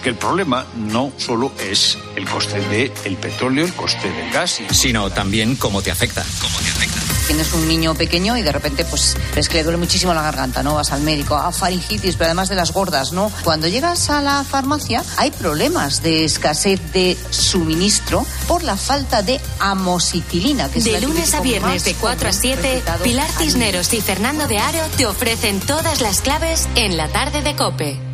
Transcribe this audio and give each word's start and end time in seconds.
Porque 0.00 0.08
el 0.08 0.16
problema 0.16 0.64
no 0.76 1.12
solo 1.18 1.52
es 1.60 1.98
el 2.16 2.26
coste 2.26 2.58
del 2.58 3.18
petróleo, 3.18 3.66
el 3.66 3.74
coste 3.74 4.10
del 4.10 4.30
gas, 4.30 4.58
sino 4.70 5.10
también 5.10 5.56
cómo 5.56 5.82
te 5.82 5.90
afecta. 5.90 6.24
¿Cómo 6.40 6.58
te 6.58 6.70
afecta? 6.70 7.00
Tienes 7.26 7.52
un 7.52 7.68
niño 7.68 7.94
pequeño 7.94 8.34
y 8.38 8.40
de 8.40 8.50
repente 8.50 8.86
pues 8.86 9.14
ves 9.34 9.50
que 9.50 9.58
le 9.58 9.62
duele 9.62 9.76
muchísimo 9.76 10.14
la 10.14 10.22
garganta, 10.22 10.62
¿no? 10.62 10.76
Vas 10.76 10.92
al 10.92 11.02
médico, 11.02 11.36
a 11.36 11.52
faringitis, 11.52 12.16
pero 12.16 12.28
además 12.28 12.48
de 12.48 12.54
las 12.54 12.72
gordas, 12.72 13.12
¿no? 13.12 13.30
Cuando 13.44 13.68
llegas 13.68 14.08
a 14.08 14.22
la 14.22 14.42
farmacia 14.42 15.04
hay 15.18 15.32
problemas 15.32 16.02
de 16.02 16.24
escasez 16.24 16.80
de 16.94 17.18
suministro 17.28 18.24
por 18.48 18.62
la 18.62 18.78
falta 18.78 19.20
de 19.20 19.38
amoxicilina. 19.58 20.70
Que 20.70 20.80
de 20.80 20.98
lunes 21.02 21.34
a 21.34 21.42
viernes 21.42 21.84
de 21.84 21.92
4 21.92 22.26
a 22.26 22.32
7, 22.32 22.82
Pilar 23.04 23.30
Cisneros 23.32 23.92
y 23.92 24.00
Fernando 24.00 24.48
de 24.48 24.56
Aro 24.56 24.80
te 24.96 25.04
ofrecen 25.04 25.60
todas 25.60 26.00
las 26.00 26.22
claves 26.22 26.70
en 26.74 26.96
la 26.96 27.08
tarde 27.08 27.42
de 27.42 27.54
Cope. 27.54 28.09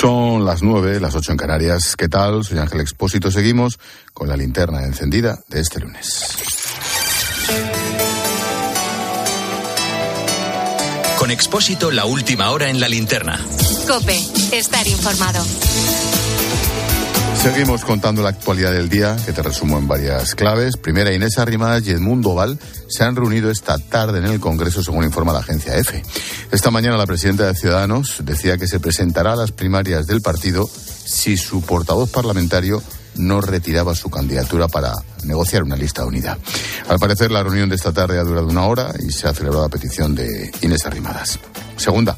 Son 0.00 0.46
las 0.46 0.62
nueve, 0.62 0.98
las 0.98 1.14
ocho 1.14 1.30
en 1.30 1.36
Canarias. 1.36 1.94
¿Qué 1.94 2.08
tal? 2.08 2.42
Soy 2.42 2.56
Ángel 2.56 2.80
Expósito. 2.80 3.30
Seguimos 3.30 3.78
con 4.14 4.30
la 4.30 4.36
linterna 4.38 4.82
encendida 4.86 5.40
de 5.48 5.60
este 5.60 5.78
lunes. 5.78 6.38
Con 11.18 11.30
Expósito, 11.30 11.90
la 11.90 12.06
última 12.06 12.50
hora 12.50 12.70
en 12.70 12.80
la 12.80 12.88
linterna. 12.88 13.38
Cope, 13.86 14.18
estar 14.52 14.86
informado. 14.88 15.44
Seguimos 17.42 17.84
contando 17.84 18.22
la 18.22 18.30
actualidad 18.30 18.72
del 18.72 18.88
día, 18.88 19.18
que 19.26 19.34
te 19.34 19.42
resumo 19.42 19.78
en 19.78 19.86
varias 19.86 20.34
claves. 20.34 20.78
Primera, 20.78 21.12
Inés 21.12 21.36
Arrimadas 21.36 21.86
y 21.86 21.90
Edmundo 21.90 22.34
Val 22.34 22.58
se 22.90 23.04
han 23.04 23.16
reunido 23.16 23.50
esta 23.50 23.78
tarde 23.78 24.18
en 24.18 24.26
el 24.26 24.40
Congreso, 24.40 24.82
según 24.82 25.04
informa 25.04 25.32
la 25.32 25.38
agencia 25.38 25.76
EFE. 25.76 26.02
Esta 26.50 26.70
mañana 26.70 26.96
la 26.96 27.06
presidenta 27.06 27.46
de 27.46 27.54
Ciudadanos 27.54 28.16
decía 28.24 28.58
que 28.58 28.66
se 28.66 28.80
presentará 28.80 29.32
a 29.32 29.36
las 29.36 29.52
primarias 29.52 30.06
del 30.06 30.20
partido 30.20 30.68
si 30.68 31.36
su 31.36 31.62
portavoz 31.62 32.10
parlamentario 32.10 32.82
no 33.16 33.40
retiraba 33.40 33.94
su 33.94 34.10
candidatura 34.10 34.68
para 34.68 34.92
negociar 35.24 35.62
una 35.62 35.76
lista 35.76 36.04
unida. 36.04 36.38
Al 36.88 36.98
parecer, 36.98 37.30
la 37.30 37.42
reunión 37.42 37.68
de 37.68 37.76
esta 37.76 37.92
tarde 37.92 38.18
ha 38.18 38.24
durado 38.24 38.48
una 38.48 38.66
hora 38.66 38.92
y 38.98 39.10
se 39.12 39.28
ha 39.28 39.34
celebrado 39.34 39.64
a 39.64 39.68
petición 39.68 40.14
de 40.14 40.50
Inés 40.62 40.86
Arrimadas. 40.86 41.38
Segunda, 41.76 42.16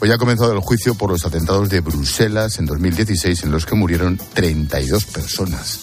hoy 0.00 0.12
ha 0.12 0.18
comenzado 0.18 0.52
el 0.52 0.60
juicio 0.60 0.94
por 0.94 1.10
los 1.10 1.24
atentados 1.24 1.68
de 1.68 1.80
Bruselas 1.80 2.58
en 2.58 2.66
2016 2.66 3.44
en 3.44 3.52
los 3.52 3.66
que 3.66 3.74
murieron 3.74 4.20
32 4.34 5.04
personas. 5.06 5.80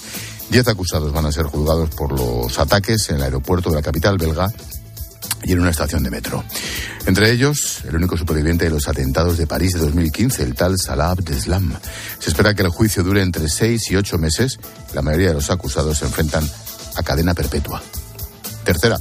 Diez 0.50 0.68
acusados 0.68 1.12
van 1.12 1.26
a 1.26 1.32
ser 1.32 1.46
juzgados 1.46 1.90
por 1.90 2.18
los 2.18 2.58
ataques 2.58 3.10
en 3.10 3.18
el 3.18 3.24
aeropuerto 3.24 3.70
de 3.70 3.76
la 3.76 3.82
capital 3.82 4.18
belga 4.18 4.48
y 5.44 5.52
en 5.52 5.60
una 5.60 5.72
estación 5.72 6.04
de 6.04 6.10
metro. 6.10 6.44
Entre 7.06 7.32
ellos, 7.32 7.82
el 7.88 7.96
único 7.96 8.18
superviviente 8.18 8.66
de 8.66 8.72
los 8.72 8.88
atentados 8.88 9.38
de 9.38 9.48
París 9.48 9.74
de 9.74 9.80
2015, 9.80 10.44
el 10.44 10.56
tal 10.56 10.78
Salah 10.78 11.12
Abdeslam. 11.12 11.74
Se 12.20 12.30
espera 12.30 12.54
que 12.54 12.64
el 12.64 12.70
juicio 12.70 13.04
dure 13.04 13.22
entre 13.22 13.48
seis 13.50 13.92
y 13.92 13.96
ocho 13.96 14.18
meses. 14.18 14.58
La 14.94 15.02
mayoría 15.02 15.30
de 15.30 15.36
los 15.36 15.50
acusados 15.50 16.00
se 16.00 16.06
enfrentan 16.06 16.50
a 16.96 17.04
cadena 17.04 17.34
perpetua. 17.34 17.82
Tercera, 18.64 18.98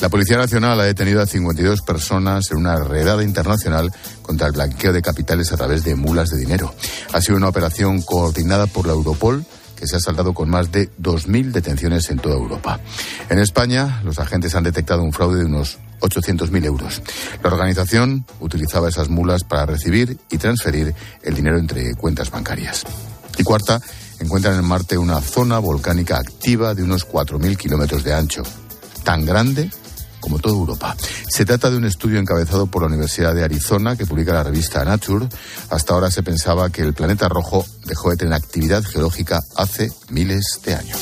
la 0.00 0.08
Policía 0.08 0.36
Nacional 0.36 0.80
ha 0.80 0.84
detenido 0.84 1.20
a 1.20 1.26
52 1.26 1.82
personas 1.82 2.50
en 2.52 2.58
una 2.58 2.76
redada 2.76 3.24
internacional 3.24 3.92
contra 4.22 4.46
el 4.46 4.52
blanqueo 4.52 4.92
de 4.92 5.02
capitales 5.02 5.50
a 5.52 5.56
través 5.56 5.82
de 5.82 5.96
mulas 5.96 6.30
de 6.30 6.38
dinero. 6.38 6.72
Ha 7.12 7.20
sido 7.20 7.36
una 7.36 7.48
operación 7.48 8.02
coordinada 8.02 8.68
por 8.68 8.86
la 8.86 8.92
Europol 8.92 9.44
que 9.78 9.86
se 9.86 9.96
ha 9.96 10.00
saldado 10.00 10.34
con 10.34 10.50
más 10.50 10.72
de 10.72 10.90
2.000 11.00 11.52
detenciones 11.52 12.10
en 12.10 12.18
toda 12.18 12.36
Europa. 12.36 12.80
En 13.30 13.38
España, 13.38 14.00
los 14.04 14.18
agentes 14.18 14.54
han 14.54 14.64
detectado 14.64 15.02
un 15.02 15.12
fraude 15.12 15.40
de 15.40 15.44
unos 15.46 15.78
800.000 16.00 16.64
euros. 16.64 17.02
La 17.42 17.50
organización 17.50 18.24
utilizaba 18.40 18.88
esas 18.88 19.08
mulas 19.08 19.44
para 19.44 19.66
recibir 19.66 20.18
y 20.30 20.38
transferir 20.38 20.94
el 21.22 21.34
dinero 21.34 21.58
entre 21.58 21.94
cuentas 21.94 22.30
bancarias. 22.30 22.84
Y 23.36 23.42
cuarta, 23.42 23.80
encuentran 24.20 24.58
en 24.58 24.64
Marte 24.64 24.98
una 24.98 25.20
zona 25.20 25.58
volcánica 25.58 26.18
activa 26.18 26.74
de 26.74 26.82
unos 26.82 27.06
4.000 27.06 27.56
kilómetros 27.56 28.02
de 28.04 28.14
ancho, 28.14 28.42
tan 29.04 29.24
grande 29.24 29.70
como 30.28 30.40
toda 30.40 30.54
Europa. 30.54 30.94
Se 31.28 31.44
trata 31.46 31.70
de 31.70 31.78
un 31.78 31.84
estudio 31.84 32.18
encabezado 32.18 32.66
por 32.66 32.82
la 32.82 32.88
Universidad 32.88 33.34
de 33.34 33.44
Arizona 33.44 33.96
que 33.96 34.04
publica 34.04 34.34
la 34.34 34.42
revista 34.42 34.84
Nature. 34.84 35.26
Hasta 35.70 35.94
ahora 35.94 36.10
se 36.10 36.22
pensaba 36.22 36.68
que 36.70 36.82
el 36.82 36.92
planeta 36.92 37.28
rojo 37.28 37.64
dejó 37.86 38.10
de 38.10 38.16
tener 38.18 38.34
actividad 38.34 38.84
geológica 38.84 39.40
hace 39.56 39.90
miles 40.10 40.60
de 40.64 40.74
años. 40.74 40.98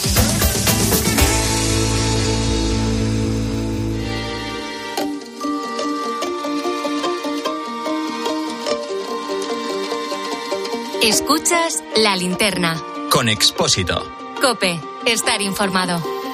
Escuchas 11.03 11.83
la 11.97 12.17
linterna. 12.17 12.81
Con 13.11 13.29
Expósito. 13.29 14.05
Cope, 14.41 14.81
estar 15.07 15.41
informado. 15.41 16.26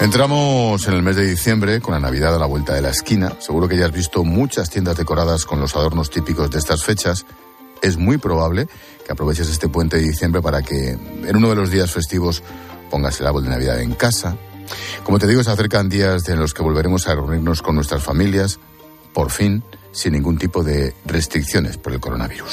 Entramos 0.00 0.86
en 0.86 0.94
el 0.94 1.02
mes 1.02 1.16
de 1.16 1.26
diciembre 1.26 1.80
con 1.80 1.94
la 1.94 2.00
Navidad 2.00 2.34
a 2.34 2.38
la 2.38 2.46
vuelta 2.46 2.74
de 2.74 2.82
la 2.82 2.90
esquina. 2.90 3.36
Seguro 3.40 3.68
que 3.68 3.76
ya 3.76 3.86
has 3.86 3.92
visto 3.92 4.24
muchas 4.24 4.68
tiendas 4.68 4.96
decoradas 4.96 5.46
con 5.46 5.60
los 5.60 5.76
adornos 5.76 6.10
típicos 6.10 6.50
de 6.50 6.58
estas 6.58 6.84
fechas. 6.84 7.24
Es 7.80 7.96
muy 7.96 8.18
probable 8.18 8.66
que 9.06 9.12
aproveches 9.12 9.48
este 9.48 9.68
puente 9.68 9.96
de 9.96 10.02
diciembre 10.02 10.42
para 10.42 10.62
que 10.62 10.90
en 10.90 11.36
uno 11.36 11.48
de 11.48 11.56
los 11.56 11.70
días 11.70 11.90
festivos 11.92 12.42
pongas 12.90 13.20
el 13.20 13.26
árbol 13.26 13.44
de 13.44 13.50
Navidad 13.50 13.80
en 13.80 13.94
casa. 13.94 14.36
Como 15.04 15.18
te 15.18 15.26
digo, 15.26 15.42
se 15.42 15.50
acercan 15.50 15.88
días 15.88 16.28
en 16.28 16.38
los 16.38 16.54
que 16.54 16.62
volveremos 16.62 17.06
a 17.06 17.14
reunirnos 17.14 17.62
con 17.62 17.76
nuestras 17.76 18.02
familias, 18.02 18.58
por 19.12 19.30
fin, 19.30 19.62
sin 19.92 20.12
ningún 20.12 20.38
tipo 20.38 20.64
de 20.64 20.94
restricciones 21.06 21.78
por 21.78 21.92
el 21.92 22.00
coronavirus. 22.00 22.52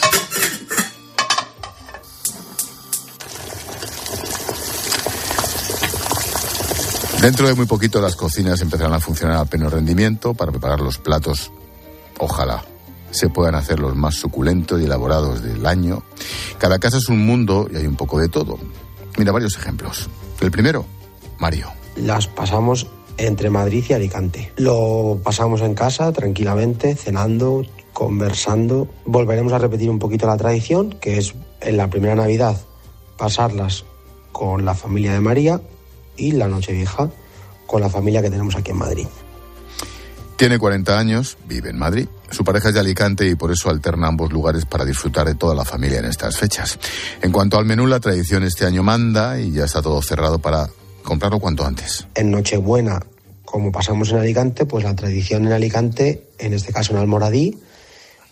Dentro 7.21 7.47
de 7.47 7.53
muy 7.53 7.67
poquito 7.67 8.01
las 8.01 8.15
cocinas 8.15 8.61
empezarán 8.61 8.93
a 8.93 8.99
funcionar 8.99 9.37
a 9.37 9.45
pleno 9.45 9.69
rendimiento 9.69 10.33
para 10.33 10.51
preparar 10.51 10.79
los 10.79 10.97
platos. 10.97 11.51
Ojalá 12.17 12.65
se 13.11 13.29
puedan 13.29 13.53
hacer 13.53 13.79
los 13.79 13.95
más 13.95 14.15
suculentos 14.15 14.81
y 14.81 14.85
elaborados 14.85 15.43
del 15.43 15.67
año. 15.67 16.01
Cada 16.57 16.79
casa 16.79 16.97
es 16.97 17.09
un 17.09 17.23
mundo 17.23 17.69
y 17.71 17.75
hay 17.75 17.85
un 17.85 17.95
poco 17.95 18.19
de 18.19 18.27
todo. 18.27 18.57
Mira 19.19 19.31
varios 19.31 19.55
ejemplos. 19.55 20.09
El 20.39 20.49
primero, 20.49 20.83
Mario. 21.37 21.67
Las 21.95 22.25
pasamos 22.25 22.87
entre 23.17 23.51
Madrid 23.51 23.85
y 23.87 23.93
Alicante. 23.93 24.51
Lo 24.55 25.19
pasamos 25.23 25.61
en 25.61 25.75
casa 25.75 26.11
tranquilamente, 26.11 26.95
cenando, 26.95 27.63
conversando. 27.93 28.87
Volveremos 29.05 29.53
a 29.53 29.59
repetir 29.59 29.91
un 29.91 29.99
poquito 29.99 30.25
la 30.25 30.37
tradición, 30.37 30.97
que 30.99 31.19
es 31.19 31.35
en 31.59 31.77
la 31.77 31.87
primera 31.87 32.15
Navidad 32.15 32.59
pasarlas 33.15 33.85
con 34.31 34.65
la 34.65 34.73
familia 34.73 35.13
de 35.13 35.19
María 35.19 35.61
y 36.21 36.31
la 36.31 36.47
Nochevieja 36.47 37.09
con 37.65 37.81
la 37.81 37.89
familia 37.89 38.21
que 38.21 38.29
tenemos 38.29 38.55
aquí 38.55 38.71
en 38.71 38.77
Madrid. 38.77 39.07
Tiene 40.35 40.59
40 40.59 40.97
años, 40.97 41.37
vive 41.47 41.69
en 41.69 41.77
Madrid. 41.77 42.07
Su 42.29 42.43
pareja 42.43 42.69
es 42.69 42.73
de 42.73 42.79
Alicante 42.79 43.27
y 43.27 43.35
por 43.35 43.51
eso 43.51 43.69
alterna 43.69 44.07
ambos 44.07 44.31
lugares 44.31 44.65
para 44.65 44.85
disfrutar 44.85 45.27
de 45.27 45.35
toda 45.35 45.55
la 45.55 45.65
familia 45.65 45.99
en 45.99 46.05
estas 46.05 46.37
fechas. 46.37 46.79
En 47.21 47.31
cuanto 47.31 47.57
al 47.57 47.65
menú, 47.65 47.85
la 47.87 47.99
tradición 47.99 48.43
este 48.43 48.65
año 48.65 48.83
manda 48.83 49.39
y 49.39 49.51
ya 49.51 49.65
está 49.65 49.81
todo 49.81 50.01
cerrado 50.01 50.39
para 50.39 50.69
comprarlo 51.03 51.39
cuanto 51.39 51.65
antes. 51.65 52.07
En 52.15 52.31
Nochebuena, 52.31 53.01
como 53.45 53.71
pasamos 53.71 54.11
en 54.11 54.17
Alicante, 54.17 54.65
pues 54.65 54.83
la 54.83 54.95
tradición 54.95 55.45
en 55.45 55.53
Alicante, 55.53 56.27
en 56.39 56.53
este 56.53 56.73
caso 56.73 56.93
en 56.93 56.99
Almoradí, 56.99 57.59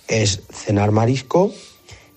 es 0.08 0.42
cenar 0.52 0.92
marisco 0.92 1.52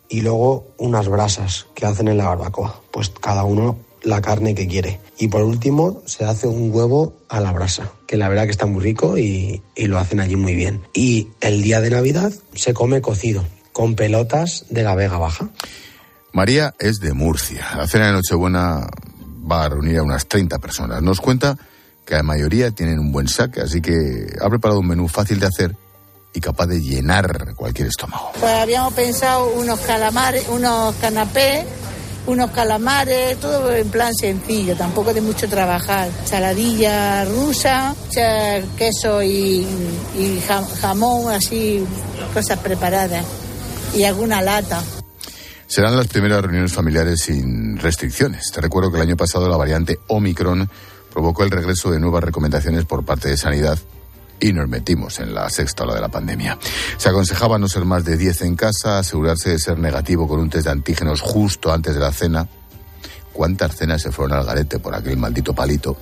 y 0.09 0.22
luego 0.22 0.75
unas 0.78 1.09
brasas 1.09 1.66
que 1.75 1.87
hacen 1.87 2.09
en 2.09 2.19
la 2.19 2.28
barbacoa. 2.28 2.81
Pues 2.91 3.11
cada 3.11 3.44
uno 3.44 3.78
la 4.03 4.21
carne 4.21 4.55
que 4.55 4.67
quiere. 4.67 5.01
Y 5.19 5.29
por 5.29 5.43
último, 5.43 6.03
se 6.07 6.25
hace 6.25 6.47
un 6.47 6.71
huevo 6.73 7.15
a 7.29 7.41
la 7.41 7.53
brasa, 7.53 7.91
que 8.07 8.17
la 8.17 8.29
verdad 8.29 8.45
que 8.45 8.51
está 8.51 8.67
muy 8.67 8.83
rico 8.83 9.19
y, 9.19 9.62
lo 9.76 9.99
hacen 9.99 10.21
allí 10.21 10.37
muy 10.37 10.55
bien. 10.55 10.82
Y 10.93 11.29
el 11.41 11.62
día 11.62 11.81
de 11.81 11.91
Navidad 11.91 12.32
se 12.55 12.75
come 12.75 13.00
cocido, 13.00 13.44
con 13.73 13.94
pelotas 13.94 14.65
de 14.71 14.82
la 14.82 14.94
Vega 14.94 15.19
Baja. 15.19 15.49
María 16.32 16.75
es 16.79 17.00
de 17.00 17.12
Murcia. 17.12 17.67
La 17.76 17.87
cena 17.87 18.06
de 18.06 18.12
Nochebuena 18.12 18.88
va 19.50 19.65
a 19.65 19.69
reunir 19.69 19.99
a 19.99 20.03
unas 20.03 20.26
30 20.26 20.59
personas. 20.59 21.03
Nos 21.03 21.21
cuenta 21.21 21.59
que 22.05 22.15
la 22.15 22.23
mayoría 22.23 22.71
tienen 22.71 22.99
un 22.99 23.12
buen 23.12 23.29
saque, 23.29 23.61
así 23.61 23.81
que 23.81 24.26
ha 24.41 24.49
preparado 24.49 24.81
un 24.81 24.88
menú 24.88 25.09
fácil 25.09 25.38
de 25.41 25.47
hacer 25.47 25.76
y 26.35 26.41
capaz 26.41 26.67
de 26.67 26.81
llenar 26.81 27.55
cualquier 27.55 27.88
estómago. 27.88 28.32
Pues 28.41 28.53
habíamos 28.53 28.94
pensado 28.94 29.53
unos 29.53 29.79
calamares, 29.81 30.49
unos 30.49 30.94
canapés 30.97 31.65
unos 32.27 32.51
calamares, 32.51 33.39
todo 33.39 33.75
en 33.75 33.89
plan 33.89 34.15
sencillo, 34.15 34.77
tampoco 34.77 35.13
de 35.13 35.21
mucho 35.21 35.49
trabajar. 35.49 36.09
Saladilla 36.25 37.25
rusa, 37.25 37.95
queso 38.77 39.23
y, 39.23 39.67
jamón, 40.81 41.33
así, 41.33 41.85
cosas 42.33 42.59
preparadas. 42.59 43.25
Y 43.95 44.05
alguna 44.05 44.41
lata. 44.41 44.83
Serán 45.67 45.97
las 45.97 46.09
primeras 46.09 46.43
reuniones 46.43 46.73
familiares 46.73 47.21
sin 47.23 47.79
restricciones. 47.79 48.51
Te 48.53 48.61
recuerdo 48.61 48.91
que 48.91 48.97
el 48.99 49.03
año 49.09 49.17
pasado 49.17 49.49
la 49.49 49.57
variante 49.57 49.99
Omicron 50.09 50.69
provocó 51.13 51.45
el 51.45 51.51
regreso 51.51 51.91
de 51.91 52.01
nuevas 52.01 52.25
recomendaciones 52.25 52.85
por 52.85 53.05
parte 53.05 53.29
de 53.29 53.37
Sanidad 53.37 53.79
y 54.43 54.53
nos 54.53 54.69
metimos 54.69 55.21
en 55.21 55.33
la 55.33 55.49
sexta 55.49 55.85
ola 55.85 55.94
de 55.94 56.00
la 56.00 56.09
pandemia. 56.09 56.59
Se 56.97 57.09
aconsejaba 57.09 57.59
no 57.59 57.69
ser 57.69 57.85
más 57.85 58.05
de 58.05 58.17
10 58.17 58.43
en 58.43 58.56
casa, 58.56 58.99
asegurarse 58.99 59.50
de 59.50 59.59
ser 59.59 59.79
negativo 59.79 60.27
con 60.27 60.41
un 60.41 60.50
test 60.50 60.65
de 60.65 60.73
antígenos 60.73 61.21
justo 61.21 61.73
antes 61.73 61.94
de 61.94 62.00
la 62.00 62.12
cena. 62.12 62.49
¿Cuántas 63.33 63.77
cenas 63.77 64.03
se 64.03 64.11
fueron 64.11 64.37
al 64.37 64.44
garete 64.44 64.81
por 64.81 64.94
aquel 64.94 65.17
maldito 65.17 65.55
palito? 65.55 65.97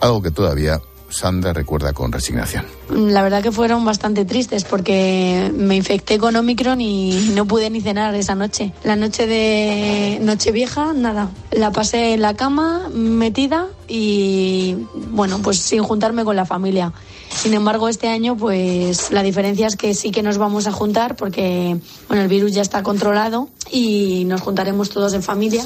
Algo 0.00 0.20
que 0.20 0.32
todavía 0.32 0.80
Sandra 1.10 1.52
recuerda 1.52 1.92
con 1.92 2.12
resignación. 2.12 2.66
La 2.90 3.22
verdad 3.22 3.42
que 3.42 3.52
fueron 3.52 3.84
bastante 3.84 4.24
tristes 4.24 4.64
porque 4.64 5.50
me 5.54 5.76
infecté 5.76 6.18
con 6.18 6.36
Omicron 6.36 6.80
y 6.80 7.32
no 7.34 7.46
pude 7.46 7.70
ni 7.70 7.80
cenar 7.80 8.14
esa 8.14 8.34
noche. 8.34 8.72
La 8.84 8.96
noche 8.96 9.26
de 9.26 10.18
Nochevieja, 10.22 10.92
nada. 10.92 11.30
La 11.50 11.72
pasé 11.72 12.14
en 12.14 12.22
la 12.22 12.34
cama, 12.34 12.88
metida 12.92 13.68
y 13.86 14.76
bueno, 15.10 15.40
pues 15.42 15.58
sin 15.58 15.82
juntarme 15.82 16.24
con 16.24 16.36
la 16.36 16.44
familia. 16.44 16.92
Sin 17.30 17.54
embargo, 17.54 17.88
este 17.88 18.08
año, 18.08 18.36
pues 18.36 19.10
la 19.10 19.22
diferencia 19.22 19.66
es 19.66 19.76
que 19.76 19.94
sí 19.94 20.10
que 20.10 20.22
nos 20.22 20.38
vamos 20.38 20.66
a 20.66 20.72
juntar 20.72 21.16
porque 21.16 21.78
bueno, 22.08 22.22
el 22.22 22.28
virus 22.28 22.52
ya 22.52 22.62
está 22.62 22.82
controlado 22.82 23.48
y 23.70 24.24
nos 24.26 24.40
juntaremos 24.40 24.90
todos 24.90 25.14
en 25.14 25.22
familia. 25.22 25.64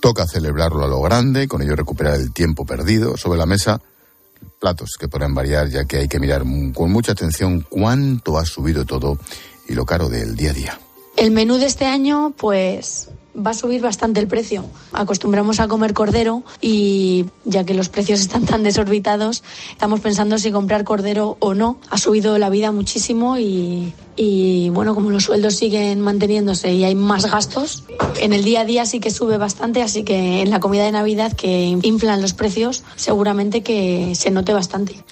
Toca 0.00 0.26
celebrarlo 0.26 0.84
a 0.84 0.88
lo 0.88 1.00
grande, 1.00 1.46
con 1.46 1.62
ello 1.62 1.76
recuperar 1.76 2.14
el 2.14 2.32
tiempo 2.32 2.66
perdido. 2.66 3.16
Sobre 3.16 3.38
la 3.38 3.46
mesa, 3.46 3.80
platos 4.58 4.96
que 4.98 5.08
podrán 5.08 5.34
variar, 5.34 5.68
ya 5.68 5.84
que 5.84 5.98
hay 5.98 6.08
que 6.08 6.20
mirar 6.20 6.42
con 6.74 6.92
mucha 6.92 7.12
atención 7.12 7.66
cuánto 7.68 8.38
ha 8.38 8.44
subido 8.44 8.84
todo 8.84 9.18
y 9.68 9.74
lo 9.74 9.84
caro 9.86 10.08
del 10.08 10.36
día 10.36 10.50
a 10.50 10.54
día. 10.54 10.80
El 11.16 11.30
menú 11.30 11.58
de 11.58 11.66
este 11.66 11.84
año, 11.84 12.32
pues 12.36 13.10
va 13.34 13.52
a 13.52 13.54
subir 13.54 13.80
bastante 13.80 14.20
el 14.20 14.28
precio. 14.28 14.64
Acostumbramos 14.92 15.60
a 15.60 15.68
comer 15.68 15.94
cordero 15.94 16.42
y 16.60 17.26
ya 17.44 17.64
que 17.64 17.74
los 17.74 17.88
precios 17.88 18.20
están 18.20 18.44
tan 18.44 18.62
desorbitados, 18.62 19.42
estamos 19.70 20.00
pensando 20.00 20.38
si 20.38 20.52
comprar 20.52 20.84
cordero 20.84 21.36
o 21.40 21.54
no. 21.54 21.78
Ha 21.90 21.98
subido 21.98 22.38
la 22.38 22.50
vida 22.50 22.72
muchísimo 22.72 23.38
y, 23.38 23.92
bueno, 24.70 24.94
como 24.94 25.10
los 25.10 25.24
sueldos 25.24 25.56
siguen 25.56 26.00
manteniéndose 26.00 26.72
y 26.72 26.84
hay 26.84 26.94
más 26.94 27.30
gastos, 27.30 27.84
en 28.20 28.32
el 28.32 28.44
día 28.44 28.60
a 28.60 28.64
día 28.64 28.86
sí 28.86 29.00
que 29.00 29.10
sube 29.10 29.38
bastante, 29.38 29.82
así 29.82 30.04
que 30.04 30.42
en 30.42 30.50
la 30.50 30.60
comida 30.60 30.84
de 30.84 30.92
Navidad 30.92 31.32
que 31.32 31.78
inflan 31.82 32.22
los 32.22 32.34
precios, 32.34 32.84
seguramente 32.96 33.62
que 33.62 34.14
se 34.14 34.30
note 34.30 34.52
bastante. 34.52 35.02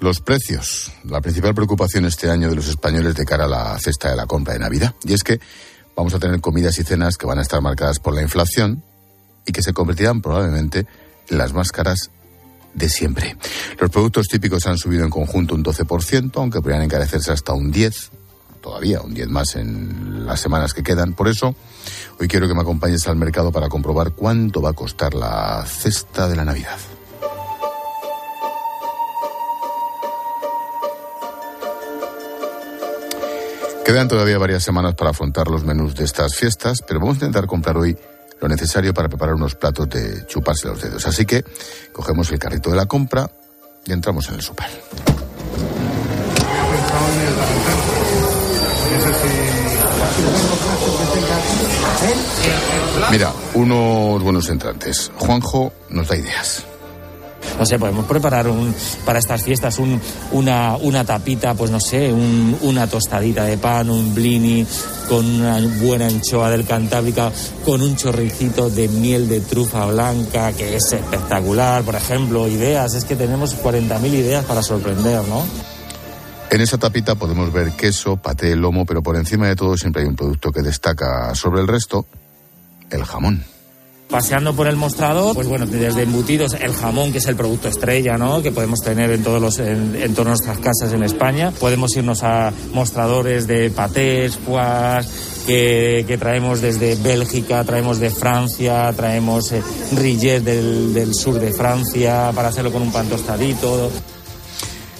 Los 0.00 0.20
precios, 0.20 0.92
la 1.04 1.20
principal 1.20 1.54
preocupación 1.54 2.06
este 2.06 2.30
año 2.30 2.48
de 2.48 2.56
los 2.56 2.68
españoles 2.68 3.14
de 3.14 3.26
cara 3.26 3.44
a 3.44 3.48
la 3.48 3.78
cesta 3.78 4.08
de 4.08 4.16
la 4.16 4.24
compra 4.24 4.54
de 4.54 4.58
Navidad. 4.58 4.94
Y 5.04 5.12
es 5.12 5.22
que 5.22 5.40
vamos 5.96 6.14
a 6.14 6.18
tener 6.18 6.40
comidas 6.40 6.78
y 6.78 6.84
cenas 6.84 7.16
que 7.16 7.26
van 7.26 7.38
a 7.38 7.42
estar 7.42 7.60
marcadas 7.60 7.98
por 7.98 8.14
la 8.14 8.22
inflación 8.22 8.82
y 9.46 9.52
que 9.52 9.62
se 9.62 9.72
convertirán 9.72 10.20
probablemente 10.20 10.86
en 11.28 11.38
las 11.38 11.52
más 11.52 11.72
caras 11.72 12.10
de 12.74 12.88
siempre. 12.88 13.36
Los 13.78 13.90
productos 13.90 14.28
típicos 14.28 14.66
han 14.66 14.78
subido 14.78 15.04
en 15.04 15.10
conjunto 15.10 15.54
un 15.54 15.64
12%, 15.64 16.32
aunque 16.36 16.60
podrían 16.60 16.82
encarecerse 16.82 17.32
hasta 17.32 17.52
un 17.52 17.72
10%, 17.72 18.10
todavía 18.60 19.00
un 19.00 19.14
10 19.14 19.28
más 19.28 19.56
en 19.56 20.26
las 20.26 20.40
semanas 20.40 20.74
que 20.74 20.82
quedan. 20.82 21.14
Por 21.14 21.28
eso, 21.28 21.54
hoy 22.20 22.28
quiero 22.28 22.46
que 22.46 22.54
me 22.54 22.60
acompañes 22.60 23.06
al 23.08 23.16
mercado 23.16 23.50
para 23.50 23.68
comprobar 23.68 24.12
cuánto 24.12 24.60
va 24.60 24.70
a 24.70 24.74
costar 24.74 25.14
la 25.14 25.64
cesta 25.66 26.28
de 26.28 26.36
la 26.36 26.44
Navidad. 26.44 26.78
Quedan 33.90 34.06
todavía 34.06 34.38
varias 34.38 34.62
semanas 34.62 34.94
para 34.94 35.10
afrontar 35.10 35.48
los 35.48 35.64
menús 35.64 35.96
de 35.96 36.04
estas 36.04 36.36
fiestas, 36.36 36.80
pero 36.80 37.00
vamos 37.00 37.16
a 37.16 37.24
intentar 37.24 37.48
comprar 37.48 37.76
hoy 37.76 37.98
lo 38.40 38.46
necesario 38.46 38.94
para 38.94 39.08
preparar 39.08 39.34
unos 39.34 39.56
platos 39.56 39.88
de 39.88 40.24
chuparse 40.26 40.68
los 40.68 40.80
dedos. 40.80 41.08
Así 41.08 41.26
que 41.26 41.42
cogemos 41.92 42.30
el 42.30 42.38
carrito 42.38 42.70
de 42.70 42.76
la 42.76 42.86
compra 42.86 43.28
y 43.84 43.90
entramos 43.90 44.28
en 44.28 44.36
el 44.36 44.42
súper. 44.42 44.68
Mira, 53.10 53.32
unos 53.54 54.22
buenos 54.22 54.48
entrantes. 54.50 55.10
Juanjo 55.16 55.72
nos 55.88 56.06
da 56.06 56.16
ideas 56.16 56.64
no 57.58 57.66
sé, 57.66 57.78
podemos 57.78 58.06
preparar 58.06 58.48
un, 58.48 58.74
para 59.04 59.18
estas 59.18 59.42
fiestas 59.42 59.78
un, 59.78 60.00
una, 60.32 60.76
una 60.76 61.04
tapita, 61.04 61.54
pues 61.54 61.70
no 61.70 61.80
sé, 61.80 62.12
un, 62.12 62.56
una 62.62 62.86
tostadita 62.86 63.44
de 63.44 63.58
pan, 63.58 63.90
un 63.90 64.14
blini 64.14 64.66
con 65.08 65.26
una 65.26 65.58
buena 65.80 66.06
anchoa 66.06 66.50
del 66.50 66.64
Cantábrica, 66.64 67.30
con 67.64 67.82
un 67.82 67.96
chorricito 67.96 68.70
de 68.70 68.88
miel 68.88 69.28
de 69.28 69.40
trufa 69.40 69.86
blanca, 69.86 70.52
que 70.52 70.76
es 70.76 70.92
espectacular, 70.92 71.82
por 71.82 71.96
ejemplo, 71.96 72.48
ideas, 72.48 72.94
es 72.94 73.04
que 73.04 73.16
tenemos 73.16 73.56
40.000 73.62 74.06
ideas 74.06 74.44
para 74.44 74.62
sorprender, 74.62 75.22
¿no? 75.28 75.44
En 76.50 76.60
esa 76.60 76.78
tapita 76.78 77.14
podemos 77.14 77.52
ver 77.52 77.72
queso, 77.72 78.16
paté, 78.16 78.56
lomo, 78.56 78.84
pero 78.84 79.02
por 79.02 79.16
encima 79.16 79.46
de 79.46 79.54
todo 79.54 79.76
siempre 79.76 80.02
hay 80.02 80.08
un 80.08 80.16
producto 80.16 80.50
que 80.50 80.62
destaca 80.62 81.34
sobre 81.34 81.60
el 81.60 81.68
resto, 81.68 82.06
el 82.90 83.04
jamón 83.04 83.44
paseando 84.10 84.54
por 84.54 84.66
el 84.66 84.76
mostrador, 84.76 85.34
pues 85.34 85.46
bueno, 85.46 85.66
desde 85.66 86.02
embutidos, 86.02 86.54
el 86.54 86.74
jamón, 86.74 87.12
que 87.12 87.18
es 87.18 87.26
el 87.26 87.36
producto 87.36 87.68
estrella, 87.68 88.18
¿no? 88.18 88.42
Que 88.42 88.50
podemos 88.50 88.80
tener 88.80 89.10
en 89.12 89.22
todos 89.22 89.40
los, 89.40 89.58
en, 89.60 90.14
todas 90.14 90.28
nuestras 90.28 90.58
casas 90.58 90.92
en 90.92 91.02
España. 91.02 91.52
Podemos 91.52 91.96
irnos 91.96 92.22
a 92.22 92.52
mostradores 92.72 93.46
de 93.46 93.70
patés, 93.70 94.38
que, 95.46 96.16
traemos 96.18 96.60
desde 96.60 96.96
Bélgica, 96.96 97.64
traemos 97.64 97.98
de 97.98 98.10
Francia, 98.10 98.92
traemos 98.94 99.52
eh, 99.52 99.62
del, 99.92 100.92
del 100.92 101.14
sur 101.14 101.38
de 101.40 101.52
Francia 101.52 102.30
para 102.34 102.48
hacerlo 102.48 102.72
con 102.72 102.82
un 102.82 102.92
pan 102.92 103.08
tostadito. 103.08 103.90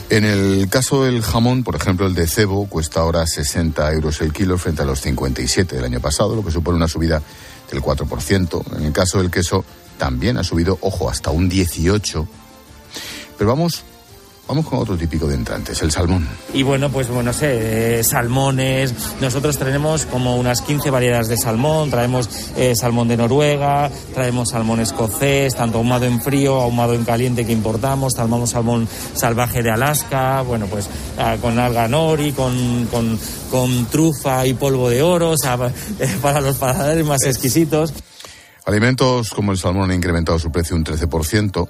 En 0.09 0.25
el 0.25 0.69
caso 0.69 1.05
del 1.05 1.23
jamón, 1.23 1.62
por 1.62 1.77
ejemplo, 1.77 2.07
el 2.07 2.17
de 2.17 2.27
cebo 2.27 2.67
cuesta 2.67 3.01
ahora 3.01 3.25
60 3.29 3.93
euros 3.93 4.21
el 4.21 4.33
kilo 4.33 4.59
frente 4.59 4.83
a 4.83 4.85
los 4.85 5.01
57 5.01 5.77
del 5.77 5.85
año 5.85 6.01
pasado, 6.01 6.35
lo 6.35 6.45
que 6.45 6.51
supone 6.51 6.77
una 6.77 6.89
subida 6.89 7.23
del 7.70 7.82
4%. 7.82 8.76
En 8.76 8.84
el 8.84 8.93
caso 8.93 9.19
del 9.19 9.31
queso 9.31 9.64
también 9.99 10.38
ha 10.38 10.44
subido, 10.44 10.78
ojo, 10.81 11.08
hasta 11.08 11.31
un 11.31 11.50
18%. 11.50 12.26
Pero 13.38 13.50
vamos 13.50 13.84
Vamos 14.50 14.67
con 14.67 14.81
otro 14.81 14.97
típico 14.97 15.29
de 15.29 15.37
entrantes, 15.37 15.81
el 15.81 15.93
salmón. 15.93 16.26
Y 16.52 16.64
bueno, 16.64 16.91
pues 16.91 17.06
bueno, 17.06 17.32
sé, 17.32 18.00
eh, 18.00 18.02
salmones. 18.02 18.93
Nosotros 19.20 19.56
tenemos 19.56 20.06
como 20.06 20.37
unas 20.37 20.61
15 20.62 20.91
variedades 20.91 21.29
de 21.29 21.37
salmón. 21.37 21.88
Traemos 21.88 22.29
eh, 22.56 22.75
salmón 22.75 23.06
de 23.06 23.17
Noruega, 23.17 23.88
traemos 24.12 24.49
salmón 24.49 24.81
escocés, 24.81 25.55
tanto 25.55 25.79
ahumado 25.79 26.06
en 26.06 26.20
frío, 26.20 26.61
ahumado 26.61 26.94
en 26.94 27.05
caliente 27.05 27.47
que 27.47 27.52
importamos. 27.52 28.14
Salmamos 28.14 28.50
salmón 28.50 28.88
salvaje 29.14 29.62
de 29.62 29.70
Alaska, 29.70 30.43
bueno, 30.43 30.67
pues 30.67 30.88
ah, 31.17 31.37
con 31.41 31.57
alga 31.61 31.87
nori, 31.87 32.33
con, 32.33 32.88
con, 32.90 33.87
trufa 33.87 34.45
y 34.47 34.54
polvo 34.54 34.90
de 34.90 35.00
oro, 35.00 35.30
o 35.30 35.38
sea, 35.40 35.57
para 36.23 36.40
los 36.40 36.57
paladares 36.57 37.07
más 37.07 37.23
exquisitos. 37.23 37.95
Alimentos 38.64 39.30
como 39.30 39.52
el 39.52 39.59
salmón 39.59 39.92
han 39.92 39.97
incrementado 39.97 40.40
su 40.40 40.50
precio 40.50 40.75
un 40.75 40.85
13%. 40.85 41.69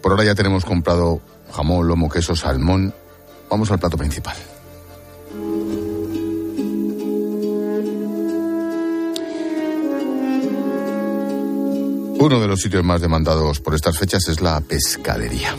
Por 0.00 0.12
ahora 0.12 0.24
ya 0.24 0.36
tenemos 0.36 0.64
comprado 0.64 1.20
jamón, 1.52 1.88
lomo, 1.88 2.08
queso, 2.08 2.34
salmón. 2.34 2.92
Vamos 3.48 3.70
al 3.70 3.78
plato 3.78 3.96
principal. 3.96 4.36
Uno 12.18 12.40
de 12.40 12.46
los 12.46 12.60
sitios 12.60 12.84
más 12.84 13.00
demandados 13.00 13.60
por 13.60 13.74
estas 13.74 13.98
fechas 13.98 14.28
es 14.28 14.40
la 14.40 14.60
pescadería. 14.60 15.56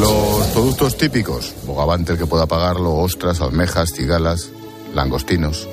Los 0.00 0.46
productos 0.54 0.96
típicos, 0.96 1.54
bogavante 1.66 2.12
el 2.12 2.18
que 2.18 2.24
pueda 2.24 2.46
pagarlo, 2.46 2.94
ostras, 2.94 3.42
almejas, 3.42 3.92
cigalas, 3.92 4.50
langostinos. 4.94 5.68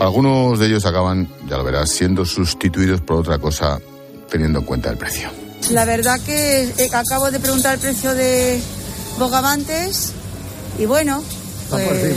Algunos 0.00 0.58
de 0.58 0.66
ellos 0.66 0.84
acaban, 0.84 1.28
ya 1.48 1.56
lo 1.56 1.64
verás, 1.64 1.90
siendo 1.90 2.24
sustituidos 2.24 3.00
por 3.02 3.18
otra 3.18 3.38
cosa 3.38 3.80
teniendo 4.28 4.58
en 4.58 4.64
cuenta 4.64 4.90
el 4.90 4.96
precio. 4.96 5.37
La 5.70 5.84
verdad 5.84 6.18
que 6.20 6.62
eh, 6.62 6.90
acabo 6.92 7.30
de 7.30 7.40
preguntar 7.40 7.74
el 7.74 7.80
precio 7.80 8.14
de 8.14 8.60
bogavantes 9.18 10.12
y 10.78 10.86
bueno, 10.86 11.22
pues, 11.68 12.16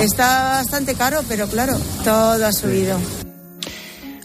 está 0.00 0.62
bastante 0.62 0.94
caro, 0.94 1.20
pero 1.28 1.46
claro, 1.46 1.78
todo 2.04 2.44
ha 2.44 2.52
subido. 2.52 2.98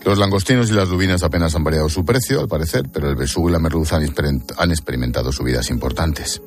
Los 0.04 0.18
langostinos 0.18 0.70
y 0.70 0.74
las 0.74 0.90
lubinas 0.90 1.24
apenas 1.24 1.56
han 1.56 1.64
variado 1.64 1.88
su 1.88 2.04
precio, 2.04 2.42
al 2.42 2.48
parecer, 2.48 2.90
pero 2.92 3.10
el 3.10 3.16
besugo 3.16 3.50
y 3.50 3.52
la 3.52 3.60
merluza 3.60 3.98
han, 3.98 4.72
experimentado 4.72 5.32
subidas 5.32 5.70
importantes. 5.70 6.42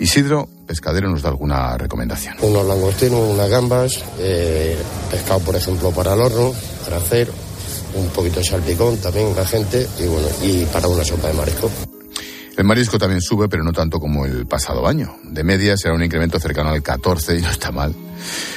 Isidro, 0.00 0.48
pescadero, 0.66 1.10
nos 1.10 1.22
da 1.22 1.28
alguna 1.28 1.76
recomendación. 1.76 2.36
Unos 2.40 2.66
langostinos, 2.66 3.20
unas 3.28 3.48
gambas, 3.50 4.02
eh, 4.18 4.76
pescado, 5.10 5.40
por 5.40 5.54
ejemplo, 5.54 5.90
para 5.90 6.14
el 6.14 6.20
horno, 6.20 6.54
para 6.84 6.96
hacer, 6.96 7.30
un 7.98 8.08
poquito 8.08 8.40
de 8.40 8.44
salpicón 8.44 8.96
también 8.98 9.34
la 9.34 9.46
gente 9.46 9.86
y 9.98 10.06
bueno, 10.06 10.28
y 10.42 10.64
para 10.66 10.88
una 10.88 11.04
sopa 11.04 11.28
de 11.28 11.34
marisco. 11.34 11.70
El 12.56 12.64
marisco 12.64 12.98
también 12.98 13.20
sube, 13.20 13.48
pero 13.48 13.62
no 13.62 13.72
tanto 13.72 14.00
como 14.00 14.26
el 14.26 14.46
pasado 14.46 14.86
año. 14.88 15.16
De 15.22 15.44
media 15.44 15.76
será 15.76 15.94
un 15.94 16.02
incremento 16.02 16.40
cercano 16.40 16.70
al 16.70 16.82
14 16.82 17.38
y 17.38 17.40
no 17.40 17.50
está 17.50 17.70
mal. 17.70 17.94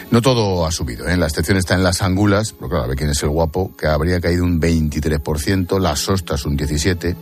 No 0.09 0.21
todo 0.21 0.65
ha 0.65 0.71
subido, 0.71 1.07
¿eh? 1.07 1.15
la 1.15 1.27
excepción 1.27 1.57
está 1.57 1.75
en 1.75 1.83
las 1.83 2.01
angulas, 2.01 2.53
pero 2.53 2.67
claro, 2.67 2.85
a 2.85 2.87
ver 2.87 2.97
quién 2.97 3.11
es 3.11 3.21
el 3.21 3.29
guapo, 3.29 3.75
que 3.77 3.85
habría 3.85 4.19
caído 4.19 4.43
un 4.43 4.59
23%, 4.59 5.79
las 5.79 6.09
ostras 6.09 6.45
un 6.45 6.57
17%. 6.57 7.15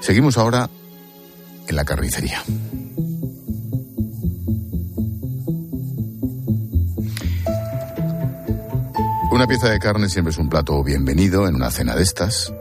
Seguimos 0.00 0.36
ahora 0.36 0.68
en 1.66 1.76
la 1.76 1.84
carnicería. 1.84 2.42
Una 9.38 9.46
pieza 9.46 9.70
de 9.70 9.78
carne 9.78 10.08
siempre 10.08 10.32
es 10.32 10.38
un 10.38 10.48
plato 10.48 10.82
bienvenido 10.82 11.46
en 11.46 11.54
una 11.54 11.70
cena 11.70 11.94
de 11.94 12.02
estas. 12.02 12.52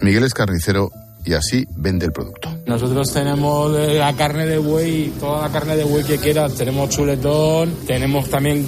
Miguel 0.00 0.24
es 0.24 0.34
carnicero 0.34 0.90
y 1.24 1.34
así 1.34 1.64
vende 1.76 2.06
el 2.06 2.12
producto. 2.12 2.48
Nosotros 2.66 3.12
tenemos 3.12 3.70
la 3.70 4.12
carne 4.14 4.44
de 4.44 4.58
buey, 4.58 5.12
toda 5.20 5.42
la 5.42 5.52
carne 5.52 5.76
de 5.76 5.84
buey 5.84 6.02
que 6.02 6.18
quieras. 6.18 6.54
Tenemos 6.54 6.90
chuletón, 6.90 7.76
tenemos 7.86 8.28
también 8.28 8.66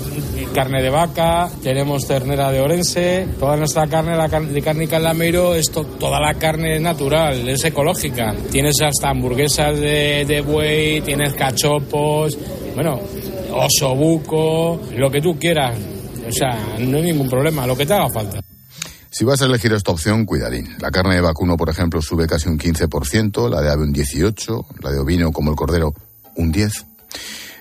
carne 0.54 0.80
de 0.80 0.90
vaca, 0.90 1.50
tenemos 1.60 2.06
ternera 2.06 2.52
de 2.52 2.60
orense. 2.60 3.26
Toda 3.36 3.56
nuestra 3.56 3.88
carne 3.88 4.16
la 4.16 4.28
carne 4.28 4.52
de 4.52 4.62
carne 4.62 4.86
calamero, 4.86 5.56
esto, 5.56 5.84
toda 5.84 6.20
la 6.20 6.34
carne 6.34 6.76
es 6.76 6.80
natural, 6.80 7.48
es 7.48 7.64
ecológica. 7.64 8.32
Tienes 8.48 8.76
hasta 8.80 9.10
hamburguesas 9.10 9.76
de, 9.80 10.24
de 10.24 10.40
buey, 10.40 11.00
tienes 11.00 11.34
cachopos, 11.34 12.38
bueno, 12.76 13.00
osobuco, 13.50 14.80
lo 14.96 15.10
que 15.10 15.20
tú 15.20 15.36
quieras. 15.36 15.95
O 16.28 16.32
sea, 16.32 16.76
no 16.78 16.96
hay 16.96 17.02
ningún 17.04 17.28
problema, 17.28 17.66
lo 17.66 17.76
que 17.76 17.86
te 17.86 17.94
haga 17.94 18.08
falta. 18.08 18.40
Si 19.10 19.24
vas 19.24 19.40
a 19.40 19.46
elegir 19.46 19.72
esta 19.72 19.92
opción, 19.92 20.26
cuidadín. 20.26 20.76
La 20.78 20.90
carne 20.90 21.14
de 21.14 21.20
vacuno, 21.20 21.56
por 21.56 21.70
ejemplo, 21.70 22.02
sube 22.02 22.26
casi 22.26 22.48
un 22.48 22.58
15%, 22.58 23.48
la 23.48 23.62
de 23.62 23.70
ave 23.70 23.84
un 23.84 23.94
18%, 23.94 24.66
la 24.82 24.90
de 24.90 24.98
ovino, 24.98 25.32
como 25.32 25.50
el 25.50 25.56
cordero, 25.56 25.94
un 26.36 26.52
10%. 26.52 26.84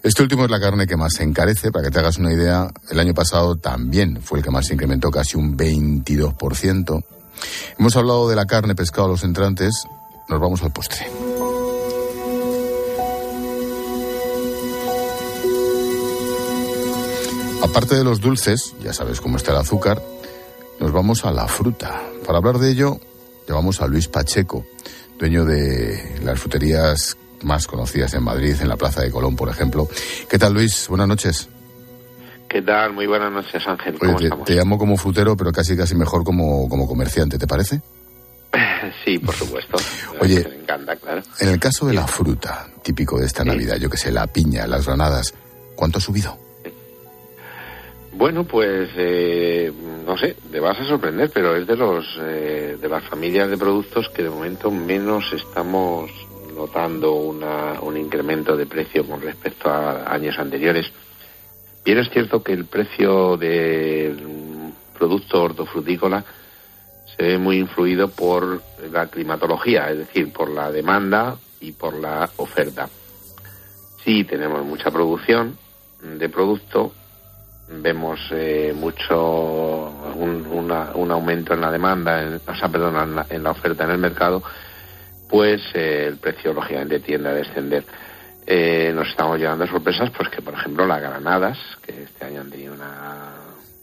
Este 0.04 0.22
último 0.22 0.46
es 0.46 0.52
la 0.52 0.60
carne 0.60 0.86
que 0.86 0.98
más 0.98 1.14
se 1.14 1.24
encarece, 1.24 1.72
para 1.72 1.86
que 1.86 1.92
te 1.92 2.00
hagas 2.00 2.18
una 2.18 2.32
idea, 2.32 2.68
el 2.92 3.00
año 3.00 3.14
pasado 3.14 3.56
también 3.56 4.22
fue 4.22 4.40
el 4.40 4.44
que 4.46 4.52
más 4.52 4.68
se 4.68 4.74
incrementó, 4.74 5.10
casi 5.10 5.38
un 5.38 5.58
22%. 5.58 7.04
Hemos 7.80 7.96
hablado 7.96 8.30
de 8.30 8.36
la 8.36 8.46
carne, 8.46 8.76
pescado, 8.76 9.08
los 9.08 9.24
entrantes, 9.24 9.86
nos 10.30 10.40
vamos 10.40 10.62
al 10.62 10.72
postre. 10.72 11.08
Aparte 17.66 17.96
de 17.96 18.04
los 18.04 18.22
dulces, 18.22 18.76
ya 18.80 18.94
sabes 18.94 19.20
cómo 19.20 19.38
está 19.38 19.50
el 19.50 19.58
azúcar, 19.58 20.00
nos 20.80 20.92
vamos 20.92 21.26
a 21.26 21.32
la 21.32 21.48
fruta. 21.48 22.00
Para 22.24 22.38
hablar 22.38 22.60
de 22.60 22.70
ello, 22.70 23.00
llevamos 23.48 23.82
a 23.82 23.88
Luis 23.88 24.08
Pacheco, 24.08 24.64
dueño 25.18 25.46
de 25.46 26.20
las 26.24 26.40
fruterías 26.40 27.18
más 27.42 27.66
conocidas 27.66 28.14
en 28.14 28.24
Madrid, 28.24 28.56
en 28.62 28.70
la 28.70 28.78
Plaza 28.78 29.02
de 29.02 29.10
Colón, 29.10 29.36
por 29.36 29.50
ejemplo. 29.50 29.90
¿Qué 30.30 30.38
tal, 30.38 30.54
Luis? 30.54 30.88
Buenas 30.88 31.08
noches. 31.08 31.50
¿Qué 32.48 32.62
tal? 32.62 32.94
Muy 32.94 33.08
buenas 33.08 33.32
noches, 33.32 33.68
Ángel. 33.68 33.98
¿Cómo 33.98 34.16
te, 34.16 34.30
te, 34.30 34.54
llamo 34.54 34.78
como 34.78 34.96
frutero, 34.96 35.36
pero 35.36 35.52
casi 35.52 35.76
casi 35.76 35.96
mejor 35.96 36.24
como, 36.24 36.70
como 36.70 36.88
comerciante, 36.88 37.40
¿te 37.40 37.48
parece? 37.48 37.82
sí, 39.06 39.18
por 39.18 39.34
supuesto. 39.34 39.78
Oye, 40.22 40.48
me 40.48 40.62
encanta, 40.62 40.96
claro. 40.98 41.24
En 41.40 41.50
el 41.50 41.60
caso 41.60 41.88
de 41.88 41.96
la 41.96 42.06
fruta, 42.06 42.68
típico 42.84 43.20
de 43.20 43.26
esta 43.26 43.42
sí. 43.42 43.50
Navidad, 43.50 43.78
yo 43.78 43.90
que 43.90 43.98
sé, 43.98 44.12
la 44.12 44.28
piña, 44.28 44.68
las 44.68 44.86
granadas, 44.86 45.34
¿cuánto 45.76 45.98
ha 45.98 46.02
subido? 46.02 46.45
Bueno, 48.18 48.46
pues 48.46 48.90
eh, 48.96 49.74
no 50.06 50.18
sé, 50.18 50.38
te 50.50 50.62
vas 50.62 50.80
a 50.80 50.86
sorprender, 50.86 51.30
pero 51.34 51.54
es 51.54 51.68
de 51.68 51.76
los 51.76 52.06
eh, 52.22 52.78
de 52.80 52.88
las 52.88 53.04
familias 53.04 53.50
de 53.50 53.58
productos 53.58 54.08
que 54.08 54.24
de 54.24 54.30
momento 54.30 54.72
menos 54.72 55.34
estamos 55.34 56.10
notando 56.56 57.12
una, 57.16 57.82
un 57.82 57.98
incremento 57.98 58.56
de 58.56 58.68
precio 58.68 59.06
con 59.06 59.22
respecto 59.22 59.70
a 59.70 60.14
años 60.14 60.40
anteriores. 60.40 60.90
Bien 61.84 61.98
es 61.98 62.10
cierto 62.10 62.42
que 62.42 62.54
el 62.54 62.66
precio 62.66 63.36
del 63.36 64.72
producto 64.98 65.44
hortofrutícola 65.44 66.24
se 67.18 67.22
ve 67.22 67.38
muy 67.38 67.58
influido 67.58 68.08
por 68.08 68.62
la 68.94 69.08
climatología, 69.08 69.90
es 69.92 69.98
decir, 69.98 70.32
por 70.32 70.50
la 70.50 70.72
demanda 70.72 71.36
y 71.60 71.74
por 71.74 71.94
la 71.94 72.30
oferta. 72.38 72.88
Sí, 74.06 74.24
tenemos 74.24 74.66
mucha 74.66 74.90
producción 74.90 75.58
de 76.02 76.30
producto, 76.30 76.94
vemos 77.68 78.20
eh, 78.32 78.74
mucho 78.76 79.90
un, 80.16 80.46
una, 80.52 80.92
un, 80.94 81.12
aumento 81.12 81.54
en 81.54 81.62
la 81.62 81.72
demanda, 81.72 82.22
en, 82.22 82.40
o 82.46 82.56
sea, 82.56 82.70
perdón, 82.70 82.96
en 82.96 83.16
la, 83.16 83.26
en 83.30 83.44
la, 83.44 83.52
oferta 83.52 83.84
en 83.84 83.92
el 83.92 83.98
mercado, 83.98 84.44
pues 85.30 85.62
eh, 85.74 86.06
el 86.08 86.18
precio 86.18 86.54
lógicamente 86.54 87.00
tiende 87.00 87.30
a 87.30 87.34
descender. 87.34 87.84
Eh, 88.48 88.92
nos 88.94 89.08
estamos 89.10 89.40
llevando 89.40 89.66
sorpresas, 89.66 90.12
pues 90.16 90.30
que 90.30 90.42
por 90.42 90.54
ejemplo 90.54 90.86
las 90.86 91.02
granadas, 91.02 91.58
que 91.82 92.04
este 92.04 92.26
año 92.26 92.42
han 92.42 92.52
tenido 92.52 92.76
una, 92.76 93.32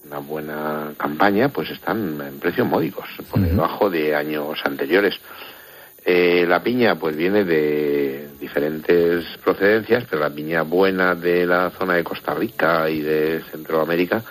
una 0.07 0.19
buena 0.19 0.93
campaña, 0.97 1.49
pues 1.49 1.71
están 1.71 2.21
en 2.21 2.39
precios 2.39 2.67
módicos, 2.67 3.09
por 3.29 3.41
uh 3.41 3.43
-huh. 3.43 3.49
debajo 3.49 3.91
de 3.91 4.15
años 4.15 4.61
anteriores. 4.65 5.19
Eh, 6.05 6.45
la 6.49 6.63
piña 6.63 6.97
pues 6.97 7.17
viene 7.17 7.45
de 7.45 8.29
diferentes 8.41 9.25
procedencias, 9.45 10.05
pero 10.11 10.23
la 10.23 10.31
piña 10.31 10.63
buena 10.63 11.15
de 11.15 11.47
la 11.47 11.71
zona 11.71 11.95
de 11.95 12.03
Costa 12.03 12.35
Rica 12.35 12.91
y 12.91 13.01
de 13.01 13.41
Centroamérica 13.51 14.23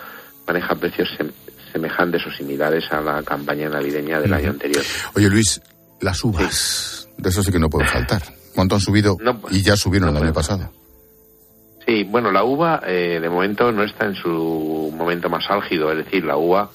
maneja 0.46 0.74
precios 0.74 1.08
sem 1.16 1.30
semejantes 1.72 2.26
o 2.26 2.30
similares 2.30 2.84
a 2.92 3.00
la 3.00 3.22
campaña 3.22 3.70
navideña 3.70 4.20
del 4.20 4.34
año 4.34 4.50
anterior. 4.50 4.84
Oye 5.14 5.30
Luis, 5.30 5.62
las 6.02 6.22
uvas, 6.22 7.08
sí. 7.08 7.08
de 7.16 7.30
eso 7.30 7.42
sí 7.42 7.50
que 7.50 7.58
no 7.58 7.70
puede 7.70 7.88
faltar. 7.88 8.22
¿Cuánto 8.54 8.74
han 8.74 8.82
subido? 8.82 9.16
No, 9.22 9.40
y 9.50 9.62
ya 9.62 9.74
subieron 9.74 10.12
no, 10.12 10.18
el 10.18 10.24
año 10.24 10.34
pasado. 10.34 10.70
Sí, 11.86 12.04
bueno, 12.04 12.30
la 12.30 12.44
uva 12.44 12.82
eh, 12.86 13.18
de 13.20 13.28
momento 13.30 13.72
no 13.72 13.82
está 13.84 14.04
en 14.04 14.14
su 14.14 14.92
momento 14.94 15.30
más 15.30 15.44
álgido, 15.48 15.90
es 15.90 16.04
decir, 16.04 16.24
la 16.24 16.36
uva 16.36 16.70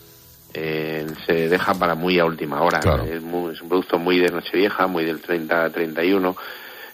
eh, 0.59 1.05
se 1.27 1.49
deja 1.49 1.75
para 1.75 1.93
muy 1.93 2.17
a 2.17 2.25
última 2.25 2.61
hora. 2.63 2.79
Claro. 2.79 3.03
Es, 3.03 3.21
muy, 3.21 3.53
es, 3.53 3.61
un 3.61 3.69
producto 3.69 3.99
muy 3.99 4.17
de 4.17 4.29
Nochevieja, 4.29 4.87
muy 4.87 5.05
del 5.05 5.21
30-31. 5.21 6.35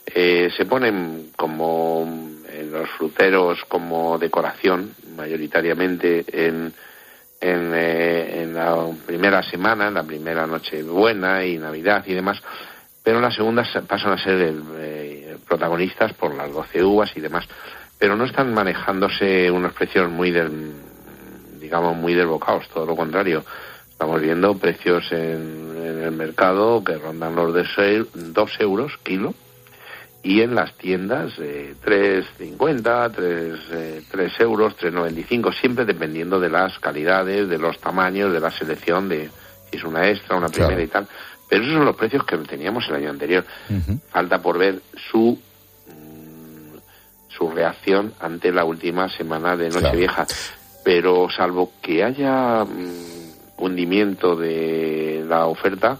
Eh, 0.05 0.51
se 0.55 0.65
ponen 0.65 1.29
como 1.37 2.03
en 2.51 2.71
los 2.71 2.89
fruteros 2.89 3.63
como 3.69 4.17
decoración, 4.19 4.93
mayoritariamente 5.15 6.25
en, 6.27 6.73
en, 7.39 7.71
eh, 7.73 8.41
en, 8.43 8.53
la 8.53 8.85
primera 9.05 9.41
semana, 9.43 9.87
en 9.87 9.93
la 9.93 10.03
primera 10.03 10.45
noche 10.45 10.83
buena 10.83 11.45
y 11.45 11.57
Navidad 11.57 12.03
y 12.05 12.13
demás, 12.13 12.41
pero 13.01 13.17
en 13.17 13.23
la 13.23 13.31
segunda 13.31 13.63
pasan 13.87 14.11
a 14.11 14.17
ser 14.17 14.41
el, 14.41 14.61
eh, 14.75 15.37
protagonistas 15.47 16.13
por 16.13 16.35
las 16.35 16.51
12 16.51 16.83
uvas 16.83 17.15
y 17.15 17.21
demás, 17.21 17.47
pero 17.97 18.17
no 18.17 18.25
están 18.25 18.53
manejándose 18.53 19.49
unos 19.49 19.71
precios 19.71 20.11
muy 20.11 20.31
del 20.31 20.73
digamos, 21.73 21.97
muy 21.97 22.13
desbocados, 22.13 22.69
todo 22.69 22.85
lo 22.85 22.95
contrario. 22.95 23.43
Estamos 23.89 24.21
viendo 24.21 24.55
precios 24.55 25.11
en, 25.11 25.75
en 25.75 26.03
el 26.03 26.11
mercado 26.11 26.83
que 26.83 26.99
rondan 26.99 27.35
los 27.35 27.51
de 27.51 28.05
2 28.13 28.51
euros 28.59 28.91
kilo 29.01 29.33
y 30.21 30.41
en 30.41 30.53
las 30.53 30.77
tiendas 30.77 31.33
eh, 31.39 31.73
3,50, 31.83 33.11
3, 33.15 33.59
eh, 33.71 34.01
3 34.07 34.39
euros, 34.41 34.75
3,95, 34.77 35.59
siempre 35.59 35.83
dependiendo 35.83 36.39
de 36.39 36.49
las 36.49 36.77
calidades, 36.77 37.49
de 37.49 37.57
los 37.57 37.79
tamaños, 37.79 38.31
de 38.31 38.39
la 38.39 38.51
selección, 38.51 39.09
de 39.09 39.31
si 39.71 39.77
es 39.77 39.83
una 39.83 40.07
extra, 40.07 40.37
una 40.37 40.49
primera 40.49 40.75
claro. 40.75 40.83
y 40.83 40.87
tal. 40.87 41.07
Pero 41.49 41.63
esos 41.63 41.73
son 41.73 41.85
los 41.85 41.95
precios 41.95 42.23
que 42.23 42.37
teníamos 42.37 42.87
el 42.89 42.95
año 42.95 43.09
anterior. 43.09 43.43
Uh 43.67 43.73
-huh. 43.73 43.99
Falta 44.11 44.39
por 44.43 44.59
ver 44.59 44.79
su 45.09 45.39
mm, 45.87 46.77
su 47.29 47.49
reacción 47.49 48.13
ante 48.19 48.51
la 48.51 48.63
última 48.63 49.09
semana 49.09 49.57
de 49.57 49.69
Nochevieja. 49.69 50.27
Claro 50.27 50.62
pero 50.83 51.27
salvo 51.29 51.73
que 51.81 52.03
haya 52.03 52.63
mm, 52.65 53.63
hundimiento 53.63 54.35
de 54.35 55.23
la 55.27 55.45
oferta, 55.45 55.97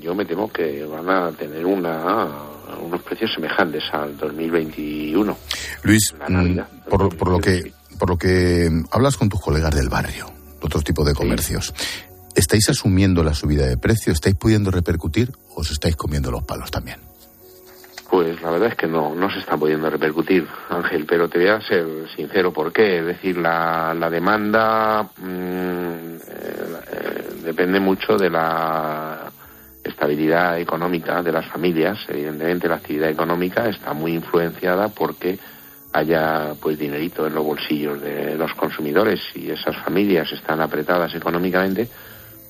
yo 0.00 0.14
me 0.14 0.24
temo 0.24 0.50
que 0.50 0.84
van 0.84 1.08
a 1.08 1.30
tener 1.32 1.64
una 1.66 2.54
unos 2.80 3.02
precios 3.02 3.32
semejantes 3.34 3.82
al 3.92 4.16
2021. 4.16 5.36
Luis, 5.82 6.14
Navidad, 6.28 6.68
mm, 6.72 6.88
por, 6.88 7.16
por, 7.16 7.28
lo 7.28 7.38
que 7.38 7.72
por 7.98 8.10
lo 8.10 8.16
que 8.16 8.70
hablas 8.90 9.16
con 9.16 9.28
tus 9.28 9.40
colegas 9.40 9.74
del 9.74 9.88
barrio, 9.88 10.26
otros 10.60 10.82
tipos 10.82 11.06
de 11.06 11.14
comercios, 11.14 11.74
sí. 11.76 12.02
¿estáis 12.34 12.68
asumiendo 12.68 13.22
la 13.22 13.34
subida 13.34 13.66
de 13.66 13.76
precio? 13.76 14.12
¿Estáis 14.12 14.34
pudiendo 14.34 14.70
repercutir 14.70 15.32
o 15.50 15.60
os 15.60 15.70
estáis 15.70 15.96
comiendo 15.96 16.30
los 16.30 16.42
palos 16.44 16.70
también? 16.70 16.98
Pues 18.14 18.40
la 18.42 18.50
verdad 18.52 18.68
es 18.68 18.76
que 18.76 18.86
no, 18.86 19.12
no 19.12 19.28
se 19.28 19.40
está 19.40 19.56
pudiendo 19.56 19.90
repercutir, 19.90 20.46
Ángel, 20.68 21.04
pero 21.04 21.28
te 21.28 21.36
voy 21.36 21.48
a 21.48 21.60
ser 21.60 21.84
sincero, 22.14 22.52
¿por 22.52 22.72
qué? 22.72 23.00
Es 23.00 23.06
decir, 23.06 23.36
la, 23.36 23.92
la 23.92 24.08
demanda 24.08 25.02
mmm, 25.02 26.14
eh, 26.28 27.28
depende 27.42 27.80
mucho 27.80 28.16
de 28.16 28.30
la 28.30 29.32
estabilidad 29.82 30.60
económica 30.60 31.24
de 31.24 31.32
las 31.32 31.46
familias. 31.46 32.06
Evidentemente 32.08 32.68
la 32.68 32.76
actividad 32.76 33.10
económica 33.10 33.68
está 33.68 33.92
muy 33.94 34.12
influenciada 34.14 34.90
porque 34.90 35.36
haya 35.92 36.54
pues 36.62 36.78
dinerito 36.78 37.26
en 37.26 37.34
los 37.34 37.44
bolsillos 37.44 38.00
de 38.00 38.36
los 38.36 38.54
consumidores 38.54 39.22
y 39.34 39.50
esas 39.50 39.76
familias 39.78 40.30
están 40.30 40.60
apretadas 40.60 41.12
económicamente, 41.16 41.88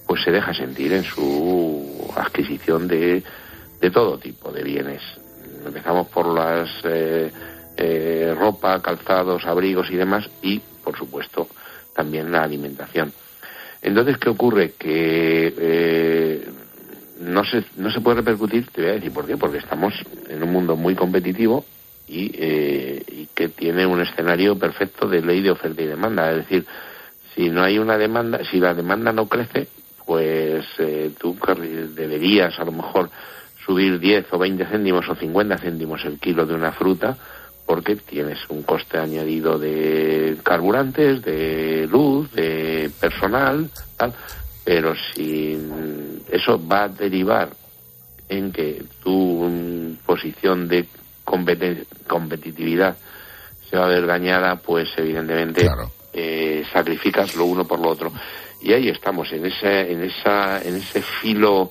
pues 0.07 0.23
se 0.25 0.31
deja 0.31 0.53
sentir 0.53 0.93
en 0.93 1.05
su 1.05 2.13
adquisición 2.15 2.87
de, 2.87 3.23
de 3.81 3.91
todo 3.91 4.19
tipo 4.19 4.53
de 4.53 4.63
bienes 4.63 5.24
Empezamos 5.67 6.09
por 6.09 6.27
las 6.27 6.69
eh, 6.85 7.31
eh, 7.77 8.35
ropa, 8.39 8.81
calzados, 8.81 9.45
abrigos 9.47 9.91
y 9.91 9.97
demás, 9.97 10.29
y 10.43 10.61
por 10.83 10.97
supuesto 10.97 11.49
también 11.95 12.31
la 12.31 12.43
alimentación. 12.43 13.13
Entonces, 13.83 14.19
¿qué 14.19 14.31
ocurre? 14.31 14.73
Que 14.79 15.55
eh, 15.59 16.49
no, 17.21 17.45
se, 17.45 17.65
no 17.77 17.91
se 17.91 18.01
puede 18.01 18.19
repercutir, 18.19 18.67
te 18.71 18.81
voy 18.81 18.91
a 18.91 18.95
decir 18.95 19.13
por 19.13 19.27
qué, 19.27 19.37
porque 19.37 19.59
estamos 19.59 19.95
en 20.29 20.43
un 20.43 20.53
mundo 20.53 20.77
muy 20.77 20.95
competitivo 20.95 21.65
y, 22.09 22.31
eh, 22.35 23.03
y 23.07 23.27
que 23.35 23.49
tiene 23.49 23.87
un 23.87 24.01
escenario 24.01 24.59
perfecto 24.59 25.09
de 25.09 25.23
ley 25.23 25.43
de 25.43 25.51
oferta 25.51 25.83
y 25.83 25.87
demanda. 25.87 26.31
Es 26.31 26.37
decir, 26.39 26.67
si 27.35 27.51
no 27.51 27.63
hay 27.63 27.79
una 27.79 27.99
demanda, 27.99 28.41
si 28.51 28.59
la 28.59 28.75
demanda 28.75 29.13
no 29.13 29.27
crece, 29.27 29.69
pues 30.07 30.65
eh, 30.79 31.13
tú 31.19 31.37
deberías 31.95 32.59
a 32.59 32.65
lo 32.65 32.73
mejor 32.73 33.11
subir 33.65 33.99
10 33.99 34.33
o 34.33 34.39
20 34.39 34.67
céntimos 34.67 35.09
o 35.09 35.15
50 35.15 35.59
céntimos 35.59 36.05
el 36.05 36.19
kilo 36.19 36.47
de 36.47 36.55
una 36.55 36.73
fruta 36.73 37.17
porque 37.67 37.97
tienes 37.97 38.39
un 38.51 38.63
coste 38.63 38.99
añadido 38.99 39.59
de 39.59 40.37
carburantes, 40.43 41.23
de 41.23 41.89
luz, 41.91 42.31
de 42.33 42.91
personal, 43.01 43.71
tal, 43.97 44.13
pero 44.65 44.95
si 44.95 45.59
eso 46.31 46.61
va 46.67 46.85
a 46.85 46.89
derivar 46.89 47.49
en 48.29 48.53
que 48.53 48.83
tu 49.03 49.97
posición 50.05 50.69
de 50.69 50.87
competitividad 52.07 52.97
se 53.69 53.77
va 53.79 53.87
a 53.87 53.89
ver 53.89 54.07
dañada, 54.07 54.57
pues 54.57 54.89
evidentemente 54.97 55.69
eh, 56.13 56.65
sacrificas 56.73 57.35
lo 57.35 57.47
uno 57.47 57.65
por 57.67 57.81
lo 57.81 57.89
otro. 57.89 58.13
Y 58.61 58.73
ahí 58.73 58.89
estamos, 58.89 59.31
en 59.33 59.47
ese, 59.47 59.93
en 59.93 60.05
esa, 60.05 60.63
en 60.63 60.77
ese 60.77 61.03
filo 61.03 61.71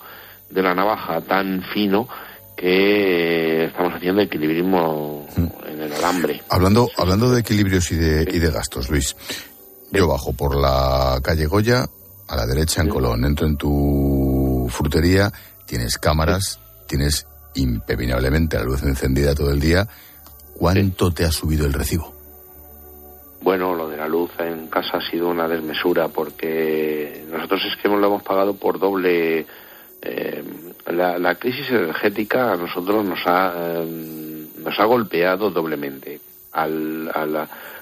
de 0.53 0.61
la 0.61 0.73
navaja 0.73 1.21
tan 1.21 1.63
fino 1.73 2.07
que 2.55 3.65
estamos 3.65 3.93
haciendo 3.93 4.21
equilibrismo 4.21 5.27
mm. 5.35 5.67
en 5.67 5.81
el 5.81 5.93
alambre. 5.93 6.41
Hablando, 6.49 6.89
hablando 6.97 7.31
de 7.31 7.41
equilibrios 7.41 7.91
y 7.91 7.95
de, 7.95 8.27
y 8.31 8.39
de 8.39 8.51
gastos, 8.51 8.89
Luis, 8.89 9.15
yo 9.91 10.07
bajo 10.07 10.33
por 10.33 10.55
la 10.55 11.19
calle 11.23 11.45
Goya, 11.45 11.85
a 12.27 12.35
la 12.35 12.45
derecha 12.45 12.81
en 12.81 12.89
Colón, 12.89 13.25
entro 13.25 13.47
en 13.47 13.57
tu 13.57 14.67
frutería, 14.69 15.31
tienes 15.65 15.97
cámaras, 15.97 16.59
tienes 16.87 17.27
impepinablemente 17.55 18.57
la 18.57 18.63
luz 18.63 18.83
encendida 18.83 19.35
todo 19.35 19.51
el 19.51 19.59
día. 19.59 19.87
¿Cuánto 20.55 21.11
te 21.11 21.25
ha 21.25 21.31
subido 21.31 21.65
el 21.65 21.73
recibo? 21.73 22.13
Bueno, 23.41 23.75
lo 23.75 23.89
de 23.89 23.97
la 23.97 24.07
luz 24.07 24.31
en 24.39 24.67
casa 24.67 24.97
ha 24.97 25.11
sido 25.11 25.27
una 25.27 25.47
desmesura 25.47 26.07
porque 26.07 27.25
nosotros 27.29 27.61
es 27.69 27.81
que 27.81 27.89
lo 27.89 28.07
hemos 28.07 28.23
pagado 28.23 28.53
por 28.53 28.79
doble. 28.79 29.45
Eh, 30.05 30.43
la, 30.87 31.35
crisis 31.35 31.69
energética 31.69 32.51
a 32.51 32.57
nosotros 32.57 33.05
nos 33.05 33.19
ha, 33.25 33.53
eh, 33.55 34.45
nos 34.57 34.79
ha 34.79 34.85
golpeado 34.85 35.49
doblemente. 35.49 36.19
Al, 36.51 37.09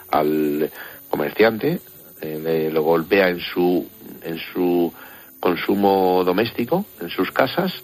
al, 0.09 0.71
comerciante 1.09 1.81
eh, 2.21 2.69
lo 2.71 2.83
golpea 2.83 3.27
en 3.27 3.41
su, 3.41 3.85
en 4.23 4.37
su 4.37 4.93
consumo 5.39 6.23
doméstico, 6.23 6.85
en 7.01 7.09
sus 7.09 7.31
casas, 7.31 7.83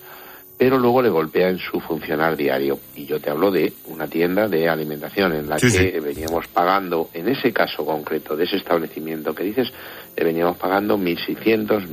pero 0.58 0.78
luego 0.78 1.02
le 1.02 1.10
golpea 1.10 1.50
en 1.50 1.58
su 1.58 1.80
funcionar 1.82 2.38
diario. 2.38 2.80
Y 2.96 3.06
yo 3.06 3.20
te 3.20 3.30
hablo 3.30 3.52
de 3.52 3.74
una 3.88 4.08
tienda 4.08 4.48
de 4.48 4.70
alimentación 4.70 5.34
en 5.34 5.50
la 5.50 5.58
que 5.58 6.00
veníamos 6.00 6.48
pagando, 6.48 7.10
en 7.14 7.28
ese 7.28 7.52
caso 7.52 7.86
concreto 7.86 8.36
de 8.36 8.46
ese 8.46 8.58
establecimiento 8.58 9.36
que 9.36 9.44
dices, 9.44 9.74
le 10.16 10.24
veníamos 10.24 10.58
pagando 10.58 10.98
1.600, 10.98 11.88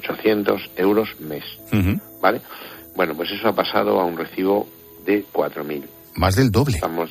1.800 0.00 0.70
euros 0.76 1.20
mes. 1.20 1.44
¿Vale? 2.20 2.40
Bueno, 2.94 3.14
pues 3.14 3.30
eso 3.30 3.48
ha 3.48 3.54
pasado 3.54 4.00
a 4.00 4.04
un 4.04 4.16
recibo 4.16 4.66
de 5.04 5.24
4.000. 5.32 5.82
Más 6.16 6.34
del 6.34 6.50
doble. 6.50 6.76
Estamos, 6.76 7.10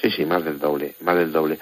sí, 0.00 0.10
sí, 0.10 0.24
más 0.24 0.44
del 0.44 0.58
doble, 0.58 0.94
más 1.00 1.16
del 1.16 1.32
doble. 1.32 1.58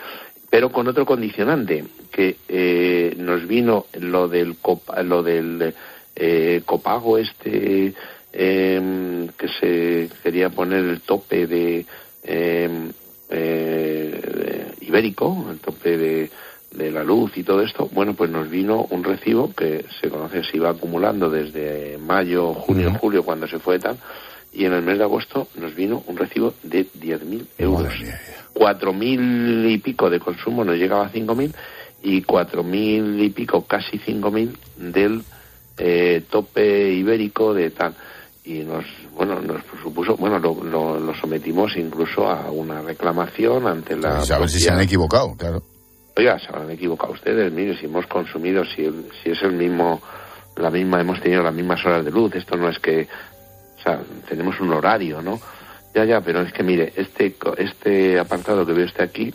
Pero 0.50 0.70
con 0.70 0.86
otro 0.88 1.04
condicionante, 1.06 1.84
que 2.12 2.36
eh, 2.48 3.14
nos 3.18 3.46
vino 3.46 3.86
lo 4.00 4.28
del, 4.28 4.56
lo 5.04 5.22
del 5.22 5.74
eh, 6.14 6.62
copago 6.64 7.18
este 7.18 7.94
eh, 8.32 9.28
que 9.36 9.48
se 9.48 10.08
quería 10.22 10.50
poner 10.50 10.84
el 10.84 11.00
tope 11.00 11.46
de, 11.46 11.86
em, 12.22 12.92
eh, 13.30 14.72
ibérico, 14.80 15.46
el 15.50 15.58
tope 15.58 15.96
de, 15.96 16.30
de, 16.74 16.90
la 16.90 17.04
luz 17.04 17.36
y 17.36 17.42
todo 17.42 17.60
esto, 17.62 17.88
bueno, 17.92 18.14
pues 18.14 18.30
nos 18.30 18.48
vino 18.50 18.86
un 18.90 19.04
recibo 19.04 19.52
que 19.54 19.84
se 20.00 20.08
conoce, 20.10 20.44
se 20.44 20.56
iba 20.56 20.70
acumulando 20.70 21.30
desde 21.30 21.98
mayo, 21.98 22.54
junio, 22.54 22.92
julio, 23.00 23.22
cuando 23.22 23.46
se 23.46 23.58
fue 23.58 23.78
tal, 23.78 23.96
y 24.52 24.64
en 24.64 24.72
el 24.72 24.82
mes 24.82 24.98
de 24.98 25.04
agosto 25.04 25.48
nos 25.56 25.74
vino 25.74 26.02
un 26.06 26.16
recibo 26.16 26.54
de 26.62 26.86
10.000 26.86 27.46
euros. 27.58 27.92
4.000 28.54 29.70
y 29.70 29.78
pico 29.78 30.08
de 30.08 30.20
consumo, 30.20 30.64
nos 30.64 30.76
llegaba 30.76 31.06
a 31.06 31.12
5.000, 31.12 31.52
y 32.02 32.22
4.000 32.22 33.24
y 33.24 33.30
pico, 33.30 33.64
casi 33.64 33.98
5.000 33.98 34.56
del 34.76 35.22
eh, 35.78 36.22
tope 36.30 36.92
ibérico 36.92 37.54
de 37.54 37.70
tal. 37.70 37.94
Y 38.44 38.58
nos 38.58 38.84
bueno 39.16 39.40
nos 39.40 39.62
supuso 39.82 40.16
bueno 40.16 40.38
lo, 40.38 40.98
lo, 41.00 41.14
sometimos 41.14 41.76
incluso 41.76 42.28
a 42.28 42.50
una 42.50 42.82
reclamación 42.82 43.66
ante 43.66 43.96
la 43.96 44.18
pues 44.18 44.30
a 44.32 44.38
ver 44.38 44.50
si 44.50 44.60
se 44.60 44.70
han 44.70 44.80
equivocado 44.80 45.34
claro 45.34 45.62
oiga 46.16 46.38
se 46.38 46.48
han 46.52 46.70
equivocado 46.70 47.12
ustedes 47.12 47.52
mire 47.52 47.76
si 47.76 47.86
hemos 47.86 48.06
consumido 48.06 48.64
si 48.64 48.88
si 49.22 49.30
es 49.30 49.42
el 49.42 49.52
mismo 49.52 50.00
la 50.56 50.70
misma 50.70 51.00
hemos 51.00 51.20
tenido 51.20 51.42
las 51.42 51.54
mismas 51.54 51.84
horas 51.84 52.04
de 52.04 52.10
luz 52.10 52.34
esto 52.34 52.56
no 52.56 52.68
es 52.68 52.78
que 52.78 53.08
o 53.78 53.82
sea 53.82 54.00
tenemos 54.28 54.58
un 54.60 54.72
horario 54.72 55.20
no 55.22 55.40
ya 55.94 56.04
ya 56.04 56.20
pero 56.20 56.42
es 56.42 56.52
que 56.52 56.62
mire 56.62 56.92
este 56.96 57.36
este 57.58 58.18
apartado 58.18 58.64
que 58.64 58.72
veo 58.72 58.86
usted 58.86 59.04
aquí 59.04 59.34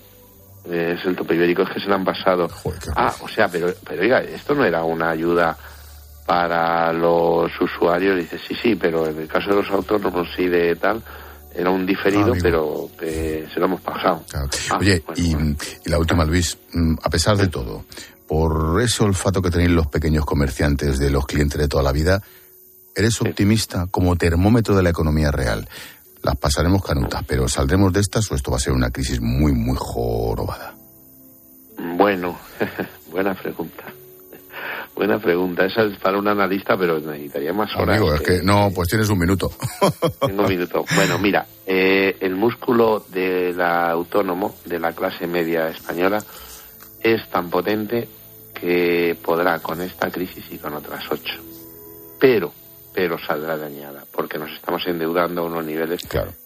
es 0.69 1.05
el 1.05 1.15
tope 1.15 1.35
ibérico 1.35 1.63
es 1.63 1.69
que 1.69 1.79
se 1.79 1.87
le 1.87 1.95
han 1.95 2.03
pasado. 2.03 2.47
Ah 2.95 3.13
o 3.21 3.27
sea 3.27 3.47
pero 3.47 3.73
pero 3.87 4.01
oiga 4.01 4.19
esto 4.21 4.53
no 4.53 4.65
era 4.65 4.83
una 4.83 5.09
ayuda 5.09 5.57
para 6.25 6.93
los 6.93 7.51
usuarios 7.59 8.17
dice 8.17 8.37
sí 8.37 8.55
sí 8.55 8.75
pero 8.75 9.07
en 9.07 9.19
el 9.19 9.27
caso 9.27 9.49
de 9.49 9.55
los 9.57 9.69
autónomos 9.71 10.27
sí 10.35 10.47
de 10.47 10.75
tal 10.75 11.01
era 11.53 11.69
un 11.69 11.85
diferido 11.85 12.33
ah, 12.33 12.37
pero 12.41 12.89
que 12.97 13.47
se 13.53 13.59
lo 13.59 13.65
hemos 13.65 13.81
pasado. 13.81 14.23
Ah, 14.33 14.47
oye 14.79 15.03
y, 15.15 15.35
la 15.85 15.97
última 15.97 16.25
Luis 16.25 16.57
mm, 16.73 16.95
a 17.01 17.09
pesar 17.09 17.37
de 17.37 17.47
todo 17.47 17.85
por 18.27 18.81
ese 18.81 19.03
olfato 19.03 19.41
que 19.41 19.49
tenéis 19.49 19.71
los 19.71 19.87
pequeños 19.87 20.25
comerciantes 20.25 20.99
de 20.99 21.09
los 21.09 21.25
clientes 21.25 21.59
de 21.59 21.67
toda 21.67 21.83
la 21.83 21.91
vida 21.91 22.21
eres 22.95 23.19
optimista 23.21 23.87
como 23.89 24.15
termómetro 24.15 24.75
de 24.75 24.83
la 24.83 24.89
economía 24.89 25.31
real 25.31 25.67
las 26.21 26.35
pasaremos 26.37 26.83
canutas 26.83 27.23
pero 27.25 27.47
saldremos 27.47 27.91
de 27.93 28.01
estas 28.01 28.31
o 28.31 28.35
esto 28.35 28.51
va 28.51 28.57
a 28.57 28.61
ser 28.61 28.73
una 28.73 28.91
crisis 28.91 29.19
muy 29.21 29.53
muy 29.53 29.77
jorobada 29.77 30.75
bueno 31.97 32.37
buena 33.11 33.33
pregunta 33.33 33.88
Buena 34.95 35.19
pregunta. 35.19 35.65
Esa 35.65 35.83
es 35.83 35.97
para 35.99 36.17
un 36.17 36.27
analista, 36.27 36.77
pero 36.77 36.99
necesitaría 36.99 37.53
más 37.53 37.73
horas. 37.75 37.97
Amigo, 37.97 38.13
es 38.13 38.21
que 38.21 38.43
no, 38.43 38.69
pues 38.73 38.89
tienes 38.89 39.09
un 39.09 39.19
minuto. 39.19 39.49
Tengo 40.19 40.43
un 40.43 40.49
minuto. 40.49 40.83
Bueno, 40.95 41.17
mira, 41.17 41.45
eh, 41.65 42.17
el 42.19 42.35
músculo 42.35 43.05
del 43.09 43.59
autónomo 43.61 44.55
de 44.65 44.79
la 44.79 44.91
clase 44.91 45.25
media 45.25 45.69
española 45.69 46.21
es 47.01 47.29
tan 47.29 47.49
potente 47.49 48.07
que 48.53 49.17
podrá 49.23 49.59
con 49.59 49.81
esta 49.81 50.11
crisis 50.11 50.45
y 50.51 50.57
con 50.57 50.73
otras 50.73 51.05
ocho. 51.09 51.35
Pero, 52.19 52.51
pero 52.93 53.17
saldrá 53.17 53.57
dañada, 53.57 54.03
porque 54.11 54.37
nos 54.37 54.51
estamos 54.51 54.85
endeudando 54.85 55.41
a 55.41 55.45
unos 55.45 55.65
niveles 55.65 56.01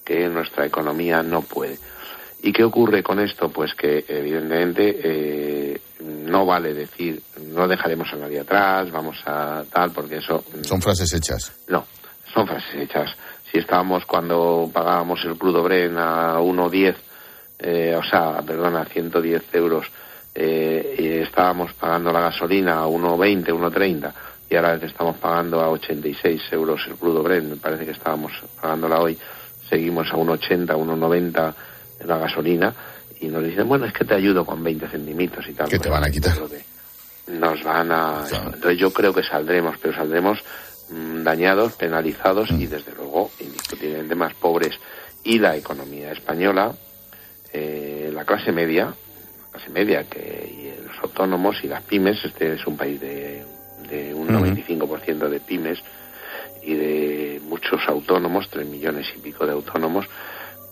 que 0.05 0.29
nuestra 0.29 0.65
economía 0.65 1.23
no 1.23 1.41
puede. 1.41 1.79
¿Y 2.45 2.51
qué 2.51 2.65
ocurre 2.65 3.01
con 3.01 3.21
esto? 3.21 3.47
Pues 3.47 3.73
que 3.73 4.03
evidentemente 4.05 4.99
eh, 5.01 5.81
no 6.01 6.45
vale 6.45 6.73
decir 6.73 7.21
no 7.53 7.69
dejaremos 7.69 8.11
a 8.11 8.17
nadie 8.17 8.41
atrás, 8.41 8.91
vamos 8.91 9.17
a 9.25 9.63
tal, 9.71 9.91
porque 9.91 10.17
eso... 10.17 10.43
Son 10.63 10.81
frases 10.81 11.13
hechas. 11.13 11.53
No, 11.69 11.85
son 12.33 12.45
frases 12.45 12.75
hechas. 12.75 13.15
Si 13.49 13.59
estábamos 13.59 14.05
cuando 14.05 14.69
pagábamos 14.73 15.23
el 15.23 15.37
crudo 15.37 15.63
Bren 15.63 15.97
a 15.97 16.37
1,10, 16.39 16.95
eh, 17.59 17.95
o 17.95 18.03
sea, 18.03 18.41
perdona, 18.41 18.81
a 18.81 18.85
110 18.85 19.55
euros, 19.55 19.87
eh, 20.35 20.95
y 20.99 21.07
estábamos 21.23 21.71
pagando 21.73 22.11
la 22.11 22.19
gasolina 22.19 22.79
a 22.79 22.87
1,20, 22.87 23.53
1,30, 23.53 24.13
y 24.49 24.55
ahora 24.57 24.75
estamos 24.75 25.15
pagando 25.15 25.61
a 25.61 25.69
86 25.69 26.41
euros 26.51 26.81
el 26.87 26.95
crudo 26.95 27.23
Bren, 27.23 27.51
me 27.51 27.55
parece 27.55 27.85
que 27.85 27.91
estábamos 27.91 28.33
pagándola 28.59 28.99
hoy, 28.99 29.17
seguimos 29.69 30.11
a 30.11 30.15
1,80, 30.15 30.75
1,90 30.75 31.53
la 32.05 32.17
gasolina 32.17 32.73
y 33.19 33.27
nos 33.27 33.43
dicen, 33.43 33.67
bueno, 33.67 33.85
es 33.85 33.93
que 33.93 34.05
te 34.05 34.15
ayudo 34.15 34.45
con 34.45 34.63
20 34.63 34.87
centímetros 34.87 35.47
y 35.47 35.53
tal. 35.53 35.69
Que 35.69 35.79
te 35.79 35.89
van 35.89 36.03
a 36.03 36.09
quitar. 36.09 36.37
Nos 37.27 37.63
van 37.63 37.91
a... 37.91 38.25
Entonces 38.31 38.77
yo 38.77 38.91
creo 38.91 39.13
que 39.13 39.23
saldremos, 39.23 39.77
pero 39.81 39.95
saldremos 39.95 40.43
mm, 40.89 41.23
dañados, 41.23 41.73
penalizados 41.73 42.49
y 42.51 42.65
mm. 42.65 42.69
desde 42.69 42.93
luego 42.93 43.31
indiscutiblemente 43.39 44.15
más 44.15 44.33
pobres. 44.33 44.77
Y 45.23 45.39
la 45.39 45.55
economía 45.55 46.11
española, 46.11 46.73
eh, 47.53 48.11
la 48.13 48.25
clase 48.25 48.51
media, 48.51 48.85
la 48.85 49.51
clase 49.51 49.69
media 49.69 50.03
que 50.03 50.73
y 50.73 50.85
los 50.85 50.97
autónomos 51.01 51.63
y 51.63 51.67
las 51.67 51.83
pymes, 51.83 52.25
este 52.25 52.55
es 52.55 52.67
un 52.67 52.75
país 52.75 52.99
de, 52.99 53.45
de 53.89 54.13
un 54.13 54.27
95% 54.27 55.29
de 55.29 55.39
pymes 55.39 55.79
y 56.61 56.73
de 56.73 57.41
muchos 57.43 57.81
autónomos, 57.87 58.49
tres 58.49 58.67
millones 58.67 59.07
y 59.15 59.19
pico 59.19 59.45
de 59.45 59.53
autónomos, 59.53 60.07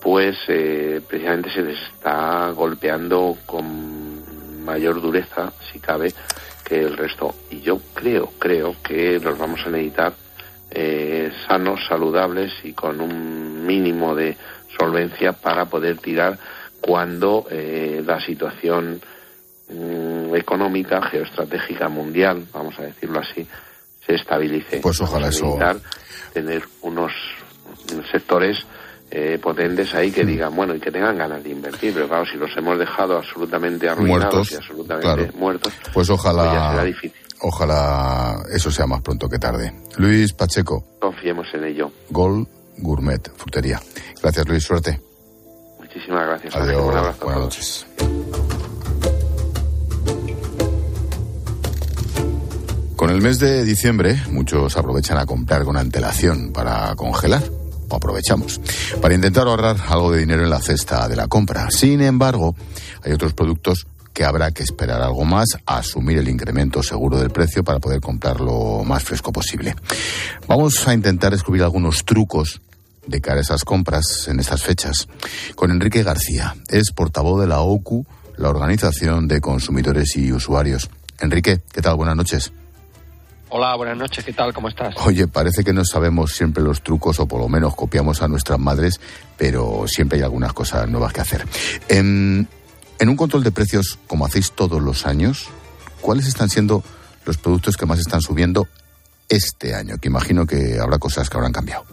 pues 0.01 0.35
eh, 0.47 0.99
precisamente 1.07 1.51
se 1.51 1.61
les 1.61 1.79
está 1.79 2.49
golpeando 2.49 3.37
con 3.45 4.65
mayor 4.65 4.99
dureza, 4.99 5.53
si 5.71 5.79
cabe, 5.79 6.11
que 6.65 6.79
el 6.79 6.97
resto. 6.97 7.35
Y 7.51 7.61
yo 7.61 7.79
creo, 7.93 8.33
creo 8.39 8.75
que 8.83 9.19
los 9.19 9.37
vamos 9.37 9.61
a 9.65 9.69
necesitar 9.69 10.13
eh, 10.71 11.31
sanos, 11.47 11.81
saludables 11.87 12.51
y 12.63 12.73
con 12.73 12.99
un 12.99 13.65
mínimo 13.65 14.15
de 14.15 14.35
solvencia 14.79 15.33
para 15.33 15.65
poder 15.65 15.99
tirar 15.99 16.37
cuando 16.81 17.45
eh, 17.51 18.01
la 18.03 18.19
situación 18.19 18.99
mm, 19.69 20.33
económica, 20.35 20.99
geoestratégica 21.03 21.89
mundial, 21.89 22.47
vamos 22.51 22.79
a 22.79 22.83
decirlo 22.83 23.19
así, 23.19 23.47
se 24.03 24.15
estabilice. 24.15 24.79
Pues 24.81 24.99
ojalá 24.99 25.27
eso. 25.27 25.59
Tener 26.33 26.63
unos 26.81 27.11
sectores 28.11 28.65
eh, 29.13 29.37
potentes 29.39 29.93
ahí 29.93 30.09
que 30.09 30.23
digan, 30.23 30.55
bueno, 30.55 30.73
y 30.73 30.79
que 30.79 30.89
tengan 30.89 31.17
ganas 31.17 31.43
de 31.43 31.49
invertir. 31.49 31.93
Pero 31.93 32.07
claro, 32.07 32.25
si 32.25 32.37
los 32.37 32.49
hemos 32.55 32.79
dejado 32.79 33.17
absolutamente 33.17 33.89
arruinados 33.89 34.33
muertos, 34.33 34.51
y 34.51 34.55
absolutamente 34.55 35.37
muertos, 35.37 35.73
pues 35.93 36.09
ojalá. 36.09 36.85
Ojalá 37.43 38.43
eso 38.53 38.69
sea 38.69 38.85
más 38.85 39.01
pronto 39.01 39.27
que 39.27 39.39
tarde. 39.39 39.73
Luis 39.97 40.31
Pacheco. 40.31 40.85
Confiemos 40.99 41.47
en 41.55 41.63
ello. 41.65 41.91
Gol 42.11 42.47
Gourmet, 42.77 43.31
frutería. 43.35 43.81
Gracias, 44.21 44.47
Luis. 44.47 44.63
Suerte. 44.63 45.01
Muchísimas 45.79 46.27
gracias. 46.27 46.55
Adiós. 46.55 46.83
Un 46.85 46.97
abrazo 46.97 47.25
Buenas 47.25 47.41
noches. 47.41 47.87
Con 52.95 53.09
el 53.09 53.21
mes 53.21 53.39
de 53.39 53.65
diciembre, 53.65 54.15
muchos 54.29 54.77
aprovechan 54.77 55.17
a 55.17 55.25
comprar 55.25 55.63
con 55.63 55.75
antelación 55.75 56.53
para 56.53 56.95
congelar 56.95 57.41
aprovechamos, 57.95 58.59
para 59.01 59.13
intentar 59.13 59.47
ahorrar 59.47 59.77
algo 59.87 60.11
de 60.11 60.19
dinero 60.19 60.43
en 60.43 60.49
la 60.49 60.61
cesta 60.61 61.07
de 61.07 61.15
la 61.15 61.27
compra. 61.27 61.69
Sin 61.71 62.01
embargo, 62.01 62.55
hay 63.03 63.11
otros 63.11 63.33
productos 63.33 63.85
que 64.13 64.25
habrá 64.25 64.51
que 64.51 64.63
esperar 64.63 65.01
algo 65.01 65.23
más 65.23 65.57
a 65.65 65.77
asumir 65.77 66.17
el 66.17 66.27
incremento 66.27 66.83
seguro 66.83 67.17
del 67.19 67.29
precio 67.29 67.63
para 67.63 67.79
poder 67.79 68.01
comprarlo 68.01 68.83
más 68.83 69.03
fresco 69.03 69.31
posible. 69.31 69.75
Vamos 70.47 70.87
a 70.87 70.93
intentar 70.93 71.31
descubrir 71.31 71.63
algunos 71.63 72.03
trucos 72.03 72.61
de 73.07 73.21
cara 73.21 73.37
a 73.37 73.41
esas 73.41 73.63
compras 73.63 74.27
en 74.27 74.39
estas 74.39 74.63
fechas 74.63 75.07
con 75.55 75.71
Enrique 75.71 76.03
García. 76.03 76.55
Es 76.67 76.91
portavoz 76.91 77.41
de 77.41 77.47
la 77.47 77.61
OCU, 77.61 78.05
la 78.37 78.49
Organización 78.49 79.27
de 79.27 79.41
Consumidores 79.41 80.15
y 80.17 80.31
Usuarios. 80.31 80.89
Enrique, 81.19 81.61
¿qué 81.71 81.81
tal? 81.81 81.95
Buenas 81.95 82.15
noches. 82.15 82.51
Hola, 83.53 83.75
buenas 83.75 83.97
noches, 83.97 84.23
¿qué 84.23 84.31
tal? 84.31 84.53
¿Cómo 84.53 84.69
estás? 84.69 84.95
Oye, 85.05 85.27
parece 85.27 85.65
que 85.65 85.73
no 85.73 85.83
sabemos 85.83 86.31
siempre 86.31 86.63
los 86.63 86.81
trucos 86.81 87.19
o 87.19 87.27
por 87.27 87.41
lo 87.41 87.49
menos 87.49 87.75
copiamos 87.75 88.21
a 88.21 88.29
nuestras 88.29 88.57
madres, 88.57 89.01
pero 89.37 89.83
siempre 89.87 90.19
hay 90.19 90.23
algunas 90.23 90.53
cosas 90.53 90.89
nuevas 90.89 91.11
que 91.11 91.19
hacer. 91.19 91.43
En, 91.89 92.47
en 92.97 93.09
un 93.09 93.17
control 93.17 93.43
de 93.43 93.51
precios, 93.51 93.99
como 94.07 94.25
hacéis 94.25 94.53
todos 94.53 94.81
los 94.81 95.05
años, 95.05 95.49
¿cuáles 95.99 96.27
están 96.27 96.49
siendo 96.49 96.81
los 97.25 97.35
productos 97.35 97.75
que 97.75 97.85
más 97.85 97.99
están 97.99 98.21
subiendo 98.21 98.69
este 99.27 99.75
año? 99.75 99.97
Que 99.97 100.07
imagino 100.07 100.47
que 100.47 100.79
habrá 100.79 100.97
cosas 100.97 101.29
que 101.29 101.35
habrán 101.35 101.51
cambiado. 101.51 101.83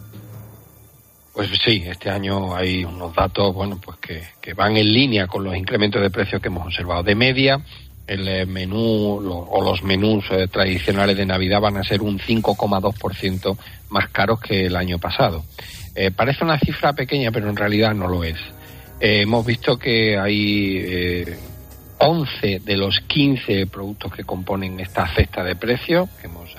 Pues 1.33 1.49
sí, 1.61 1.83
este 1.85 2.09
año 2.09 2.55
hay 2.55 2.85
unos 2.85 3.13
datos, 3.13 3.53
bueno, 3.53 3.81
pues 3.83 3.97
que, 3.97 4.23
que 4.39 4.53
van 4.53 4.77
en 4.77 4.93
línea 4.93 5.27
con 5.27 5.43
los 5.43 5.57
incrementos 5.57 6.01
de 6.01 6.09
precios 6.09 6.41
que 6.41 6.47
hemos 6.47 6.65
observado. 6.65 7.03
De 7.03 7.15
media, 7.15 7.61
el 8.09 8.27
eh, 8.27 8.45
menú 8.47 9.21
o 9.49 9.61
los 9.63 9.83
menús 9.83 10.25
eh, 10.31 10.47
tradicionales 10.47 11.15
de 11.15 11.27
Navidad 11.27 11.61
van 11.61 11.77
a 11.77 11.83
ser 11.83 12.01
un 12.01 12.17
5,2% 12.17 13.57
más 13.89 14.09
caros 14.09 14.39
que 14.41 14.65
el 14.65 14.75
año 14.75 14.97
pasado. 14.97 15.45
Eh, 15.93 16.09
parece 16.09 16.43
una 16.43 16.59
cifra 16.59 16.93
pequeña, 16.93 17.31
pero 17.31 17.49
en 17.49 17.55
realidad 17.55 17.93
no 17.93 18.07
lo 18.07 18.23
es. 18.23 18.37
hemos 18.99 19.45
visto 19.45 19.77
que 19.77 20.17
hay 20.17 21.23
11 21.99 22.61
de 22.65 22.77
los 22.77 22.99
15 23.01 23.67
productos 23.67 24.13
que 24.13 24.23
componen 24.23 24.79
esta 24.79 25.07
cesta 25.13 25.43
de 25.43 25.55
precios, 25.55 26.09
que 26.19 26.27
hemos 26.27 26.49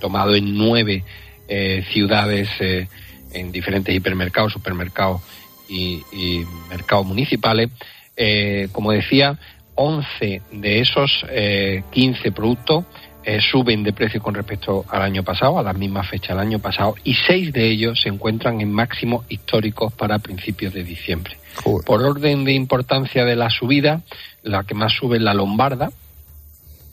tomado 0.00 0.34
en 0.34 0.56
nueve 0.56 1.04
ciudades 1.92 2.48
en 3.32 3.50
diferentes 3.52 3.94
hipermercados, 3.94 4.52
supermercados 4.52 5.22
y 5.68 6.02
mercados 6.68 7.06
municipales. 7.06 7.70
como 8.72 8.92
decía, 8.92 9.38
11 9.80 10.42
de 10.52 10.80
esos 10.80 11.24
15 11.90 12.28
eh, 12.28 12.32
productos 12.32 12.84
eh, 13.24 13.40
suben 13.40 13.82
de 13.82 13.94
precio 13.94 14.22
con 14.22 14.34
respecto 14.34 14.84
al 14.88 15.00
año 15.02 15.22
pasado, 15.22 15.58
a 15.58 15.62
la 15.62 15.72
misma 15.72 16.02
fecha 16.02 16.34
del 16.34 16.40
año 16.40 16.58
pasado, 16.58 16.94
y 17.02 17.14
6 17.14 17.52
de 17.52 17.70
ellos 17.70 18.00
se 18.02 18.10
encuentran 18.10 18.60
en 18.60 18.70
máximos 18.70 19.24
históricos 19.30 19.92
para 19.94 20.18
principios 20.18 20.74
de 20.74 20.84
diciembre. 20.84 21.38
Por 21.64 22.02
orden 22.02 22.44
de 22.44 22.52
importancia 22.52 23.24
de 23.24 23.36
la 23.36 23.48
subida, 23.48 24.02
la 24.42 24.64
que 24.64 24.74
más 24.74 24.92
sube 24.92 25.16
es 25.16 25.22
la 25.22 25.32
lombarda, 25.32 25.90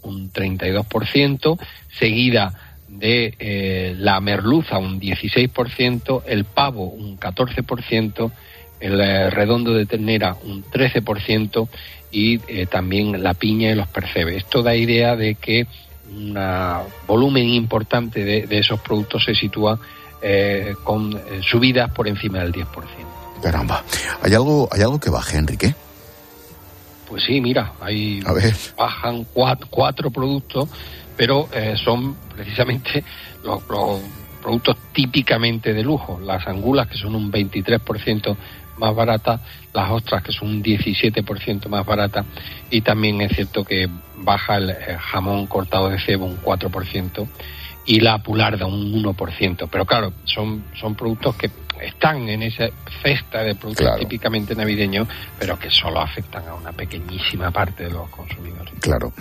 un 0.04 0.32
32%, 0.32 1.60
seguida 1.97 2.54
de 2.88 3.36
eh, 3.39 3.95
la 3.97 4.21
merluza, 4.21 4.78
un 4.78 5.02
16%, 5.02 6.23
el 6.26 6.45
pavo, 6.45 6.86
un 6.86 7.19
14%, 7.19 8.32
el 8.80 9.32
redondo 9.32 9.74
de 9.74 9.86
ternera, 9.86 10.36
un 10.44 10.63
13%, 10.63 11.68
y 12.12 12.40
eh, 12.48 12.66
también 12.68 13.22
la 13.22 13.34
piña 13.34 13.72
y 13.72 13.76
los 13.76 13.88
percebes. 13.88 14.38
Esto 14.38 14.63
da 14.63 14.76
idea 14.76 15.16
de 15.16 15.36
que 15.36 15.68
un 16.10 16.38
volumen 17.06 17.50
importante 17.50 18.24
de, 18.24 18.48
esos 18.58 18.80
productos 18.80 19.26
se 19.26 19.36
sitúa 19.36 19.78
eh, 20.22 20.74
con 20.84 21.13
eh, 21.13 21.42
subidas 21.42 21.92
por 21.92 22.08
encima 22.08 22.40
del 22.40 22.54
10%. 22.54 22.66
Caramba, 23.44 23.84
¿hay 24.22 24.34
algo, 24.34 24.70
¿hay 24.72 24.82
algo 24.82 25.00
que 25.00 25.10
baje, 25.10 25.38
Enrique? 25.38 25.76
Pues 27.08 27.24
sí, 27.24 27.40
mira, 27.40 27.74
hay 27.80 28.22
bajan 28.78 29.26
cuatro, 29.70 30.10
productos, 30.10 30.68
pero 31.16 31.48
son 31.84 32.16
precisamente 32.36 33.04
los, 33.44 33.62
los 33.70 34.02
productos 34.42 34.78
típicamente 34.92 35.74
de 35.74 35.84
lujo. 35.84 36.20
Las 36.20 36.48
angulas, 36.48 36.88
que 36.88 36.98
son 36.98 37.16
un 37.16 37.32
23% 37.32 38.36
más 38.78 38.96
barata, 38.96 39.40
las 39.74 39.90
ostras 39.92 40.24
que 40.24 40.32
son 40.32 40.50
un 40.50 40.63
17% 40.63 41.68
más 41.68 41.86
barata 41.86 42.26
y 42.70 42.82
también 42.82 43.22
es 43.22 43.34
cierto 43.34 43.63
que 43.63 43.90
baja 44.18 44.58
el 44.58 44.76
jamón 44.98 45.48
cortado 45.48 45.90
de 45.90 46.00
cebo 46.00 46.26
un 46.26 46.42
4% 46.42 47.28
y 47.86 48.00
la 48.00 48.22
pularda 48.22 48.66
un 48.66 48.92
1%. 48.92 49.68
Pero 49.72 49.86
claro, 49.86 50.13
son, 50.26 50.66
son 50.80 50.96
productos 50.96 51.36
que 51.36 51.50
están 51.82 52.28
en 52.28 52.44
esa 52.44 52.66
cesta 53.02 53.44
de 53.44 53.56
productos 53.56 54.00
típicamente 54.00 54.56
navideños, 54.56 55.08
pero 55.40 55.58
que 55.58 55.70
solo 55.70 56.02
afectan 56.02 56.48
a 56.48 56.56
una 56.56 56.72
pequeñísima 56.72 57.52
parte 57.52 57.84
de 57.86 57.92
los 57.92 58.10
consumidores. 58.10 58.74
Claro. 58.82 59.13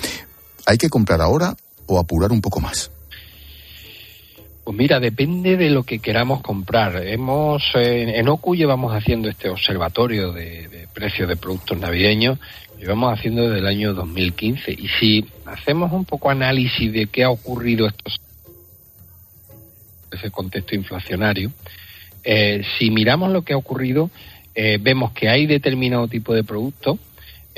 ¿Hay 0.66 0.79
que 0.79 0.88
comprar 0.88 1.21
ahora 1.21 1.55
o 1.87 1.99
apurar 1.99 2.33
un 2.33 2.40
poco 2.40 2.61
más? 2.61 2.90
Pues 4.66 4.76
mira, 4.76 4.98
depende 4.98 5.57
de 5.57 5.70
lo 5.70 5.85
que 5.85 6.00
queramos 6.00 6.40
comprar. 6.40 6.96
Hemos 7.07 7.62
en 7.76 8.29
OCU 8.29 8.57
llevamos 8.57 8.92
haciendo 8.92 9.29
este 9.29 9.48
observatorio 9.48 10.33
de, 10.33 10.88
precios 10.92 11.29
de 11.29 11.37
productos 11.37 11.79
navideños, 11.79 12.40
llevamos 12.76 13.16
haciendo 13.16 13.44
desde 13.44 13.61
el 13.61 13.66
año 13.68 13.94
2015 13.94 14.72
y 14.72 14.88
si 14.88 15.24
hacemos 15.44 15.92
un 15.92 16.05
poco 16.05 16.31
análisis 16.31 16.92
de 16.92 17.07
qué 17.07 17.22
ha 17.22 17.31
ocurrido 17.31 17.87
estos 17.87 18.20
ese 20.11 20.33
contexto 20.33 20.74
inflacionario, 20.74 21.52
eh, 22.24 22.64
si 22.76 22.90
miramos 22.90 23.31
lo 23.31 23.42
que 23.42 23.52
ha 23.52 23.57
ocurrido, 23.57 24.11
eh, 24.57 24.79
vemos 24.81 25.12
que 25.12 25.29
hay 25.29 25.46
determinado 25.46 26.09
tipo 26.09 26.35
de 26.35 26.42
productos 26.42 26.98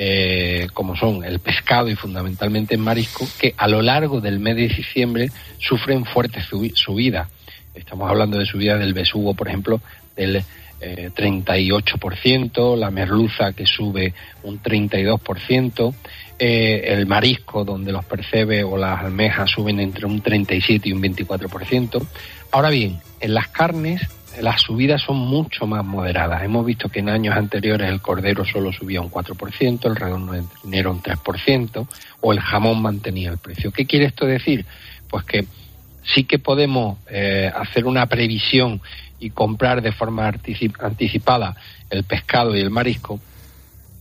eh, 0.00 0.68
como 0.72 0.94
son 0.94 1.24
el 1.24 1.40
pescado 1.40 1.88
y 1.88 1.96
fundamentalmente 1.96 2.76
el 2.76 2.80
marisco, 2.80 3.26
que 3.38 3.52
a 3.56 3.66
lo 3.66 3.82
largo 3.82 4.20
del 4.20 4.38
mes 4.38 4.54
de 4.54 4.68
diciembre 4.68 5.28
sufren 5.58 6.04
fuertes 6.04 6.44
subidas. 6.74 7.28
Estamos 7.74 8.08
hablando 8.08 8.38
de 8.38 8.46
subidas 8.46 8.78
del 8.78 8.94
besugo, 8.94 9.34
por 9.34 9.48
ejemplo, 9.48 9.80
del 10.16 10.44
eh, 10.80 11.10
38%, 11.12 12.76
la 12.76 12.92
merluza 12.92 13.52
que 13.52 13.66
sube 13.66 14.14
un 14.44 14.62
32%, 14.62 15.94
eh, 16.38 16.82
el 16.86 17.06
marisco 17.06 17.64
donde 17.64 17.90
los 17.90 18.04
percebes 18.04 18.64
o 18.64 18.76
las 18.76 19.00
almejas 19.00 19.50
suben 19.50 19.80
entre 19.80 20.06
un 20.06 20.20
37 20.20 20.88
y 20.88 20.92
un 20.92 21.02
24%. 21.02 22.06
Ahora 22.52 22.70
bien, 22.70 23.00
en 23.18 23.34
las 23.34 23.48
carnes 23.48 24.02
las 24.40 24.62
subidas 24.62 25.02
son 25.02 25.16
mucho 25.16 25.66
más 25.66 25.84
moderadas. 25.84 26.42
Hemos 26.42 26.64
visto 26.64 26.88
que 26.88 27.00
en 27.00 27.08
años 27.08 27.36
anteriores 27.36 27.88
el 27.88 28.00
cordero 28.00 28.44
solo 28.44 28.72
subía 28.72 29.00
un 29.00 29.10
4%, 29.10 29.84
el 29.86 29.96
redondo 29.96 30.32
de 30.32 30.86
un 30.86 31.02
3%, 31.02 31.88
o 32.20 32.32
el 32.32 32.40
jamón 32.40 32.82
mantenía 32.82 33.30
el 33.30 33.38
precio. 33.38 33.70
¿Qué 33.70 33.86
quiere 33.86 34.06
esto 34.06 34.26
decir? 34.26 34.64
Pues 35.08 35.24
que 35.24 35.46
sí 36.02 36.24
que 36.24 36.38
podemos 36.38 36.98
eh, 37.10 37.50
hacer 37.54 37.86
una 37.86 38.06
previsión 38.06 38.80
y 39.20 39.30
comprar 39.30 39.82
de 39.82 39.92
forma 39.92 40.32
anticipada 40.80 41.56
el 41.90 42.04
pescado 42.04 42.56
y 42.56 42.60
el 42.60 42.70
marisco, 42.70 43.20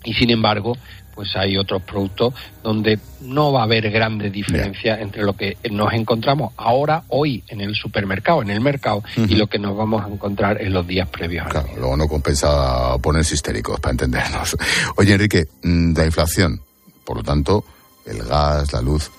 y 0.03 0.13
sin 0.13 0.29
embargo, 0.29 0.77
pues 1.17 1.35
hay 1.35 1.57
otros 1.57 1.81
productos 1.81 2.35
donde 2.61 2.99
no 3.21 3.51
va 3.51 3.61
a 3.61 3.63
haber 3.63 3.89
grandes 3.89 4.31
diferencias 4.31 5.01
entre 5.01 5.23
lo 5.23 5.33
que 5.33 5.57
nos 5.71 5.91
encontramos 5.91 6.53
ahora, 6.57 7.05
hoy, 7.07 7.43
en 7.47 7.59
el 7.59 7.73
supermercado, 7.73 8.43
en 8.43 8.51
el 8.51 8.61
mercado, 8.61 9.03
y 9.15 9.33
lo 9.33 9.47
que 9.47 9.57
nos 9.57 9.75
vamos 9.75 10.05
a 10.05 10.09
encontrar 10.09 10.61
en 10.61 10.73
los 10.73 10.85
días 10.85 11.09
previos. 11.09 11.47
Claro, 11.47 11.69
luego 11.75 11.97
no 11.97 12.07
compensa 12.07 12.95
ponerse 12.99 13.33
histéricos, 13.33 13.79
para 13.79 13.93
entendernos. 13.93 14.55
Oye, 14.97 15.13
Enrique, 15.13 15.47
mm, 15.63 15.97
la 15.97 16.05
inflación, 16.05 16.61
por 17.03 17.17
lo 17.17 17.23
tanto, 17.23 17.65
el 18.05 18.21
gas, 18.21 18.71
la 18.71 18.81
luz, 18.81 19.09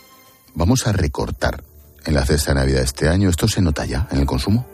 ¿vamos 0.55 0.87
a 0.87 0.93
recortar 0.93 1.65
en 2.07 2.15
la 2.15 2.25
cesta 2.25 2.53
de 2.53 2.61
Navidad 2.61 2.83
este 2.83 3.09
año? 3.09 3.29
¿Esto 3.29 3.49
se 3.49 3.61
nota 3.61 3.85
ya 3.87 4.07
en 4.13 4.21
el 4.21 4.27
consumo? 4.27 4.65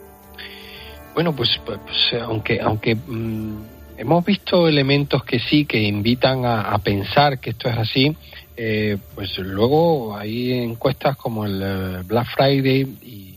Bueno, 1.15 1.35
pues, 1.35 1.49
pues, 1.65 1.79
pues 1.87 2.23
aunque, 2.23 2.61
aunque 2.61 2.95
mm, 2.95 3.74
hemos 3.97 4.25
visto 4.25 4.69
elementos 4.69 5.25
que 5.25 5.39
sí, 5.39 5.65
que 5.65 5.83
invitan 5.83 6.45
a, 6.45 6.77
pensar 6.79 7.39
que 7.39 7.51
esto 7.51 7.69
es 7.69 7.77
así, 7.77 8.17
eh, 8.57 8.99
pues 9.15 9.37
luego 9.39 10.17
hay 10.17 10.53
encuestas 10.53 11.17
como 11.17 11.45
el 11.45 11.61
eh, 11.63 12.03
Black 12.05 12.29
Friday 12.35 12.83
y, 13.03 13.31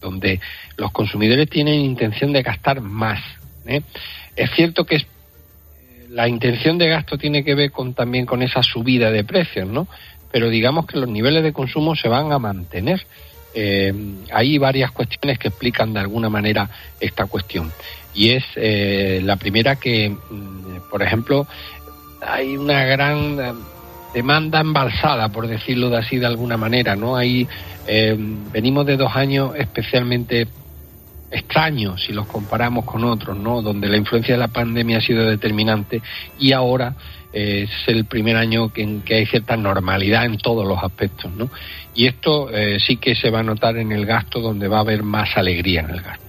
donde 0.00 0.40
los 0.76 0.92
consumidores 0.92 1.50
tienen 1.50 1.80
intención 1.80 2.32
de 2.32 2.42
gastar 2.42 2.80
más. 2.80 3.20
¿eh? 3.66 3.82
Es 4.36 4.50
cierto 4.52 4.84
que 4.84 5.04
la 6.08 6.28
intención 6.28 6.78
de 6.78 6.88
gasto 6.88 7.18
tiene 7.18 7.42
que 7.42 7.56
ver 7.56 7.72
con 7.72 7.94
también 7.94 8.24
con 8.24 8.42
esa 8.42 8.62
subida 8.62 9.10
de 9.10 9.24
precios, 9.24 9.68
¿no? 9.68 9.88
Pero 10.30 10.50
digamos 10.50 10.86
que 10.86 10.98
los 10.98 11.08
niveles 11.08 11.42
de 11.42 11.52
consumo 11.52 11.96
se 11.96 12.08
van 12.08 12.30
a 12.32 12.38
mantener. 12.38 13.04
hay 14.32 14.58
varias 14.58 14.92
cuestiones 14.92 15.38
que 15.38 15.48
explican 15.48 15.92
de 15.92 16.00
alguna 16.00 16.28
manera 16.28 16.70
esta 17.00 17.26
cuestión 17.26 17.72
y 18.18 18.30
es 18.30 18.44
eh, 18.56 19.20
la 19.22 19.36
primera 19.36 19.76
que, 19.76 20.10
mm, 20.10 20.90
por 20.90 21.02
ejemplo, 21.04 21.46
hay 22.20 22.56
una 22.56 22.84
gran 22.84 23.38
eh, 23.38 23.52
demanda 24.12 24.58
embalsada, 24.58 25.28
por 25.28 25.46
decirlo 25.46 25.88
de 25.88 25.98
así 25.98 26.16
de 26.18 26.26
alguna 26.26 26.56
manera, 26.56 26.96
¿no? 26.96 27.20
Eh, 27.20 28.16
venimos 28.52 28.86
de 28.86 28.96
dos 28.96 29.14
años 29.14 29.52
especialmente 29.56 30.48
extraños 31.30 32.02
si 32.04 32.12
los 32.12 32.26
comparamos 32.26 32.84
con 32.84 33.04
otros, 33.04 33.36
¿no? 33.36 33.62
Donde 33.62 33.88
la 33.88 33.96
influencia 33.96 34.34
de 34.34 34.40
la 34.40 34.48
pandemia 34.48 34.98
ha 34.98 35.00
sido 35.00 35.24
determinante 35.24 36.02
y 36.40 36.50
ahora 36.52 36.94
es 37.32 37.70
el 37.86 38.06
primer 38.06 38.36
año 38.36 38.72
en 38.74 39.02
que 39.02 39.14
hay 39.14 39.26
cierta 39.26 39.56
normalidad 39.56 40.24
en 40.24 40.38
todos 40.38 40.66
los 40.66 40.82
aspectos, 40.82 41.30
¿no? 41.30 41.50
Y 41.94 42.06
esto 42.06 42.48
sí 42.84 42.96
que 42.96 43.14
se 43.14 43.30
va 43.30 43.40
a 43.40 43.42
notar 43.42 43.76
en 43.76 43.92
el 43.92 44.06
gasto, 44.06 44.40
donde 44.40 44.66
va 44.66 44.78
a 44.78 44.80
haber 44.80 45.02
más 45.02 45.36
alegría 45.36 45.80
en 45.80 45.90
el 45.90 46.00
gasto. 46.00 46.27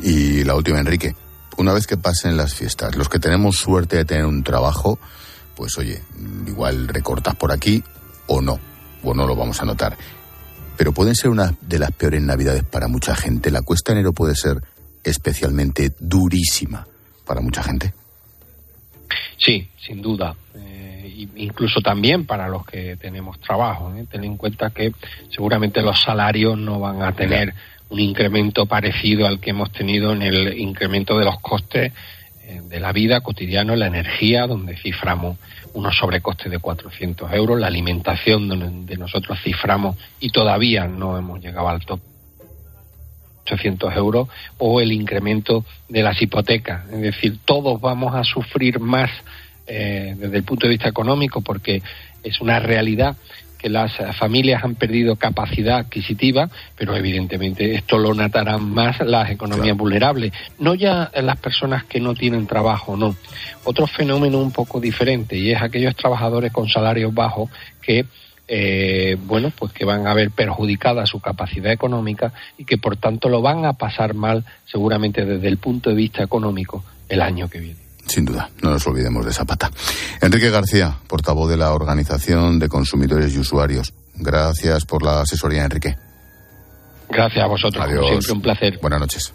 Y 0.00 0.44
la 0.44 0.54
última, 0.54 0.80
Enrique. 0.80 1.14
Una 1.58 1.72
vez 1.72 1.86
que 1.86 1.96
pasen 1.96 2.36
las 2.36 2.54
fiestas, 2.54 2.96
los 2.96 3.08
que 3.08 3.18
tenemos 3.18 3.56
suerte 3.56 3.96
de 3.96 4.04
tener 4.04 4.26
un 4.26 4.42
trabajo, 4.42 4.98
pues 5.54 5.78
oye, 5.78 6.02
igual 6.46 6.86
recortas 6.88 7.34
por 7.34 7.50
aquí 7.50 7.82
o 8.26 8.42
no, 8.42 8.58
o 9.02 9.14
no 9.14 9.26
lo 9.26 9.34
vamos 9.34 9.60
a 9.62 9.64
notar. 9.64 9.96
Pero 10.76 10.92
pueden 10.92 11.14
ser 11.14 11.30
una 11.30 11.54
de 11.62 11.78
las 11.78 11.92
peores 11.92 12.22
navidades 12.22 12.62
para 12.62 12.88
mucha 12.88 13.16
gente. 13.16 13.50
La 13.50 13.62
cuesta 13.62 13.92
enero 13.92 14.12
puede 14.12 14.34
ser 14.34 14.62
especialmente 15.02 15.94
durísima 15.98 16.86
para 17.24 17.40
mucha 17.40 17.62
gente. 17.62 17.94
Sí, 19.36 19.68
sin 19.78 20.02
duda. 20.02 20.34
Eh, 20.54 21.26
incluso 21.36 21.80
también 21.80 22.26
para 22.26 22.48
los 22.48 22.64
que 22.66 22.96
tenemos 22.96 23.40
trabajo. 23.40 23.94
¿eh? 23.94 24.06
Ten 24.10 24.24
en 24.24 24.36
cuenta 24.36 24.70
que 24.70 24.92
seguramente 25.30 25.82
los 25.82 26.00
salarios 26.00 26.58
no 26.58 26.80
van 26.80 27.02
a 27.02 27.12
tener 27.12 27.54
un 27.88 28.00
incremento 28.00 28.66
parecido 28.66 29.26
al 29.26 29.38
que 29.38 29.50
hemos 29.50 29.70
tenido 29.70 30.12
en 30.12 30.22
el 30.22 30.58
incremento 30.58 31.18
de 31.18 31.24
los 31.24 31.38
costes 31.40 31.92
eh, 32.44 32.60
de 32.68 32.80
la 32.80 32.92
vida 32.92 33.20
cotidiana, 33.20 33.76
la 33.76 33.86
energía, 33.86 34.46
donde 34.46 34.76
ciframos 34.76 35.38
unos 35.74 35.96
sobrecostes 35.96 36.50
de 36.50 36.58
400 36.58 37.32
euros, 37.32 37.60
la 37.60 37.66
alimentación, 37.66 38.48
donde 38.48 38.96
nosotros 38.96 39.38
ciframos 39.42 39.96
y 40.20 40.30
todavía 40.30 40.86
no 40.86 41.18
hemos 41.18 41.40
llegado 41.40 41.68
al 41.68 41.84
top 41.84 42.00
800 43.46 43.96
euros, 43.96 44.28
o 44.58 44.80
el 44.80 44.92
incremento 44.92 45.64
de 45.88 46.02
las 46.02 46.20
hipotecas. 46.20 46.88
Es 46.90 47.00
decir, 47.00 47.38
todos 47.44 47.80
vamos 47.80 48.14
a 48.14 48.24
sufrir 48.24 48.80
más 48.80 49.10
eh, 49.66 50.14
desde 50.16 50.36
el 50.36 50.44
punto 50.44 50.66
de 50.66 50.72
vista 50.72 50.88
económico 50.88 51.40
porque 51.40 51.82
es 52.22 52.40
una 52.40 52.58
realidad 52.60 53.16
que 53.58 53.68
las 53.68 53.92
familias 54.16 54.62
han 54.62 54.74
perdido 54.74 55.16
capacidad 55.16 55.78
adquisitiva, 55.78 56.48
pero 56.76 56.94
evidentemente 56.94 57.74
esto 57.74 57.98
lo 57.98 58.14
notarán 58.14 58.68
más 58.70 59.00
las 59.00 59.30
economías 59.30 59.76
vulnerables, 59.76 60.32
no 60.58 60.74
ya 60.74 61.10
las 61.14 61.38
personas 61.38 61.84
que 61.84 61.98
no 61.98 62.14
tienen 62.14 62.46
trabajo, 62.46 62.96
no. 62.96 63.16
Otro 63.64 63.86
fenómeno 63.86 64.38
un 64.38 64.52
poco 64.52 64.78
diferente 64.78 65.36
y 65.36 65.52
es 65.52 65.62
aquellos 65.62 65.96
trabajadores 65.96 66.52
con 66.52 66.68
salarios 66.68 67.14
bajos 67.14 67.50
que 67.80 68.04
eh, 68.48 69.16
bueno, 69.24 69.52
pues 69.56 69.72
que 69.72 69.84
van 69.84 70.06
a 70.06 70.14
ver 70.14 70.30
perjudicada 70.30 71.06
su 71.06 71.20
capacidad 71.20 71.72
económica 71.72 72.32
y 72.56 72.64
que 72.64 72.78
por 72.78 72.96
tanto 72.96 73.28
lo 73.28 73.42
van 73.42 73.64
a 73.64 73.72
pasar 73.72 74.14
mal 74.14 74.44
seguramente 74.66 75.24
desde 75.24 75.48
el 75.48 75.58
punto 75.58 75.90
de 75.90 75.96
vista 75.96 76.22
económico 76.22 76.84
el 77.08 77.22
año 77.22 77.48
que 77.48 77.60
viene. 77.60 77.80
Sin 78.06 78.24
duda, 78.24 78.48
no 78.62 78.70
nos 78.70 78.86
olvidemos 78.86 79.26
de 79.26 79.32
Zapata. 79.32 79.70
Enrique 80.22 80.50
García, 80.50 80.96
portavoz 81.08 81.50
de 81.50 81.56
la 81.56 81.72
Organización 81.72 82.60
de 82.60 82.68
Consumidores 82.68 83.34
y 83.34 83.38
Usuarios. 83.38 83.92
Gracias 84.14 84.84
por 84.84 85.02
la 85.02 85.22
asesoría, 85.22 85.64
Enrique. 85.64 85.96
Gracias 87.08 87.44
a 87.44 87.48
vosotros. 87.48 87.84
Adiós. 87.84 88.06
siempre 88.06 88.32
un 88.32 88.42
placer. 88.42 88.78
Buenas 88.80 89.00
noches. 89.00 89.32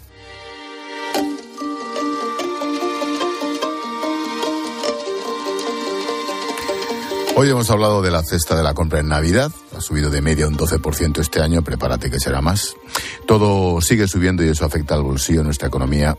Hoy 7.42 7.50
hemos 7.50 7.70
hablado 7.70 8.02
de 8.02 8.12
la 8.12 8.22
cesta 8.22 8.54
de 8.54 8.62
la 8.62 8.72
compra 8.72 9.00
en 9.00 9.08
Navidad. 9.08 9.50
Ha 9.76 9.80
subido 9.80 10.10
de 10.10 10.22
media 10.22 10.46
un 10.46 10.56
12% 10.56 11.18
este 11.18 11.40
año. 11.40 11.62
Prepárate 11.62 12.08
que 12.08 12.20
será 12.20 12.40
más. 12.40 12.76
Todo 13.26 13.80
sigue 13.80 14.06
subiendo 14.06 14.44
y 14.44 14.48
eso 14.48 14.64
afecta 14.64 14.94
al 14.94 15.02
bolsillo 15.02 15.40
de 15.40 15.46
nuestra 15.46 15.66
economía, 15.66 16.16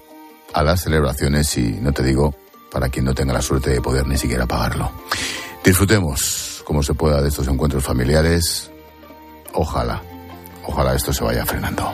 a 0.54 0.64
las 0.64 0.82
celebraciones 0.82 1.58
y, 1.58 1.80
no 1.80 1.94
te 1.94 2.04
digo, 2.04 2.36
para 2.70 2.90
quien 2.90 3.06
no 3.06 3.14
tenga 3.14 3.32
la 3.32 3.42
suerte 3.42 3.70
de 3.70 3.80
poder 3.80 4.06
ni 4.06 4.18
siquiera 4.18 4.46
pagarlo. 4.46 4.92
Disfrutemos 5.64 6.62
como 6.66 6.84
se 6.84 6.94
pueda 6.94 7.22
de 7.22 7.30
estos 7.30 7.48
encuentros 7.48 7.86
familiares. 7.86 8.70
Ojalá, 9.54 10.04
ojalá 10.66 10.94
esto 10.94 11.14
se 11.14 11.24
vaya 11.24 11.46
frenando. 11.46 11.90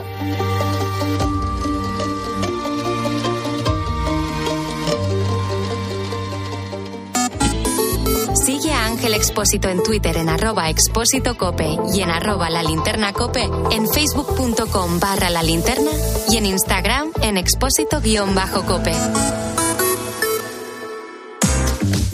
Ángel 9.00 9.14
Expósito 9.14 9.70
en 9.70 9.82
Twitter 9.82 10.14
en 10.18 10.28
arroba 10.28 10.68
expósito 10.68 11.38
cope 11.38 11.74
y 11.94 12.02
en 12.02 12.10
arroba 12.10 12.50
la 12.50 12.62
linterna 12.62 13.14
cope, 13.14 13.48
en 13.70 13.88
facebook.com 13.88 15.00
barra 15.00 15.30
la 15.30 15.42
linterna 15.42 15.90
y 16.28 16.36
en 16.36 16.44
Instagram 16.44 17.10
en 17.22 17.38
expósito 17.38 18.02
guion 18.02 18.34
bajo 18.34 18.62
cope. 18.66 18.92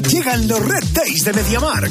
Llegan 0.09 0.47
los 0.47 0.61
Red 0.65 0.85
Days 0.93 1.25
de 1.25 1.33
MediaMark. 1.33 1.91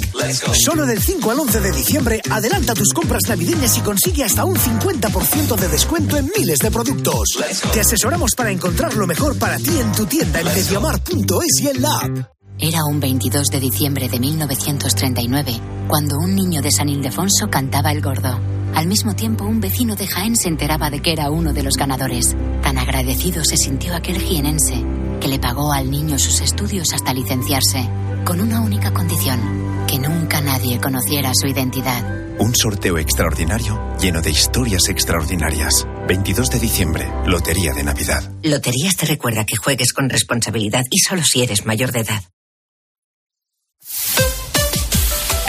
Solo 0.54 0.86
del 0.86 1.02
5 1.02 1.30
al 1.30 1.40
11 1.42 1.60
de 1.60 1.72
diciembre, 1.74 2.22
adelanta 2.32 2.74
tus 2.74 2.94
compras 2.94 3.24
navideñas 3.28 3.78
y 3.78 3.82
consigue 3.82 4.24
hasta 4.24 4.46
un 4.46 4.56
50% 4.56 5.58
de 5.58 5.68
descuento 5.68 6.16
en 6.16 6.32
miles 6.38 6.60
de 6.60 6.72
productos. 6.72 7.38
Te 7.74 7.82
asesoramos 7.82 8.32
para 8.34 8.50
encontrar 8.50 8.96
lo 8.96 9.08
mejor 9.08 9.38
para 9.38 9.58
ti 9.58 9.78
en 9.78 9.92
tu 9.92 10.06
tienda 10.06 10.40
en 10.40 10.46
MediaMark.es 10.46 11.62
y 11.62 11.68
en 11.68 11.82
la 11.82 11.98
app. 11.98 12.35
Era 12.58 12.86
un 12.86 13.02
22 13.02 13.48
de 13.48 13.60
diciembre 13.60 14.08
de 14.08 14.18
1939, 14.18 15.60
cuando 15.90 16.18
un 16.18 16.36
niño 16.36 16.62
de 16.62 16.72
San 16.72 16.88
Ildefonso 16.88 17.50
cantaba 17.50 17.92
el 17.92 18.02
gordo. 18.02 18.40
Al 18.74 18.88
mismo 18.88 19.14
tiempo, 19.14 19.44
un 19.44 19.60
vecino 19.60 19.96
de 19.98 20.08
Jaén 20.08 20.38
se 20.38 20.48
enteraba 20.48 20.90
de 20.90 21.02
que 21.02 21.12
era 21.12 21.30
uno 21.30 21.52
de 21.52 21.64
los 21.64 21.76
ganadores. 21.76 22.34
Tan 22.62 22.78
agradecido 22.78 23.44
se 23.44 23.58
sintió 23.58 23.94
aquel 23.94 24.22
jienense, 24.22 24.86
que 25.20 25.28
le 25.28 25.38
pagó 25.38 25.74
al 25.74 25.92
niño 25.92 26.18
sus 26.18 26.40
estudios 26.40 26.94
hasta 26.94 27.14
licenciarse 27.14 27.90
con 28.24 28.40
una 28.40 28.62
única 28.62 28.94
condición, 28.94 29.86
que 29.86 30.00
nunca 30.00 30.40
nadie 30.40 30.80
conociera 30.80 31.32
su 31.34 31.48
identidad. 31.48 32.04
Un 32.40 32.56
sorteo 32.56 32.98
extraordinario 32.98 33.82
lleno 34.00 34.22
de 34.22 34.32
historias 34.32 34.88
extraordinarias. 34.88 35.86
22 36.08 36.50
de 36.52 36.60
diciembre, 36.60 37.12
Lotería 37.26 37.74
de 37.74 37.84
Navidad. 37.84 38.32
Loterías 38.44 38.96
te 38.96 39.06
recuerda 39.06 39.46
que 39.46 39.58
juegues 39.58 39.92
con 39.92 40.10
responsabilidad 40.10 40.84
y 40.90 41.00
solo 41.00 41.22
si 41.24 41.44
eres 41.44 41.66
mayor 41.66 41.92
de 41.92 42.00
edad. 42.00 42.24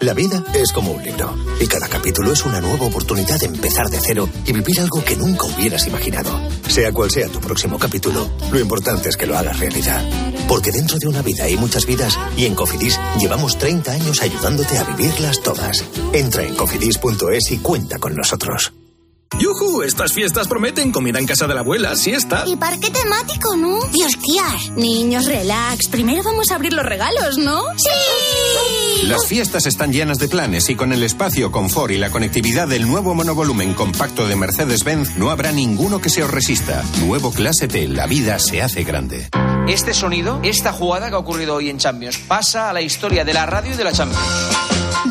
La 0.00 0.14
vida 0.14 0.44
es 0.54 0.72
como 0.72 0.92
un 0.92 1.02
libro 1.02 1.34
y 1.60 1.66
cada 1.66 1.88
capítulo 1.88 2.32
es 2.32 2.44
una 2.44 2.60
nueva 2.60 2.86
oportunidad 2.86 3.38
de 3.40 3.46
empezar 3.46 3.88
de 3.88 3.98
cero 4.00 4.28
y 4.46 4.52
vivir 4.52 4.80
algo 4.80 5.04
que 5.04 5.16
nunca 5.16 5.46
hubieras 5.46 5.86
imaginado. 5.86 6.30
Sea 6.68 6.92
cual 6.92 7.10
sea 7.10 7.28
tu 7.28 7.40
próximo 7.40 7.78
capítulo, 7.78 8.30
lo 8.52 8.60
importante 8.60 9.08
es 9.08 9.16
que 9.16 9.26
lo 9.26 9.36
hagas 9.36 9.58
realidad. 9.58 10.02
Porque 10.46 10.70
dentro 10.70 10.98
de 10.98 11.08
una 11.08 11.22
vida 11.22 11.44
hay 11.44 11.56
muchas 11.56 11.84
vidas 11.84 12.18
y 12.36 12.46
en 12.46 12.54
Cofidis 12.54 12.98
llevamos 13.18 13.58
30 13.58 13.92
años 13.92 14.22
ayudándote 14.22 14.78
a 14.78 14.84
vivirlas 14.84 15.40
todas. 15.40 15.84
Entra 16.12 16.44
en 16.44 16.54
cofidis.es 16.54 17.50
y 17.50 17.58
cuenta 17.58 17.98
con 17.98 18.14
nosotros. 18.14 18.72
¡Yujú! 19.38 19.82
Estas 19.82 20.12
fiestas 20.12 20.48
prometen 20.48 20.90
comida 20.90 21.18
en 21.18 21.26
casa 21.26 21.46
de 21.46 21.54
la 21.54 21.60
abuela, 21.60 21.96
siesta. 21.96 22.44
Y 22.46 22.56
parque 22.56 22.90
temático, 22.90 23.56
¿no? 23.56 23.80
Y 23.92 24.02
esquiar. 24.02 24.58
Niños, 24.76 25.26
relax. 25.26 25.88
Primero 25.88 26.22
vamos 26.22 26.50
a 26.50 26.54
abrir 26.54 26.72
los 26.72 26.86
regalos, 26.86 27.36
¿no? 27.36 27.62
¡Sí! 27.76 28.77
Las 29.02 29.26
fiestas 29.26 29.66
están 29.66 29.92
llenas 29.92 30.18
de 30.18 30.28
planes 30.28 30.68
y 30.70 30.74
con 30.74 30.92
el 30.92 31.02
espacio, 31.02 31.52
confort 31.52 31.92
y 31.92 31.98
la 31.98 32.10
conectividad 32.10 32.66
del 32.66 32.86
nuevo 32.86 33.14
monovolumen 33.14 33.74
compacto 33.74 34.26
de 34.26 34.36
Mercedes-Benz 34.36 35.16
no 35.16 35.30
habrá 35.30 35.52
ninguno 35.52 36.00
que 36.00 36.10
se 36.10 36.22
os 36.22 36.30
resista. 36.30 36.84
Nuevo 37.00 37.32
Clase 37.32 37.68
T, 37.68 37.86
la 37.88 38.06
vida 38.06 38.38
se 38.38 38.60
hace 38.60 38.84
grande. 38.84 39.28
Este 39.68 39.94
sonido, 39.94 40.40
esta 40.42 40.72
jugada 40.72 41.08
que 41.08 41.14
ha 41.14 41.18
ocurrido 41.18 41.54
hoy 41.54 41.70
en 41.70 41.78
Champions, 41.78 42.18
pasa 42.18 42.70
a 42.70 42.72
la 42.72 42.82
historia 42.82 43.24
de 43.24 43.34
la 43.34 43.46
radio 43.46 43.72
y 43.72 43.76
de 43.76 43.84
la 43.84 43.92
Champions. 43.92 44.24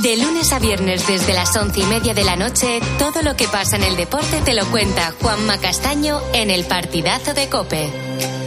De 0.01 0.17
lunes 0.17 0.51
a 0.51 0.59
viernes 0.59 1.07
desde 1.07 1.33
las 1.33 1.55
once 1.55 1.79
y 1.79 1.85
media 1.85 2.13
de 2.13 2.23
la 2.23 2.35
noche, 2.35 2.81
todo 2.99 3.21
lo 3.21 3.35
que 3.35 3.47
pasa 3.47 3.77
en 3.77 3.83
el 3.83 3.95
deporte 3.95 4.41
te 4.43 4.53
lo 4.53 4.65
cuenta 4.69 5.13
Juanma 5.21 5.57
Castaño 5.59 6.19
en 6.33 6.51
el 6.51 6.65
partidazo 6.65 7.33
de 7.33 7.47
Cope. 7.47 8.46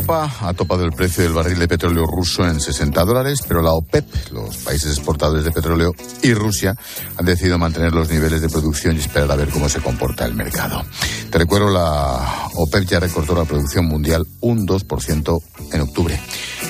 Europa 0.00 0.32
ha 0.40 0.54
topado 0.54 0.84
el 0.84 0.92
precio 0.92 1.22
del 1.22 1.34
barril 1.34 1.58
de 1.58 1.68
petróleo 1.68 2.06
ruso 2.06 2.46
en 2.46 2.58
60 2.58 3.04
dólares, 3.04 3.40
pero 3.46 3.60
la 3.60 3.72
OPEP, 3.72 4.32
los 4.32 4.56
países 4.56 4.96
exportadores 4.96 5.44
de 5.44 5.52
petróleo 5.52 5.94
y 6.22 6.32
Rusia 6.32 6.74
han 7.18 7.26
decidido 7.26 7.58
mantener 7.58 7.92
los 7.92 8.08
niveles 8.08 8.40
de 8.40 8.48
producción 8.48 8.96
y 8.96 9.00
esperar 9.00 9.30
a 9.30 9.36
ver 9.36 9.50
cómo 9.50 9.68
se 9.68 9.80
comporta 9.80 10.24
el 10.24 10.32
mercado. 10.32 10.82
Te 11.30 11.36
recuerdo, 11.36 11.68
la 11.68 12.48
OPEP 12.54 12.88
ya 12.88 12.98
recortó 12.98 13.34
la 13.34 13.44
producción 13.44 13.84
mundial 13.84 14.26
un 14.40 14.66
2% 14.66 15.42
en 15.72 15.80
octubre. 15.82 16.18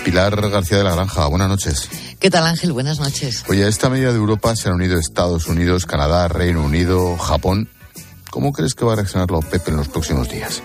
Pilar 0.05 0.51
García 0.51 0.79
de 0.79 0.85
la 0.85 0.97
Granja, 0.97 1.27
buenas 1.29 1.49
noches. 1.49 1.89
¿Qué 2.19 2.31
tal 2.31 2.45
Ángel? 2.47 2.73
Buenas 2.73 2.99
noches. 2.99 3.45
Oye, 3.49 3.65
a 3.65 3.69
esta 3.69 3.89
medida 3.89 4.11
de 4.11 4.19
Europa 4.19 4.57
se 4.57 4.69
han 4.69 4.75
unido 4.75 4.99
Estados 4.99 5.47
Unidos, 5.47 5.87
Canadá, 5.87 6.27
Reino 6.27 6.65
Unido, 6.65 7.17
Japón. 7.17 7.69
¿Cómo 8.31 8.51
crees 8.53 8.75
que 8.75 8.85
va 8.85 8.95
a 8.95 8.97
reaccionar 8.97 9.31
la 9.31 9.39
OPEP 9.39 9.69
en 9.69 9.77
los 9.77 9.89
próximos 9.89 10.29
días? 10.29 10.63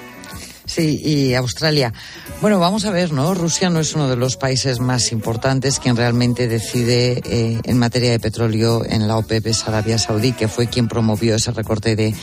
Sí, 0.76 1.00
y 1.02 1.34
Australia. 1.36 1.94
Bueno, 2.42 2.60
vamos 2.60 2.84
a 2.84 2.92
ver, 2.92 3.14
¿no? 3.14 3.34
Rusia 3.34 3.70
no 3.70 3.80
es 3.80 3.96
uno 3.96 4.10
de 4.10 4.18
los 4.18 4.36
países 4.36 4.82
más 4.82 5.14
importantes. 5.14 5.80
Quien 5.80 5.96
realmente 5.96 6.50
decide 6.50 7.22
eh, 7.24 7.62
en 7.64 7.78
materia 7.80 8.12
de 8.12 8.20
petróleo 8.20 8.84
en 8.84 9.08
la 9.08 9.16
OPEP 9.16 9.48
es 9.48 9.66
Arabia 9.70 9.98
Saudí, 9.98 10.34
que 10.34 10.50
fue 10.50 10.68
quien 10.68 10.90
promovió 10.90 11.36
ese 11.36 11.52
recorte 11.52 11.96
de, 11.96 12.14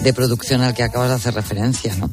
de 0.00 0.12
producción 0.12 0.60
al 0.60 0.74
que 0.74 0.82
acabas 0.82 1.10
de 1.10 1.14
hacer 1.14 1.34
referencia, 1.34 1.94
¿no? 1.94 2.10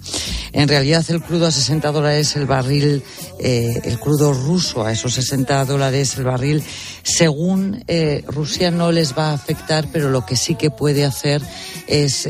En 0.52 0.68
realidad, 0.68 1.04
el 1.10 1.20
crudo 1.20 1.48
a 1.48 1.52
60 1.52 1.92
dólares 1.92 2.36
el 2.36 2.46
barril, 2.46 3.02
eh, 3.40 3.82
el 3.84 4.00
crudo 4.00 4.34
ruso 4.34 4.86
a 4.86 4.92
esos 4.92 5.16
60 5.16 5.66
dólares 5.66 6.16
el 6.20 6.26
barril, 6.26 6.62
según 7.02 7.84
eh, 7.88 8.24
Rusia 8.28 8.70
no 8.70 8.92
les 8.92 9.18
va 9.18 9.32
a 9.32 9.34
afectar, 9.34 9.88
pero 9.92 10.12
lo 10.12 10.28
que 10.28 10.36
sí 10.36 10.54
que 10.54 10.70
puede 10.70 11.06
hacer 11.06 11.42
es 11.88 12.28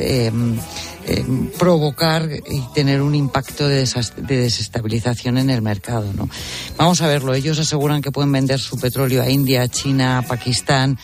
eh, 1.07 1.25
provocar 1.57 2.29
y 2.29 2.61
tener 2.75 3.01
un 3.01 3.15
impacto 3.15 3.67
de, 3.67 3.87
de 4.17 4.37
desestabilización 4.37 5.37
en 5.37 5.49
el 5.49 5.61
mercado. 5.61 6.11
¿no? 6.13 6.29
Vamos 6.77 7.01
a 7.01 7.07
verlo. 7.07 7.33
Ellos 7.33 7.57
aseguran 7.59 8.01
que 8.01 8.11
pueden 8.11 8.31
vender 8.31 8.59
su 8.59 8.77
petróleo 8.77 9.21
a 9.23 9.29
India, 9.29 9.67
China, 9.67 10.23
Pakistán. 10.27 10.97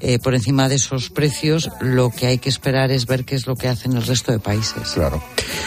eh, 0.00 0.18
por 0.18 0.34
encima 0.34 0.68
de 0.68 0.76
esos 0.76 1.10
precios, 1.10 1.68
lo 1.80 2.10
que 2.10 2.26
hay 2.26 2.38
que 2.38 2.48
esperar 2.48 2.90
es 2.90 3.04
ver 3.06 3.24
qué 3.24 3.34
es 3.34 3.46
lo 3.46 3.54
que 3.54 3.68
hacen 3.68 3.92
el 3.92 4.02
resto 4.02 4.32
de 4.32 4.38
países. 4.38 4.88
Claro. 4.94 5.22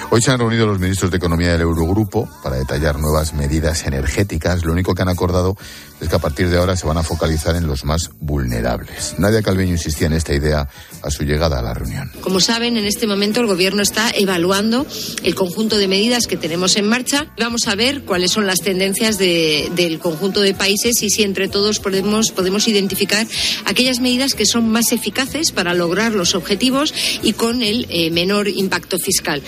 Hoy 0.10 0.21
se 0.21 0.32
han 0.32 0.39
reunido 0.39 0.65
los 0.65 0.79
ministros 0.79 1.12
de 1.12 1.17
Economía 1.17 1.51
del 1.51 1.62
Eurogrupo 1.62 2.27
para 2.43 2.56
detallar 2.56 2.99
nuevas 2.99 3.34
medidas 3.34 3.86
energéticas. 3.86 4.65
Lo 4.65 4.71
único 4.71 4.95
que 4.95 5.03
han 5.03 5.10
acordado 5.10 5.56
es 6.04 6.10
que 6.10 6.16
a 6.16 6.20
partir 6.20 6.50
de 6.50 6.58
ahora 6.58 6.76
se 6.76 6.86
van 6.86 6.98
a 6.98 7.04
focalizar 7.04 7.56
en 7.56 7.66
los 7.66 7.86
más 7.86 8.12
vulnerables. 8.20 9.16
Nadia 9.18 9.42
Calviño 9.42 9.72
insistía 9.72 10.08
en 10.08 10.13
esta 10.13 10.34
idea 10.34 10.68
a 11.02 11.10
su 11.10 11.24
llegada 11.24 11.60
a 11.60 11.62
la 11.62 11.74
reunión. 11.74 12.12
Como 12.22 12.39
saben, 12.39 12.78
en 12.78 12.86
este 12.86 13.08
momento 13.08 13.39
el 13.39 13.48
Gobierno 13.48 13.82
está 13.82 14.10
evaluando 14.12 14.86
el 15.24 15.34
conjunto 15.36 15.78
de 15.78 15.88
medidas 15.88 16.28
que 16.28 16.38
tenemos 16.38 16.76
en 16.76 16.88
marcha. 16.88 17.28
Vamos 17.39 17.68
a 17.68 17.76
ver 17.76 18.04
cuáles 18.04 18.32
son 18.32 18.46
las 18.46 18.60
tendencias 18.60 19.18
de- 19.18 19.72
del 19.76 20.00
conjunto 20.00 20.42
de 20.42 20.54
países 20.54 21.02
y 21.02 21.10
si 21.10 21.24
entre 21.24 21.48
todos 21.48 21.80
podemos, 21.80 22.32
podemos 22.32 22.68
identificar 22.68 23.26
aquellas 23.66 24.00
medidas 24.00 24.34
que 24.34 24.46
son 24.46 24.70
más 24.70 24.92
eficaces 24.92 25.52
para 25.52 25.74
lograr 25.74 26.12
los 26.13 26.36
objetivos 26.36 26.94
y 27.24 27.34
con 27.34 27.62
el 27.63 27.88
eh, 27.89 28.12
menor 28.12 28.48
impacto 28.50 29.00
fiscal. 29.00 29.42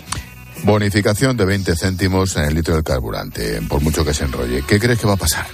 Bonificación 0.63 1.37
de 1.37 1.45
20 1.45 1.75
céntimos 1.75 2.35
en 2.37 2.43
el 2.45 2.55
litro 2.55 2.73
del 2.75 2.83
carburante, 2.83 3.61
por 3.67 3.81
mucho 3.81 4.03
que 4.05 4.13
se 4.13 4.23
enrolle. 4.23 4.63
¿Qué 4.67 4.79
crees 4.79 4.97
que 4.99 5.05
va 5.05 5.13
a 5.13 5.17
pasar? 5.17 5.45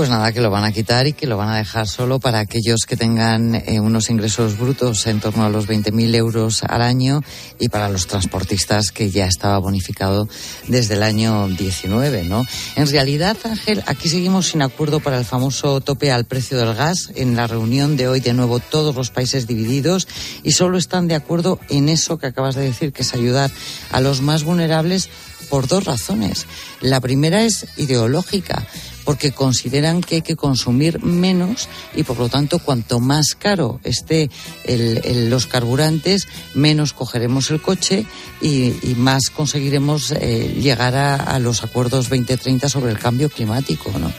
Pues 0.00 0.08
nada, 0.08 0.32
que 0.32 0.40
lo 0.40 0.48
van 0.48 0.64
a 0.64 0.72
quitar 0.72 1.06
y 1.06 1.12
que 1.12 1.26
lo 1.26 1.36
van 1.36 1.50
a 1.50 1.58
dejar 1.58 1.86
solo 1.86 2.20
para 2.20 2.38
aquellos 2.38 2.86
que 2.88 2.96
tengan 2.96 3.54
eh, 3.54 3.80
unos 3.80 4.08
ingresos 4.08 4.56
brutos 4.56 5.06
en 5.06 5.20
torno 5.20 5.44
a 5.44 5.50
los 5.50 5.68
20.000 5.68 6.14
euros 6.14 6.62
al 6.62 6.80
año 6.80 7.20
y 7.58 7.68
para 7.68 7.90
los 7.90 8.06
transportistas 8.06 8.92
que 8.92 9.10
ya 9.10 9.26
estaba 9.26 9.58
bonificado 9.58 10.26
desde 10.68 10.94
el 10.94 11.02
año 11.02 11.48
19, 11.48 12.24
¿no? 12.24 12.46
En 12.76 12.88
realidad, 12.88 13.36
Ángel, 13.44 13.82
aquí 13.84 14.08
seguimos 14.08 14.46
sin 14.46 14.62
acuerdo 14.62 15.00
para 15.00 15.18
el 15.18 15.26
famoso 15.26 15.82
tope 15.82 16.10
al 16.10 16.24
precio 16.24 16.56
del 16.56 16.74
gas. 16.74 17.12
En 17.14 17.36
la 17.36 17.46
reunión 17.46 17.98
de 17.98 18.08
hoy, 18.08 18.20
de 18.20 18.32
nuevo, 18.32 18.58
todos 18.58 18.96
los 18.96 19.10
países 19.10 19.46
divididos 19.46 20.08
y 20.42 20.52
solo 20.52 20.78
están 20.78 21.08
de 21.08 21.14
acuerdo 21.14 21.60
en 21.68 21.90
eso 21.90 22.16
que 22.16 22.28
acabas 22.28 22.54
de 22.54 22.62
decir, 22.62 22.94
que 22.94 23.02
es 23.02 23.12
ayudar 23.12 23.50
a 23.92 24.00
los 24.00 24.22
más 24.22 24.44
vulnerables 24.44 25.10
por 25.50 25.66
dos 25.66 25.84
razones. 25.84 26.46
La 26.80 27.00
primera 27.00 27.42
es 27.42 27.66
ideológica, 27.76 28.66
porque 29.04 29.32
consideran 29.32 30.00
que 30.00 30.16
hay 30.16 30.22
que 30.22 30.36
consumir 30.36 31.02
menos 31.02 31.68
y 31.94 32.02
por 32.02 32.18
lo 32.18 32.28
tanto 32.28 32.58
cuanto 32.58 33.00
más 33.00 33.34
caro 33.38 33.80
esté 33.84 34.30
el- 34.64 35.28
los 35.30 35.46
carburantes, 35.46 36.28
menos 36.54 36.92
cogeremos 36.92 37.50
el 37.50 37.60
coche 37.60 38.06
y, 38.40 38.72
más 38.96 39.30
conseguiremos 39.30 40.12
eh, 40.12 40.56
llegar 40.60 40.94
a, 40.96 41.14
a 41.16 41.38
los 41.38 41.62
acuerdos 41.64 42.08
2030 42.08 42.68
sobre 42.68 42.90
el 42.90 42.98
cambio 42.98 43.28
climático. 43.30 43.90
¿no? 43.98 44.12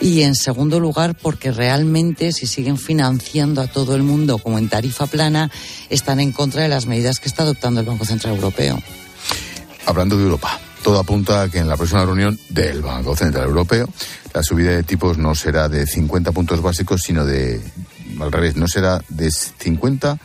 Y 0.00 0.22
en 0.22 0.34
segundo 0.34 0.80
lugar, 0.80 1.14
porque 1.16 1.50
realmente 1.52 2.32
si 2.32 2.46
siguen 2.46 2.78
financiando 2.78 3.60
a 3.60 3.66
todo 3.66 3.94
el 3.94 4.02
mundo 4.02 4.38
como 4.38 4.58
en 4.58 4.68
tarifa 4.68 5.06
plana, 5.06 5.50
están 5.90 6.20
en 6.20 6.32
contra 6.32 6.62
de 6.62 6.68
las 6.68 6.86
medidas 6.86 7.18
que 7.20 7.28
está 7.28 7.42
adoptando 7.42 7.80
el 7.80 7.86
Banco 7.86 8.04
Central 8.04 8.34
Europeo. 8.34 8.80
Hablando 9.86 10.16
de 10.16 10.24
Europa, 10.24 10.60
todo 10.82 10.98
apunta 10.98 11.42
a 11.42 11.48
que 11.48 11.58
en 11.58 11.68
la 11.68 11.76
próxima 11.76 12.04
reunión 12.04 12.38
del 12.48 12.82
Banco 12.82 13.16
Central 13.16 13.44
Europeo 13.44 13.88
la 14.34 14.42
subida 14.42 14.70
de 14.70 14.82
tipos 14.82 15.18
no 15.18 15.34
será 15.34 15.68
de 15.68 15.86
50 15.86 16.32
puntos 16.32 16.60
básicos, 16.60 17.02
sino 17.02 17.24
de, 17.24 17.60
al 18.20 18.32
revés, 18.32 18.56
no 18.56 18.66
será 18.66 19.02
de 19.08 19.30
50 19.30 20.18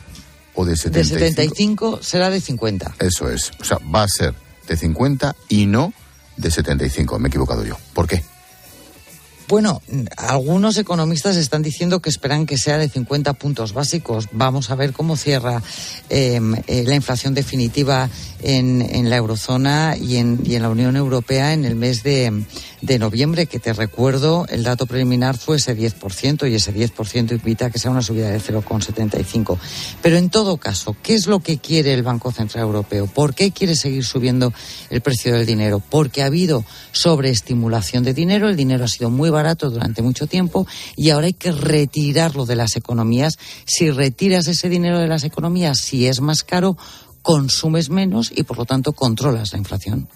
o 0.54 0.64
de 0.64 0.72
De 0.72 0.76
75. 0.76 1.18
75 1.18 1.98
será 2.02 2.30
de 2.30 2.40
50. 2.40 2.94
Eso 2.98 3.30
es. 3.30 3.52
O 3.60 3.64
sea, 3.64 3.78
va 3.94 4.02
a 4.02 4.08
ser 4.08 4.34
de 4.66 4.76
50 4.76 5.36
y 5.48 5.66
no 5.66 5.92
de 6.36 6.50
75. 6.50 7.18
Me 7.18 7.28
he 7.28 7.30
equivocado 7.30 7.64
yo. 7.64 7.76
¿Por 7.92 8.08
qué? 8.08 8.22
Bueno, 9.48 9.80
algunos 10.18 10.76
economistas 10.76 11.36
están 11.36 11.62
diciendo 11.62 12.00
que 12.00 12.10
esperan 12.10 12.44
que 12.44 12.58
sea 12.58 12.76
de 12.76 12.90
50 12.90 13.32
puntos 13.32 13.72
básicos. 13.72 14.28
Vamos 14.30 14.70
a 14.70 14.74
ver 14.74 14.92
cómo 14.92 15.16
cierra 15.16 15.62
em, 16.10 16.54
eh, 16.66 16.84
la 16.84 16.94
inflación 16.94 17.32
definitiva 17.32 18.10
en, 18.42 19.08
la 19.08 19.16
eurozona 19.16 19.96
y 19.96 20.16
en, 20.16 20.40
y 20.44 20.54
en, 20.54 20.62
la 20.62 20.68
Unión 20.68 20.96
Europea 20.96 21.54
en 21.54 21.64
el 21.64 21.76
mes 21.76 22.02
de, 22.02 22.44
noviembre, 22.98 23.46
que 23.46 23.58
te 23.58 23.72
recuerdo, 23.72 24.46
el 24.50 24.64
dato 24.64 24.84
preliminar 24.84 25.38
fue 25.38 25.56
ese 25.56 25.76
10% 25.76 26.50
y 26.50 26.54
ese 26.54 26.74
10% 26.74 27.32
invita 27.32 27.66
a 27.66 27.70
que 27.70 27.78
sea 27.78 27.90
una 27.90 28.02
subida 28.02 28.28
de 28.28 28.40
0,75. 28.40 29.58
Pero 30.02 30.16
en 30.18 30.28
todo 30.28 30.58
caso, 30.58 30.94
¿qué 31.02 31.14
es 31.14 31.26
lo 31.26 31.40
que 31.40 31.56
quiere 31.56 31.94
el 31.94 32.02
Banco 32.02 32.32
Central 32.32 32.64
Europeo? 32.64 33.06
¿Por 33.06 33.34
qué 33.34 33.50
quiere 33.50 33.76
seguir 33.76 34.04
subiendo 34.04 34.52
el 34.90 35.00
precio 35.00 35.32
del 35.32 35.46
dinero? 35.46 35.80
Porque 35.80 36.22
ha 36.22 36.26
habido 36.26 36.66
sobreestimulación 36.92 38.04
de 38.04 38.12
dinero, 38.12 38.48
el 38.48 38.56
dinero 38.56 38.84
ha 38.84 38.88
sido 38.88 39.08
muy 39.08 39.30
durante 39.70 40.02
mucho 40.02 40.26
tiempo 40.26 40.66
y 40.96 41.10
ahora 41.10 41.26
hay 41.26 41.34
que 41.34 41.52
retirarlo 41.52 42.46
de 42.46 42.56
las 42.56 42.76
economías. 42.76 43.38
Si 43.64 43.90
retiras 43.90 44.46
ese 44.46 44.68
dinero 44.68 44.98
de 44.98 45.08
las 45.08 45.24
economías, 45.24 45.78
si 45.78 46.06
es 46.06 46.20
más 46.20 46.42
caro, 46.42 46.76
consumes 47.22 47.90
menos 47.90 48.32
y 48.34 48.42
por 48.42 48.58
lo 48.58 48.64
tanto 48.64 48.92
controlas 48.92 49.52
la 49.52 49.58
inflación. 49.58 50.08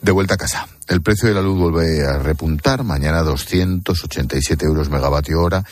De 0.00 0.12
vuelta 0.12 0.34
a 0.34 0.36
casa. 0.36 0.68
El 0.88 1.02
precio 1.02 1.28
de 1.28 1.34
la 1.34 1.42
luz 1.42 1.58
vuelve 1.58 2.06
a 2.06 2.18
repuntar. 2.18 2.84
Mañana 2.84 3.22
287 3.22 4.64
euros 4.64 4.88
megavatio 4.88 5.40
hora. 5.40 5.64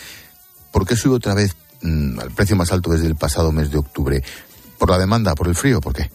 ¿Por 0.73 0.87
qué 0.87 0.97
sube 0.97 1.17
otra 1.17 1.35
vez 1.35 1.55
mmm, 1.83 2.19
al 2.19 2.31
precio 2.31 2.57
más 2.57 2.73
alto 2.73 2.91
desde 2.91 3.07
el 3.07 3.17
pasado 3.17 3.53
mes 3.53 3.71
de 3.71 3.79
octubre? 3.79 4.23
¿Por 4.79 4.91
la 4.91 4.99
demanda? 4.99 5.35
¿Por 5.35 5.49
el 5.49 5.55
frío? 5.55 5.81
¿Por 5.81 5.93
qué? 5.93 6.11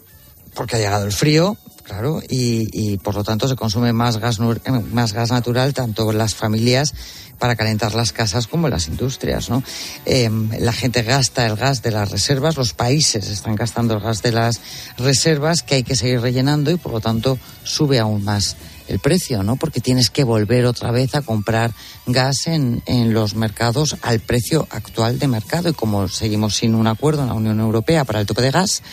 Porque 0.53 0.75
ha 0.75 0.79
llegado 0.79 1.05
el 1.05 1.13
frío, 1.13 1.57
claro, 1.89 2.21
y, 2.29 2.97
por 2.99 3.15
lo 3.15 3.23
tanto 3.23 3.47
se 3.47 3.55
consume 3.55 3.93
más 3.93 4.17
gas, 4.17 4.39
más 4.39 5.13
gas 5.13 5.31
natural 5.31 5.73
tanto 5.73 6.11
en 6.11 6.19
las 6.19 6.35
familias 6.35 6.93
para 7.39 7.55
calentar 7.55 7.95
las 7.95 8.13
casas 8.13 8.45
como 8.45 8.67
en 8.67 8.71
las 8.71 8.87
industrias, 8.87 9.49
¿no? 9.49 9.63
Eh, 10.05 10.29
la 10.59 10.71
gente 10.71 11.01
gasta 11.01 11.47
el 11.47 11.55
gas 11.55 11.81
de 11.81 11.89
las 11.89 12.11
reservas, 12.11 12.57
los 12.57 12.73
países 12.73 13.27
están 13.29 13.55
gastando 13.55 13.95
el 13.95 14.01
gas 14.01 14.21
de 14.21 14.31
las 14.31 14.61
reservas 14.97 15.63
que 15.63 15.75
hay 15.75 15.83
que 15.83 15.95
seguir 15.95 16.21
rellenando 16.21 16.69
y 16.69 16.77
por 16.77 16.91
lo 16.91 16.99
tanto 16.99 17.39
sube 17.63 17.97
aún 17.97 18.23
más 18.23 18.55
el 18.87 18.99
precio, 18.99 19.41
¿no? 19.41 19.55
Porque 19.55 19.81
tienes 19.81 20.11
que 20.11 20.23
volver 20.23 20.65
otra 20.67 20.91
vez 20.91 21.15
a 21.15 21.23
comprar 21.23 21.71
gas 22.05 22.45
en 22.45 22.83
los 23.13 23.33
mercados 23.33 23.97
al 24.03 24.19
precio 24.19 24.67
actual 24.69 25.17
de 25.17 25.27
mercado 25.27 25.69
y 25.69 25.73
como 25.73 26.07
seguimos 26.07 26.57
sin 26.57 26.75
un 26.75 26.85
acuerdo 26.85 27.23
en 27.23 27.29
la 27.29 27.33
Unión 27.33 27.59
Europea 27.59 28.03
para 28.03 28.19
el 28.19 28.27
tope 28.27 28.43
de 28.43 28.51
gas, 28.51 28.83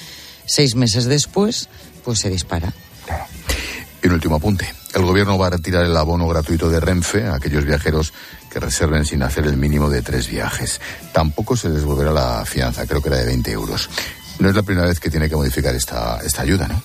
seis 0.46 0.76
meses 0.76 1.04
después, 1.04 1.68
pues 2.06 2.20
se 2.20 2.30
dispara. 2.30 2.72
Y 4.02 4.06
un 4.06 4.14
último 4.14 4.36
apunte. 4.36 4.72
El 4.94 5.02
gobierno 5.02 5.36
va 5.36 5.48
a 5.48 5.50
retirar 5.50 5.84
el 5.84 5.96
abono 5.96 6.26
gratuito 6.26 6.70
de 6.70 6.80
Renfe 6.80 7.26
a 7.26 7.34
aquellos 7.34 7.64
viajeros 7.64 8.12
que 8.50 8.60
reserven 8.60 9.04
sin 9.04 9.22
hacer 9.22 9.46
el 9.46 9.56
mínimo 9.56 9.90
de 9.90 10.02
tres 10.02 10.28
viajes. 10.28 10.80
Tampoco 11.12 11.56
se 11.56 11.68
les 11.68 11.80
devolverá 11.80 12.12
la 12.12 12.44
fianza, 12.46 12.86
creo 12.86 13.02
que 13.02 13.08
era 13.08 13.18
de 13.18 13.26
20 13.26 13.50
euros. 13.50 13.90
No 14.38 14.48
es 14.48 14.54
la 14.54 14.62
primera 14.62 14.88
vez 14.88 15.00
que 15.00 15.10
tiene 15.10 15.28
que 15.28 15.36
modificar 15.36 15.74
esta, 15.74 16.20
esta 16.24 16.42
ayuda, 16.42 16.68
¿no? 16.68 16.82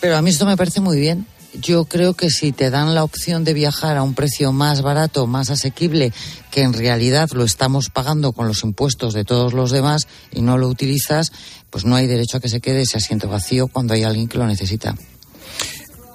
Pero 0.00 0.16
a 0.16 0.22
mí 0.22 0.30
esto 0.30 0.46
me 0.46 0.56
parece 0.56 0.80
muy 0.80 0.98
bien. 0.98 1.26
Yo 1.54 1.84
creo 1.84 2.14
que 2.14 2.30
si 2.30 2.50
te 2.50 2.70
dan 2.70 2.94
la 2.94 3.04
opción 3.04 3.44
de 3.44 3.54
viajar 3.54 3.96
a 3.96 4.02
un 4.02 4.14
precio 4.14 4.52
más 4.52 4.82
barato, 4.82 5.26
más 5.28 5.50
asequible, 5.50 6.12
que 6.50 6.62
en 6.62 6.72
realidad 6.72 7.30
lo 7.32 7.44
estamos 7.44 7.90
pagando 7.90 8.32
con 8.32 8.48
los 8.48 8.64
impuestos 8.64 9.14
de 9.14 9.24
todos 9.24 9.52
los 9.52 9.70
demás 9.70 10.08
y 10.32 10.42
no 10.42 10.58
lo 10.58 10.68
utilizas, 10.68 11.30
pues 11.70 11.84
no 11.84 11.94
hay 11.94 12.08
derecho 12.08 12.38
a 12.38 12.40
que 12.40 12.48
se 12.48 12.60
quede 12.60 12.82
ese 12.82 12.96
asiento 12.96 13.28
vacío 13.28 13.68
cuando 13.68 13.94
hay 13.94 14.02
alguien 14.02 14.26
que 14.26 14.38
lo 14.38 14.46
necesita. 14.46 14.96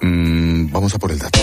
Mm, 0.00 0.72
vamos 0.72 0.94
a 0.94 0.98
por 0.98 1.10
el 1.12 1.18
dato. 1.18 1.38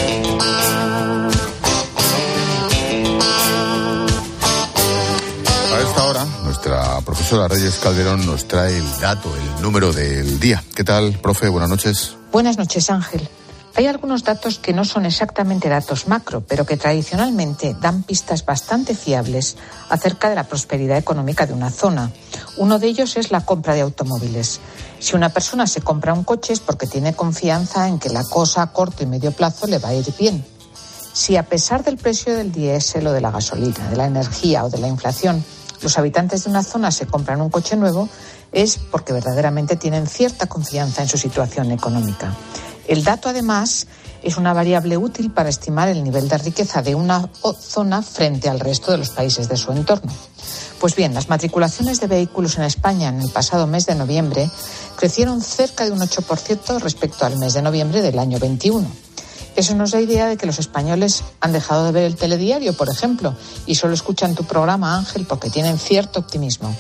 A 5.74 5.80
esta 5.82 6.04
hora, 6.06 6.26
nuestra 6.44 7.02
profesora 7.02 7.48
Reyes 7.48 7.76
Calderón 7.82 8.26
nos 8.26 8.48
trae 8.48 8.78
el 8.78 9.00
dato, 9.00 9.32
el 9.36 9.62
número 9.62 9.94
del 9.94 10.40
día. 10.40 10.64
¿Qué 10.76 10.84
tal, 10.84 11.20
profe? 11.20 11.50
Buenas 11.50 11.70
noches. 11.70 12.16
Buenas 12.32 12.58
noches, 12.58 12.90
Ángel. 12.90 13.28
Hay 13.78 13.86
algunos 13.86 14.24
datos 14.24 14.58
que 14.58 14.74
no 14.74 14.84
son 14.86 15.06
exactamente 15.06 15.70
datos 15.70 16.08
macro, 16.08 16.42
pero 16.42 16.66
que 16.66 16.78
tradicionalmente 16.78 17.76
dan 17.80 18.02
pistas 18.02 18.44
bastante 18.44 18.96
fiables 18.96 19.56
acerca 19.90 20.30
de 20.30 20.36
la 20.36 20.46
prosperidad 20.46 20.98
económica 20.98 21.46
de 21.46 21.54
una 21.54 21.70
zona. 21.70 22.12
Uno 22.58 22.80
de 22.80 22.88
ellos 22.88 23.18
es 23.18 23.30
la 23.30 23.46
compra 23.46 23.76
de 23.76 23.82
automóviles. 23.82 24.62
Si 24.98 25.16
una 25.16 25.30
persona 25.30 25.68
se 25.68 25.82
compra 25.82 26.16
un 26.16 26.24
coche 26.24 26.54
es 26.54 26.60
porque 26.60 26.88
tiene 26.88 27.14
confianza 27.14 27.88
en 27.88 28.00
que 28.00 28.10
la 28.10 28.24
cosa 28.24 28.64
a 28.64 28.74
corto 28.74 29.04
y 29.04 29.06
medio 29.06 29.32
plazo 29.32 29.68
le 29.68 29.78
va 29.78 29.90
a 29.90 29.94
ir 29.94 30.12
bien. 30.18 30.44
Si 31.14 31.38
a 31.38 31.44
pesar 31.44 31.84
del 31.84 31.98
precio 31.98 32.36
del 32.36 32.52
diésel 32.52 33.06
o 33.06 33.12
de 33.12 33.22
la 33.22 33.30
gasolina, 33.30 33.92
de 33.92 33.96
la 33.96 34.08
energía 34.08 34.66
o 34.66 34.72
de 34.72 34.80
la 34.80 34.88
inflación, 34.88 35.46
los 35.84 36.00
habitantes 36.00 36.46
de 36.46 36.50
una 36.50 36.64
zona 36.64 36.90
se 36.90 37.06
compran 37.06 37.42
un 37.42 37.52
coche 37.52 37.76
nuevo, 37.76 38.10
es 38.52 38.80
porque 38.80 39.14
verdaderamente 39.14 39.76
tienen 39.76 40.08
cierta 40.08 40.48
confianza 40.48 41.04
en 41.04 41.10
su 41.10 41.20
situación 41.20 41.72
económica. 41.72 42.34
El 42.88 43.04
dato, 43.04 43.30
además, 43.30 43.88
es 44.24 44.38
una 44.38 44.54
variable 44.54 44.98
útil 44.98 45.32
para 45.32 45.50
estimar 45.50 45.90
el 45.90 46.04
nivel 46.04 46.28
de 46.28 46.38
riqueza 46.38 46.82
de 46.82 46.96
una 46.96 47.30
zona 47.60 48.02
frente 48.02 48.50
al 48.50 48.60
resto 48.60 48.92
de 48.92 48.98
los 48.98 49.10
países 49.10 49.50
de 49.50 49.58
su 49.58 49.72
entorno. 49.72 50.12
Pues 50.80 50.96
bien, 50.96 51.14
las 51.14 51.30
matriculaciones 51.30 52.00
de 52.00 52.08
vehículos 52.08 52.58
en 52.58 52.64
España 52.64 53.10
en 53.10 53.22
el 53.22 53.32
pasado 53.32 53.68
mes 53.68 53.86
de 53.86 53.96
noviembre 53.96 54.50
crecieron 54.96 55.42
cerca 55.42 55.86
de 55.86 55.92
un 55.92 56.00
8% 56.00 56.80
respecto 56.80 57.26
al 57.26 57.38
mes 57.38 57.54
de 57.54 57.62
noviembre 57.62 58.02
del 58.02 58.20
año 58.20 58.40
21. 58.40 58.88
Eso 59.56 59.74
nos 59.74 59.90
da 59.90 60.00
idea 60.00 60.28
de 60.28 60.38
que 60.38 60.46
los 60.46 60.60
españoles 60.60 61.24
han 61.42 61.52
dejado 61.52 61.86
de 61.86 61.92
ver 61.92 62.04
el 62.04 62.16
telediario, 62.16 62.74
por 62.74 62.90
ejemplo, 62.90 63.36
y 63.66 63.74
solo 63.74 63.96
escuchan 63.96 64.36
tu 64.36 64.44
programa, 64.44 64.96
Ángel, 64.96 65.26
porque 65.26 65.50
tienen 65.50 65.80
cierto 65.80 66.20
optimismo. 66.20 66.76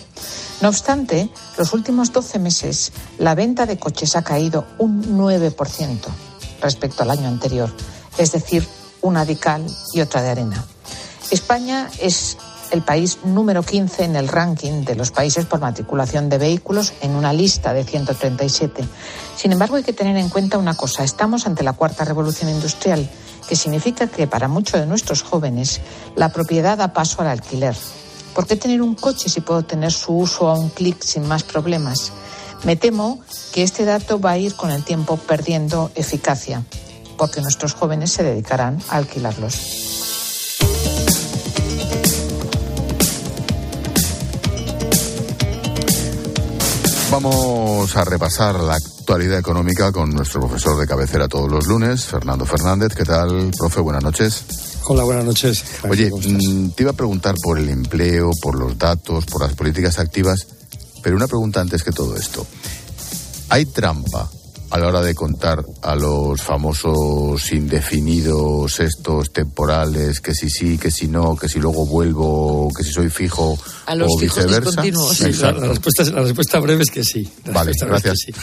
No 0.61 0.69
obstante, 0.69 1.29
los 1.57 1.73
últimos 1.73 2.11
12 2.11 2.39
meses 2.39 2.91
la 3.19 3.35
venta 3.35 3.65
de 3.65 3.77
coches 3.77 4.15
ha 4.15 4.23
caído 4.23 4.65
un 4.79 5.17
9% 5.17 5.99
respecto 6.61 7.03
al 7.03 7.11
año 7.11 7.27
anterior, 7.27 7.71
es 8.17 8.31
decir, 8.31 8.67
una 9.01 9.23
de 9.23 9.37
cal 9.37 9.65
y 9.93 10.01
otra 10.01 10.23
de 10.23 10.29
arena. 10.29 10.65
España 11.29 11.89
es 11.99 12.37
el 12.71 12.81
país 12.81 13.19
número 13.23 13.63
15 13.63 14.03
en 14.03 14.15
el 14.15 14.27
ranking 14.27 14.83
de 14.83 14.95
los 14.95 15.11
países 15.11 15.45
por 15.45 15.59
matriculación 15.59 16.27
de 16.29 16.37
vehículos 16.37 16.93
en 17.01 17.15
una 17.15 17.33
lista 17.33 17.73
de 17.73 17.83
137. 17.83 18.83
Sin 19.35 19.51
embargo, 19.51 19.75
hay 19.75 19.83
que 19.83 19.93
tener 19.93 20.17
en 20.17 20.29
cuenta 20.29 20.57
una 20.57 20.75
cosa. 20.75 21.03
Estamos 21.03 21.45
ante 21.45 21.63
la 21.63 21.73
cuarta 21.73 22.03
revolución 22.03 22.49
industrial, 22.49 23.07
que 23.47 23.55
significa 23.55 24.07
que 24.07 24.27
para 24.27 24.47
muchos 24.47 24.79
de 24.79 24.87
nuestros 24.87 25.21
jóvenes 25.21 25.81
la 26.15 26.29
propiedad 26.29 26.77
da 26.77 26.93
paso 26.93 27.21
al 27.21 27.27
alquiler. 27.27 27.75
¿Por 28.37 28.45
qué 28.45 28.55
tener 28.55 28.83
un 28.83 28.93
coche 28.93 29.29
si 29.29 29.41
puedo 29.41 29.63
tener 29.63 29.91
su 29.91 30.15
uso 30.15 30.47
a 30.47 30.53
un 30.53 30.69
clic 30.69 31.01
sin 31.01 31.27
más 31.27 31.41
problemas? 31.41 32.11
Me 32.65 32.75
temo 32.75 33.19
que 33.51 33.63
este 33.63 33.83
dato 33.83 34.19
va 34.19 34.29
a 34.29 34.37
ir 34.37 34.55
con 34.55 34.69
el 34.69 34.83
tiempo 34.83 35.17
perdiendo 35.17 35.89
eficacia, 35.95 36.63
porque 37.17 37.41
nuestros 37.41 37.73
jóvenes 37.73 38.11
se 38.11 38.21
dedicarán 38.21 38.79
a 38.89 38.97
alquilarlos. 38.97 39.55
Vamos 47.09 47.97
a 47.97 48.05
repasar 48.05 48.59
la 48.59 48.75
actualidad 48.75 49.39
económica 49.39 49.91
con 49.91 50.11
nuestro 50.11 50.41
profesor 50.41 50.79
de 50.79 50.85
cabecera 50.85 51.27
todos 51.27 51.49
los 51.49 51.65
lunes, 51.65 52.05
Fernando 52.05 52.45
Fernández. 52.45 52.93
¿Qué 52.93 53.03
tal, 53.03 53.49
profe? 53.57 53.81
Buenas 53.81 54.03
noches. 54.03 54.66
Hola, 54.89 55.03
buenas 55.03 55.25
noches. 55.25 55.65
Oye, 55.89 56.09
mm, 56.09 56.69
te 56.69 56.83
iba 56.83 56.91
a 56.91 56.95
preguntar 56.95 57.35
por 57.43 57.59
el 57.59 57.67
empleo, 57.69 58.31
por 58.41 58.57
los 58.57 58.77
datos, 58.77 59.25
por 59.25 59.41
las 59.41 59.53
políticas 59.53 59.99
activas, 59.99 60.47
pero 61.03 61.17
una 61.17 61.27
pregunta 61.27 61.59
antes 61.59 61.83
que 61.83 61.91
todo 61.91 62.15
esto. 62.15 62.47
¿Hay 63.49 63.65
trampa 63.65 64.29
a 64.69 64.77
la 64.77 64.87
hora 64.87 65.01
de 65.01 65.15
contar 65.15 65.63
a 65.81 65.95
los 65.95 66.41
famosos 66.41 67.51
indefinidos 67.51 68.79
estos 68.79 69.31
temporales, 69.31 70.19
que 70.19 70.33
si 70.33 70.49
sí, 70.49 70.77
que 70.77 70.91
si 70.91 71.07
no, 71.07 71.35
que 71.35 71.47
si 71.47 71.59
luego 71.59 71.85
vuelvo, 71.85 72.69
que 72.75 72.83
si 72.83 72.91
soy 72.91 73.09
fijo 73.09 73.57
a 73.85 73.95
los 73.95 74.09
o 74.11 74.19
viceversa? 74.19 74.83
Sí, 74.83 75.31
la, 75.41 75.51
la, 75.53 75.67
respuesta, 75.67 76.03
la 76.03 76.21
respuesta 76.21 76.59
breve 76.59 76.83
es 76.83 76.91
que 76.91 77.03
sí. 77.03 77.27
La 77.45 77.53
vale, 77.53 77.71
gracias. 77.79 78.17
Sí. 78.25 78.33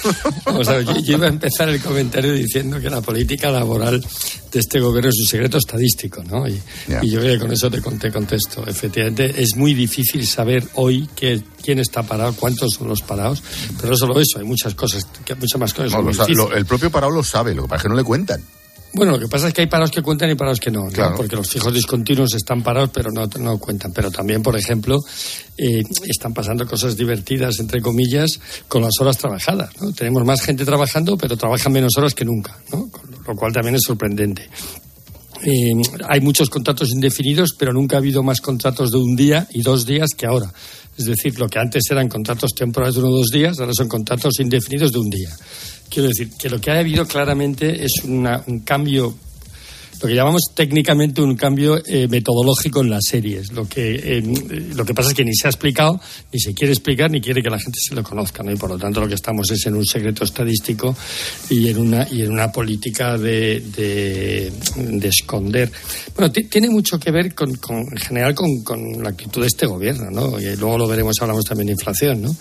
Vamos 0.44 0.68
a 0.68 0.76
ver, 0.76 0.84
yo, 0.86 0.96
yo, 0.98 1.16
iba 1.16 1.26
a 1.26 1.30
empezar 1.30 1.68
el 1.68 1.80
comentario 1.80 2.32
diciendo 2.32 2.80
que 2.80 2.88
la 2.88 3.00
política 3.00 3.50
laboral 3.50 4.04
de 4.52 4.60
este 4.60 4.80
gobierno 4.80 5.10
es 5.10 5.16
un 5.20 5.26
secreto 5.26 5.58
estadístico, 5.58 6.22
¿no? 6.24 6.48
Y, 6.48 6.60
yeah. 6.86 7.00
y 7.02 7.10
yo 7.10 7.20
creo 7.20 7.34
que 7.34 7.40
con 7.40 7.52
eso 7.52 7.70
te, 7.70 7.80
te 7.80 8.10
contesto. 8.10 8.64
Efectivamente, 8.66 9.34
es 9.42 9.56
muy 9.56 9.74
difícil 9.74 10.26
saber 10.26 10.66
hoy 10.74 11.08
que, 11.14 11.42
quién 11.62 11.78
está 11.78 12.02
parado, 12.02 12.34
cuántos 12.34 12.74
son 12.74 12.88
los 12.88 13.02
parados, 13.02 13.42
pero 13.76 13.90
no 13.90 13.96
solo 13.96 14.20
eso, 14.20 14.38
hay 14.38 14.44
muchas 14.44 14.74
cosas, 14.74 15.06
muchas 15.38 15.60
más 15.60 15.74
cosas. 15.74 15.92
No, 15.92 16.02
lo, 16.34 16.52
el 16.52 16.66
propio 16.66 16.90
parado 16.90 17.12
lo 17.12 17.22
sabe, 17.22 17.54
lo 17.54 17.62
que 17.62 17.68
pasa 17.68 17.76
es 17.78 17.82
que 17.82 17.88
no 17.88 17.96
le 17.96 18.04
cuentan. 18.04 18.42
Bueno, 18.94 19.12
lo 19.12 19.18
que 19.18 19.26
pasa 19.26 19.48
es 19.48 19.54
que 19.54 19.62
hay 19.62 19.66
parados 19.66 19.90
que 19.90 20.02
cuentan 20.02 20.30
y 20.30 20.36
parados 20.36 20.60
que 20.60 20.70
no, 20.70 20.86
claro. 20.86 21.10
¿no? 21.10 21.16
porque 21.16 21.34
los 21.34 21.48
fijos 21.48 21.74
discontinuos 21.74 22.32
están 22.34 22.62
parados 22.62 22.90
pero 22.94 23.10
no, 23.10 23.26
no 23.40 23.58
cuentan. 23.58 23.92
Pero 23.92 24.10
también, 24.10 24.40
por 24.40 24.56
ejemplo, 24.56 25.00
eh, 25.58 25.82
están 26.04 26.32
pasando 26.32 26.64
cosas 26.64 26.96
divertidas, 26.96 27.58
entre 27.58 27.80
comillas, 27.80 28.38
con 28.68 28.82
las 28.82 28.92
horas 29.00 29.18
trabajadas. 29.18 29.70
¿no? 29.80 29.92
Tenemos 29.92 30.24
más 30.24 30.42
gente 30.42 30.64
trabajando, 30.64 31.16
pero 31.16 31.36
trabajan 31.36 31.72
menos 31.72 31.92
horas 31.96 32.14
que 32.14 32.24
nunca, 32.24 32.56
¿no? 32.72 32.88
Lo 33.26 33.34
cual 33.34 33.52
también 33.52 33.74
es 33.74 33.82
sorprendente. 33.84 34.48
Eh, 35.42 35.74
hay 36.08 36.20
muchos 36.20 36.48
contratos 36.48 36.90
indefinidos, 36.90 37.54
pero 37.58 37.72
nunca 37.72 37.96
ha 37.96 37.98
habido 37.98 38.22
más 38.22 38.40
contratos 38.40 38.92
de 38.92 38.98
un 38.98 39.16
día 39.16 39.48
y 39.50 39.62
dos 39.62 39.84
días 39.84 40.10
que 40.16 40.26
ahora. 40.26 40.52
Es 40.96 41.06
decir, 41.06 41.38
lo 41.40 41.48
que 41.48 41.58
antes 41.58 41.82
eran 41.90 42.08
contratos 42.08 42.52
temporales 42.54 42.94
de 42.94 43.00
uno 43.00 43.10
o 43.10 43.18
dos 43.18 43.30
días, 43.30 43.58
ahora 43.58 43.72
son 43.74 43.88
contratos 43.88 44.38
indefinidos 44.38 44.92
de 44.92 44.98
un 45.00 45.10
día. 45.10 45.30
Quiero 45.88 46.08
decir 46.08 46.30
que 46.38 46.48
lo 46.48 46.60
que 46.60 46.70
ha 46.70 46.78
habido 46.78 47.06
claramente 47.06 47.84
es 47.84 48.02
un 48.04 48.60
cambio 48.64 49.14
lo 50.00 50.08
que 50.08 50.14
llamamos 50.14 50.42
técnicamente 50.54 51.22
un 51.22 51.36
cambio 51.36 51.80
eh, 51.86 52.08
metodológico 52.08 52.80
en 52.80 52.90
las 52.90 53.04
series. 53.08 53.52
Lo 53.52 53.68
que, 53.68 53.94
eh, 53.94 54.22
lo 54.74 54.84
que 54.84 54.94
pasa 54.94 55.10
es 55.10 55.14
que 55.14 55.24
ni 55.24 55.34
se 55.34 55.46
ha 55.46 55.50
explicado, 55.50 56.00
ni 56.32 56.40
se 56.40 56.52
quiere 56.54 56.72
explicar, 56.72 57.10
ni 57.10 57.20
quiere 57.20 57.42
que 57.42 57.50
la 57.50 57.58
gente 57.58 57.78
se 57.80 57.94
lo 57.94 58.02
conozca. 58.02 58.42
¿no? 58.42 58.52
Y 58.52 58.56
por 58.56 58.70
lo 58.70 58.78
tanto 58.78 59.00
lo 59.00 59.08
que 59.08 59.14
estamos 59.14 59.50
es 59.50 59.66
en 59.66 59.74
un 59.74 59.86
secreto 59.86 60.24
estadístico 60.24 60.96
y 61.50 61.68
en 61.68 61.78
una, 61.78 62.06
y 62.10 62.22
en 62.22 62.32
una 62.32 62.50
política 62.50 63.16
de, 63.16 63.60
de, 63.60 65.08
esconder. 65.08 65.70
Bueno, 66.16 66.32
tiene 66.32 66.70
mucho 66.70 66.98
que 66.98 67.10
ver 67.10 67.34
con, 67.34 67.50
en 67.50 67.96
general 67.96 68.34
con, 68.34 68.62
con, 68.62 69.02
la 69.02 69.10
actitud 69.10 69.42
de 69.42 69.48
este 69.48 69.66
gobierno, 69.66 70.10
¿no? 70.10 70.40
Y 70.40 70.56
luego 70.56 70.78
lo 70.78 70.88
veremos, 70.88 71.16
hablamos 71.20 71.44
también 71.44 71.66
de 71.66 71.72
inflación, 71.72 72.22
¿no? 72.22 72.36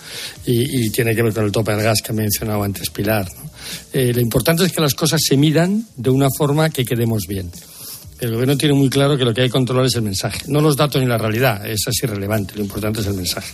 Y, 0.46 0.86
y 0.86 0.90
tiene 0.90 1.14
que 1.14 1.22
ver 1.22 1.32
con 1.32 1.44
el 1.44 1.52
tope 1.52 1.72
del 1.72 1.82
gas 1.82 2.00
que 2.02 2.12
ha 2.12 2.14
mencionado 2.14 2.62
antes 2.62 2.90
Pilar, 2.90 3.26
¿no? 3.36 3.53
Eh, 3.92 4.12
lo 4.14 4.20
importante 4.20 4.64
es 4.64 4.72
que 4.72 4.80
las 4.80 4.94
cosas 4.94 5.20
se 5.26 5.36
midan 5.36 5.86
de 5.96 6.10
una 6.10 6.28
forma 6.36 6.70
que 6.70 6.84
quedemos 6.84 7.22
bien. 7.28 7.50
El 8.20 8.32
gobierno 8.32 8.56
tiene 8.56 8.74
muy 8.74 8.88
claro 8.88 9.16
que 9.16 9.24
lo 9.24 9.34
que 9.34 9.42
hay 9.42 9.48
que 9.48 9.52
controlar 9.52 9.86
es 9.86 9.94
el 9.96 10.02
mensaje, 10.02 10.42
no 10.46 10.60
los 10.60 10.76
datos 10.76 11.02
ni 11.02 11.08
la 11.08 11.18
realidad, 11.18 11.66
es 11.66 11.80
así 11.86 12.06
irrelevante, 12.06 12.54
lo 12.54 12.62
importante 12.62 13.00
es 13.00 13.06
el 13.06 13.14
mensaje. 13.14 13.52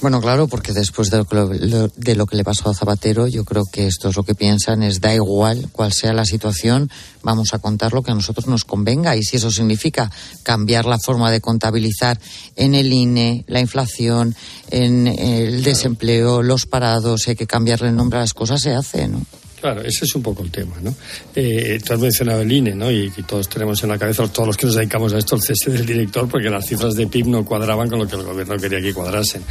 Bueno, 0.00 0.20
claro, 0.20 0.46
porque 0.46 0.72
después 0.72 1.10
de 1.10 1.16
lo, 1.18 2.26
que, 2.26 2.36
le 2.36 2.44
pasó 2.44 2.68
a 2.68 2.74
Zapatero, 2.74 3.26
yo 3.26 3.44
creo 3.44 3.64
que 3.64 3.86
esto 3.86 4.10
es 4.10 4.16
lo 4.16 4.24
que 4.24 4.34
piensan, 4.34 4.82
es 4.82 5.00
da 5.00 5.14
igual 5.14 5.68
cuál 5.72 5.92
sea 5.92 6.12
la 6.12 6.26
situación, 6.26 6.90
vamos 7.22 7.54
a 7.54 7.58
contar 7.58 7.94
lo 7.94 8.02
que 8.02 8.10
a 8.10 8.14
nosotros 8.14 8.46
nos 8.46 8.64
convenga. 8.64 9.16
Y 9.16 9.22
si 9.22 9.38
eso 9.38 9.50
significa 9.50 10.10
cambiar 10.42 10.84
la 10.84 10.98
forma 10.98 11.30
de 11.30 11.40
contabilizar 11.40 12.20
en 12.56 12.74
el 12.74 12.92
INE, 12.92 13.44
la 13.48 13.60
inflación, 13.60 14.36
en 14.70 15.06
el 15.06 15.62
desempleo, 15.64 16.42
los 16.42 16.66
parados, 16.66 17.26
hay 17.28 17.36
que 17.36 17.46
cambiarle 17.46 17.88
el 17.88 17.96
nombre 17.96 18.18
a 18.18 18.22
las 18.22 18.34
cosas, 18.34 18.60
se 18.60 18.74
hace, 18.74 19.08
¿no? 19.08 19.22
Claro, 19.66 19.80
ese 19.80 20.04
es 20.04 20.14
un 20.14 20.22
poco 20.22 20.44
el 20.44 20.50
tema, 20.52 20.76
¿no? 20.80 20.94
Eh, 21.34 21.80
tú 21.84 21.92
has 21.92 21.98
mencionado 21.98 22.42
el 22.42 22.52
INE, 22.52 22.72
¿no? 22.76 22.88
Y, 22.88 23.10
todos 23.26 23.48
tenemos 23.48 23.82
en 23.82 23.88
la 23.88 23.98
cabeza, 23.98 24.24
todos 24.28 24.46
los 24.46 24.56
que 24.56 24.66
nos 24.66 24.76
dedicamos 24.76 25.12
a 25.12 25.18
esto, 25.18 25.34
el 25.34 25.42
cese 25.42 25.72
del 25.72 25.84
director, 25.84 26.28
porque 26.28 26.48
las 26.48 26.64
cifras 26.64 26.94
de 26.94 27.08
PIB 27.08 27.26
no 27.26 27.44
cuadraban 27.44 27.88
con 27.90 27.98
lo 27.98 28.06
que 28.06 28.14
el 28.14 28.22
gobierno 28.22 28.56
quería 28.58 28.80
que 28.80 28.94
cuadrasen. 28.94 29.42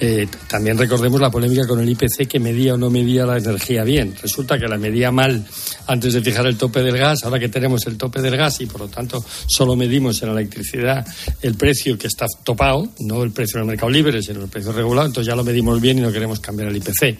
Eh, 0.00 0.26
también 0.48 0.78
recordemos 0.78 1.20
la 1.20 1.30
polémica 1.30 1.66
con 1.66 1.80
el 1.80 1.90
IPC 1.90 2.26
que 2.26 2.40
medía 2.40 2.72
o 2.72 2.76
no 2.78 2.88
medía 2.88 3.26
la 3.26 3.36
energía 3.36 3.84
bien. 3.84 4.14
Resulta 4.22 4.58
que 4.58 4.66
la 4.66 4.78
medía 4.78 5.12
mal 5.12 5.46
antes 5.86 6.14
de 6.14 6.22
fijar 6.22 6.46
el 6.46 6.56
tope 6.56 6.80
del 6.80 6.96
gas, 6.96 7.24
ahora 7.24 7.38
que 7.38 7.50
tenemos 7.50 7.86
el 7.88 7.98
tope 7.98 8.22
del 8.22 8.38
gas 8.38 8.62
y 8.62 8.66
por 8.66 8.80
lo 8.80 8.88
tanto 8.88 9.22
solo 9.46 9.76
medimos 9.76 10.22
en 10.22 10.34
la 10.34 10.40
electricidad 10.40 11.06
el 11.42 11.56
precio 11.56 11.98
que 11.98 12.06
está 12.06 12.24
topado, 12.42 12.88
no 13.00 13.22
el 13.22 13.32
precio 13.32 13.58
en 13.58 13.64
el 13.64 13.66
mercado 13.66 13.90
libre, 13.90 14.22
sino 14.22 14.40
el 14.40 14.48
precio 14.48 14.72
regulado, 14.72 15.08
entonces 15.08 15.28
ya 15.28 15.36
lo 15.36 15.44
medimos 15.44 15.78
bien 15.78 15.98
y 15.98 16.00
no 16.00 16.10
queremos 16.10 16.40
cambiar 16.40 16.70
el 16.70 16.76
IPC. 16.76 17.18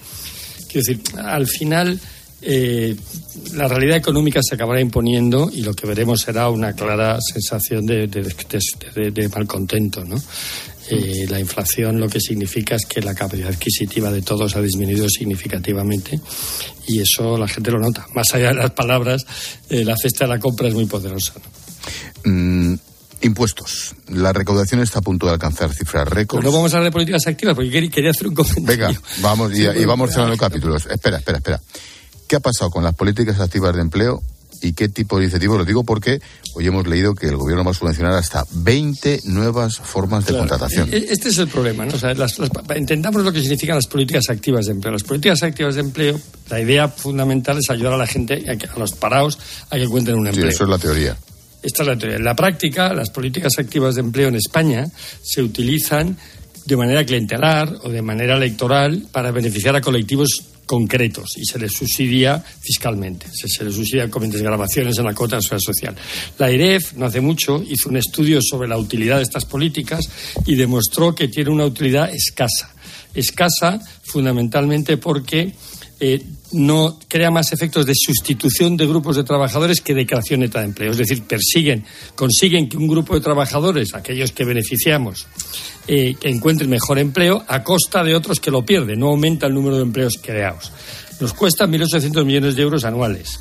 Quiero 0.69 0.87
decir, 0.87 1.01
al 1.19 1.47
final 1.47 1.99
eh, 2.41 2.95
la 3.55 3.67
realidad 3.67 3.97
económica 3.97 4.41
se 4.43 4.55
acabará 4.55 4.81
imponiendo 4.81 5.51
y 5.53 5.63
lo 5.63 5.75
que 5.75 5.87
veremos 5.87 6.21
será 6.21 6.49
una 6.51 6.73
clara 6.73 7.19
sensación 7.21 7.85
de, 7.85 8.07
de, 8.07 9.29
malcontento. 9.29 10.05
¿no? 10.05 10.21
Eh, 10.91 11.27
la 11.29 11.41
inflación 11.41 11.99
lo 11.99 12.09
que 12.09 12.21
significa 12.21 12.77
es 12.77 12.87
que 12.87 13.01
la 13.01 13.15
capacidad 13.15 13.51
adquisitiva 13.51 14.13
de 14.13 14.23
todos 14.23 14.55
ha 14.55 14.63
disminuido 14.63 15.09
significativamente 15.09 16.21
y 16.87 17.01
eso 17.01 17.37
la 17.37 17.49
gente 17.49 17.73
lo 17.73 17.81
nota. 17.81 18.07
Más 18.15 18.33
allá 18.33 18.49
de 18.49 18.55
las 18.55 18.71
palabras, 18.71 19.27
eh, 19.69 19.85
la 19.85 19.97
cesta 19.97 20.25
de 20.25 20.35
la 20.35 20.39
compra 20.39 20.69
es 20.69 20.75
muy 20.75 20.87
poderosa. 20.87 21.35
Mm, 22.25 22.75
impuestos. 23.23 23.97
La 24.09 24.33
recaudación 24.33 24.81
está 24.81 25.01
a 25.01 25.03
punto 25.03 25.27
de 25.27 25.33
alcanzar 25.33 25.75
cifras 25.75 26.07
récords. 26.07 26.45
no 26.45 26.53
vamos 26.53 26.73
a 26.73 26.77
hablar 26.77 26.93
de 26.93 26.95
políticas 26.95 27.27
activas 27.27 27.57
porque 27.57 27.91
quería 27.91 28.11
hacer 28.11 28.29
un 28.29 28.35
comentario. 28.35 28.87
Venga, 28.87 29.01
vamos 29.23 29.53
y, 29.59 29.63
y 29.63 29.85
vamos 29.85 30.13
cerrando 30.13 30.37
capítulos. 30.37 30.87
Espera, 30.87 31.19
espera, 31.19 31.39
espera. 31.39 31.61
¿Qué 32.29 32.37
ha 32.37 32.41
pasado 32.41 32.71
con 32.71 32.85
las 32.85 32.95
políticas 32.95 33.41
activas 33.41 33.75
de 33.75 33.81
empleo 33.81 34.23
y 34.61 34.75
qué 34.75 34.91
tipo 34.91 35.17
de 35.17 35.25
iniciativas? 35.25 35.57
Lo 35.57 35.65
digo 35.65 35.83
porque 35.83 36.21
hoy 36.55 36.67
hemos 36.67 36.87
leído 36.87 37.15
que 37.15 37.27
el 37.27 37.37
gobierno 37.37 37.65
va 37.65 37.71
a 37.71 37.75
subvencionar 37.75 38.13
hasta 38.13 38.45
20 38.51 39.21
nuevas 39.25 39.79
formas 39.79 40.27
de 40.27 40.37
contratación. 40.37 40.93
E-, 40.93 41.07
este 41.09 41.31
es 41.31 41.39
el 41.39 41.49
problema, 41.49 41.87
¿no? 41.87 41.95
entendamos 42.75 43.25
lo 43.25 43.33
que 43.33 43.41
significan 43.41 43.77
las 43.77 43.87
políticas 43.87 44.29
activas 44.29 44.67
de 44.67 44.73
empleo. 44.73 44.93
Las 44.93 45.05
políticas 45.05 45.43
activas 45.43 45.77
de 45.77 45.81
empleo, 45.81 46.21
la 46.51 46.61
idea 46.61 46.89
fundamental 46.89 47.57
es 47.57 47.71
ayudar 47.71 47.95
a 47.95 47.97
la 47.97 48.07
gente, 48.07 48.45
a, 48.47 48.79
los 48.79 48.93
parados, 48.93 49.39
a 49.71 49.77
que 49.77 49.85
encuentren 49.85 50.19
un 50.19 50.27
empleo. 50.27 50.51
Sí, 50.51 50.55
eso 50.55 50.65
es 50.65 50.71
la 50.71 50.79
teoría. 50.79 51.17
Esta 51.63 51.83
es 51.83 51.89
la 51.89 51.97
teoría. 51.97 52.19
En 52.19 52.25
la 52.25 52.37
práctica, 52.37 52.93
las 52.93 53.09
políticas 53.09 53.55
activas 53.59 53.95
de 53.95 54.03
empleo 54.03 54.29
en 54.29 54.35
España 54.35 54.87
se 55.23 55.43
utilizan 55.43 56.19
de 56.67 56.77
manera 56.77 57.07
clientelar 57.07 57.75
o 57.85 57.89
de 57.89 58.03
manera 58.03 58.37
electoral 58.37 59.07
para 59.11 59.31
beneficiar 59.31 59.75
a 59.75 59.81
colectivos 59.81 60.58
concretos 60.69 61.39
y 61.39 61.47
se 61.47 61.59
les 61.59 61.73
subsidia 61.73 62.39
fiscalmente. 62.39 63.27
Se, 63.33 63.65
les 63.65 63.75
subsidia 63.75 64.11
con 64.11 64.29
desgrabaciones 64.29 64.99
en 64.99 65.05
la 65.07 65.15
cuota 65.15 65.37
de 65.37 65.43
seguridad 65.43 65.65
social. 65.65 65.97
La 66.37 66.53
IREF 66.53 66.93
no 66.93 67.07
hace 67.07 67.23
mucho 67.23 67.65
hizo 67.67 67.89
un 67.89 67.97
estudio 67.97 68.41
sobre 68.43 68.69
la 68.69 68.77
utilidad 68.77 69.17
de 69.17 69.23
estas 69.23 69.47
políticas 69.47 70.05
y 70.45 70.55
demostró 70.57 71.15
que 71.15 71.29
tiene 71.29 71.51
una 71.51 71.65
utilidad 71.65 72.11
escasa. 72.15 72.75
Escasa 73.15 73.81
fundamentalmente 74.05 74.99
porque 74.99 75.55
eh, 76.01 76.23
no 76.53 76.99
crea 77.09 77.31
más 77.31 77.53
efectos 77.53 77.87
de 77.87 77.95
sustitución 77.95 78.77
de 78.77 78.87
grupos 78.87 79.17
de 79.17 79.25
trabajadores 79.25 79.81
que 79.81 79.95
de 79.95 80.07
creación 80.07 80.41
neta 80.41 80.61
de 80.61 80.67
empleo. 80.67 80.91
Es 80.91 80.99
decir, 80.99 81.23
persiguen, 81.25 81.85
consiguen 82.15 82.69
que 82.69 82.77
un 82.77 82.89
grupo 82.89 83.15
de 83.15 83.21
trabajadores, 83.21 83.95
aquellos 83.95 84.33
que 84.33 84.45
beneficiamos, 84.45 85.27
eh, 85.87 86.15
que 86.19 86.29
encuentren 86.29 86.71
mejor 86.71 86.99
empleo 86.99 87.45
a 87.49 87.63
costa 87.63 88.03
de 88.03 88.15
otros 88.15 88.41
que 88.41 88.51
lo 88.51 88.65
pierden. 88.65 89.01
No 89.01 89.09
aumenta 89.09 89.47
el 89.47 89.55
número 89.55 89.77
de 89.77 89.83
empleos 89.83 90.19
creados. 90.21 90.73
Nos 91.21 91.33
cuesta 91.35 91.67
1.800 91.67 92.25
millones 92.25 92.57
de 92.57 92.63
euros 92.63 92.85
anuales. 92.85 93.41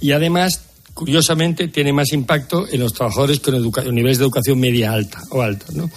Y 0.00 0.12
además, 0.12 0.62
curiosamente, 0.94 1.68
tiene 1.68 1.92
más 1.92 2.12
impacto 2.12 2.66
en 2.70 2.80
los 2.80 2.92
trabajadores 2.92 3.40
con 3.40 3.94
niveles 3.94 4.18
de 4.18 4.24
educación 4.24 4.58
media 4.58 4.92
alta 4.92 5.22
o 5.30 5.42
alta. 5.42 5.66
¿no? 5.72 5.90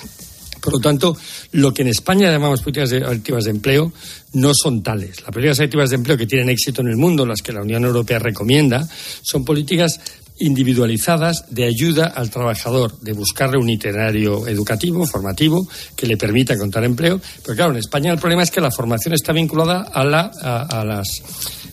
Por 0.68 0.74
lo 0.74 0.80
tanto, 0.82 1.16
lo 1.54 1.74
que 1.74 1.84
en 1.84 1.88
España 1.88 2.30
llamamos 2.30 2.62
políticas 2.62 2.92
activas 2.92 3.46
de 3.46 3.52
empleo 3.52 3.94
no 4.34 4.52
son 4.54 4.84
tales. 4.84 5.22
Las 5.22 5.32
políticas 5.32 5.62
activas 5.62 5.92
de 5.92 5.96
empleo 5.96 6.18
que 6.18 6.28
tienen 6.28 6.50
éxito 6.50 6.82
en 6.82 6.90
el 6.90 6.98
mundo, 6.98 7.26
las 7.26 7.42
que 7.42 7.54
la 7.54 7.62
Unión 7.62 7.86
Europea 7.86 8.20
recomienda, 8.20 8.86
son 9.22 9.46
políticas 9.46 10.02
individualizadas 10.40 11.46
de 11.52 11.64
ayuda 11.64 12.08
al 12.08 12.30
trabajador, 12.30 13.00
de 13.00 13.14
buscarle 13.14 13.58
un 13.58 13.70
itinerario 13.70 14.46
educativo, 14.46 15.06
formativo, 15.06 15.66
que 15.96 16.06
le 16.06 16.18
permita 16.18 16.56
encontrar 16.56 16.84
empleo. 16.84 17.22
Pero 17.46 17.56
claro, 17.56 17.72
en 17.72 17.78
España 17.78 18.12
el 18.12 18.20
problema 18.20 18.44
es 18.44 18.52
que 18.52 18.60
la 18.60 18.70
formación 18.70 19.14
está 19.14 19.32
vinculada 19.32 19.84
a, 19.84 20.04
la, 20.04 20.30
a 20.70 20.84
las 20.84 21.08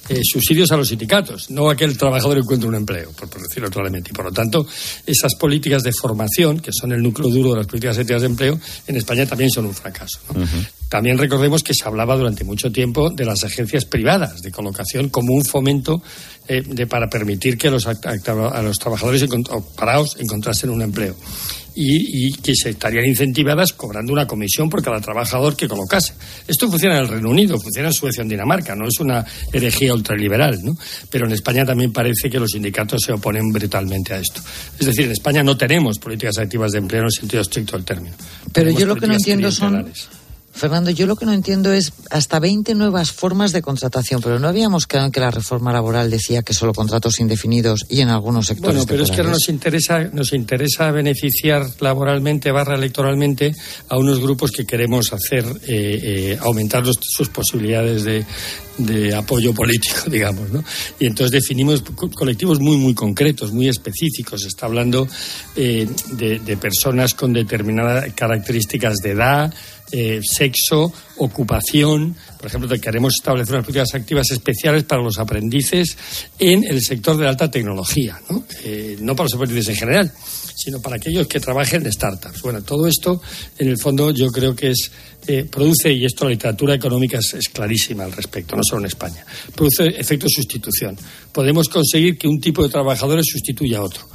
eh, 0.08 0.20
subsidios 0.22 0.70
a 0.72 0.76
los 0.76 0.88
sindicatos, 0.88 1.50
no 1.50 1.70
a 1.70 1.76
que 1.76 1.84
el 1.84 1.96
trabajador 1.96 2.38
encuentre 2.38 2.68
un 2.68 2.74
empleo, 2.74 3.12
por, 3.12 3.28
decirlo 3.40 3.70
claramente. 3.70 4.10
Y 4.10 4.12
por 4.12 4.26
lo 4.26 4.32
tanto, 4.32 4.66
esas 5.06 5.34
políticas 5.34 5.82
de 5.82 5.92
formación, 5.92 6.60
que 6.60 6.70
son 6.72 6.92
el 6.92 7.02
núcleo 7.02 7.28
duro 7.28 7.50
de 7.52 7.58
las 7.58 7.66
políticas 7.66 7.98
activas 7.98 8.22
de 8.22 8.26
empleo, 8.26 8.60
en 8.86 8.96
España 8.96 9.26
también 9.26 9.50
son 9.50 9.66
un 9.66 9.74
fracaso. 9.74 10.20
También 10.88 11.18
recordemos 11.18 11.62
que 11.62 11.74
se 11.74 11.88
hablaba 11.88 12.16
durante 12.16 12.44
mucho 12.44 12.70
tiempo 12.70 13.10
de 13.10 13.24
las 13.24 13.42
agencias 13.44 13.84
privadas 13.84 14.42
de 14.42 14.52
colocación 14.52 15.08
como 15.08 15.32
un 15.34 15.44
fomento 15.44 16.02
eh, 16.46 16.62
de, 16.64 16.86
para 16.86 17.08
permitir 17.08 17.56
que 17.56 17.70
los, 17.70 17.86
a 17.86 18.62
los 18.62 18.78
trabajadores 18.78 19.24
parados 19.74 20.16
encontrasen 20.20 20.70
un 20.70 20.82
empleo 20.82 21.16
y, 21.74 22.32
que 22.34 22.54
se 22.54 22.70
estarían 22.70 23.06
incentivadas 23.06 23.72
cobrando 23.72 24.12
una 24.12 24.26
comisión 24.26 24.68
por 24.68 24.82
cada 24.82 25.00
trabajador 25.00 25.56
que 25.56 25.68
colocase. 25.68 26.14
Esto 26.46 26.68
funciona 26.68 26.96
en 26.96 27.02
el 27.02 27.08
Reino 27.08 27.30
Unido, 27.30 27.58
funciona 27.58 27.88
en 27.88 27.94
Suecia, 27.94 28.22
en 28.22 28.28
Dinamarca, 28.28 28.74
no 28.74 28.86
es 28.86 28.98
una 29.00 29.24
herejía 29.52 29.94
ultraliberal, 29.94 30.62
¿no? 30.62 30.76
Pero 31.10 31.26
en 31.26 31.32
España 31.32 31.64
también 31.64 31.92
parece 31.92 32.30
que 32.30 32.38
los 32.38 32.50
sindicatos 32.50 33.00
se 33.04 33.12
oponen 33.12 33.50
brutalmente 33.50 34.14
a 34.14 34.18
esto. 34.18 34.40
Es 34.78 34.86
decir, 34.86 35.06
en 35.06 35.12
España 35.12 35.42
no 35.42 35.56
tenemos 35.56 35.98
políticas 35.98 36.38
activas 36.38 36.72
de 36.72 36.78
empleo 36.78 37.00
en 37.00 37.06
el 37.06 37.12
sentido 37.12 37.42
estricto 37.42 37.76
del 37.76 37.84
término. 37.84 38.14
Pero 38.52 38.70
yo 38.70 38.86
lo 38.86 38.96
que 38.96 39.06
no 39.06 39.14
entiendo 39.14 39.50
son 39.50 39.90
Fernando, 40.54 40.90
yo 40.90 41.06
lo 41.06 41.16
que 41.16 41.26
no 41.26 41.32
entiendo 41.32 41.72
es 41.72 41.92
hasta 42.10 42.38
20 42.38 42.76
nuevas 42.76 43.10
formas 43.10 43.52
de 43.52 43.60
contratación, 43.60 44.20
pero 44.22 44.38
no 44.38 44.46
habíamos 44.46 44.86
quedado 44.86 45.06
en 45.06 45.12
que 45.12 45.18
la 45.18 45.32
reforma 45.32 45.72
laboral 45.72 46.10
decía 46.10 46.42
que 46.42 46.54
solo 46.54 46.72
contratos 46.72 47.18
indefinidos 47.18 47.86
y 47.88 48.00
en 48.02 48.08
algunos 48.08 48.46
sectores. 48.46 48.76
Bueno, 48.76 48.86
pero 48.86 49.02
es 49.02 49.10
que 49.10 49.16
ahora 49.16 49.32
nos 49.32 49.48
interesa, 49.48 50.04
nos 50.12 50.32
interesa 50.32 50.92
beneficiar 50.92 51.66
laboralmente 51.80 52.52
barra 52.52 52.76
electoralmente 52.76 53.52
a 53.88 53.98
unos 53.98 54.20
grupos 54.20 54.52
que 54.52 54.64
queremos 54.64 55.12
hacer 55.12 55.44
eh, 55.44 55.56
eh, 55.66 56.38
aumentar 56.40 56.84
sus 56.86 57.28
posibilidades 57.30 58.04
de, 58.04 58.24
apoyo 59.14 59.54
político, 59.54 60.02
digamos, 60.10 60.50
¿no? 60.50 60.64
Y 60.98 61.06
entonces 61.06 61.32
definimos 61.32 61.82
colectivos 62.14 62.60
muy, 62.60 62.76
muy 62.76 62.94
concretos, 62.94 63.52
muy 63.52 63.68
específicos. 63.68 64.42
Se 64.42 64.48
está 64.48 64.66
hablando 64.66 65.06
eh, 65.56 65.86
de, 66.12 66.38
de 66.40 66.56
personas 66.56 67.14
con 67.14 67.32
determinadas 67.32 68.12
características 68.14 68.96
de 68.96 69.10
edad, 69.10 69.54
eh, 69.96 70.20
sexo, 70.24 70.92
ocupación. 71.18 72.16
Por 72.38 72.48
ejemplo, 72.48 72.68
queremos 72.80 73.12
establecer 73.16 73.54
unas 73.54 73.64
políticas 73.64 73.94
activas 73.94 74.28
especiales 74.32 74.82
para 74.82 75.00
los 75.00 75.20
aprendices 75.20 75.96
en 76.36 76.64
el 76.64 76.82
sector 76.82 77.16
de 77.16 77.22
la 77.22 77.30
alta 77.30 77.48
tecnología, 77.48 78.20
¿no? 78.28 78.44
Eh, 78.64 78.96
no 79.00 79.14
para 79.14 79.26
los 79.26 79.34
aprendices 79.34 79.68
en 79.68 79.76
general, 79.76 80.12
sino 80.56 80.80
para 80.80 80.96
aquellos 80.96 81.28
que 81.28 81.38
trabajen 81.38 81.86
en 81.86 81.92
startups. 81.92 82.42
Bueno, 82.42 82.62
todo 82.62 82.88
esto, 82.88 83.22
en 83.56 83.68
el 83.68 83.78
fondo, 83.78 84.10
yo 84.10 84.32
creo 84.32 84.56
que 84.56 84.70
es 84.70 84.90
eh, 85.28 85.46
produce, 85.48 85.92
y 85.92 86.04
esto 86.04 86.24
la 86.24 86.32
literatura 86.32 86.74
económica 86.74 87.18
es, 87.18 87.48
clarísima 87.50 88.02
al 88.02 88.10
respecto, 88.10 88.56
no 88.56 88.62
solo 88.64 88.80
en 88.80 88.86
España, 88.86 89.24
produce 89.54 89.86
efecto 89.86 90.26
sustitución. 90.28 90.96
Podemos 91.30 91.68
conseguir 91.68 92.18
que 92.18 92.26
un 92.26 92.40
tipo 92.40 92.64
de 92.64 92.68
trabajadores 92.68 93.26
sustituya 93.30 93.78
a 93.78 93.82
otro. 93.82 94.08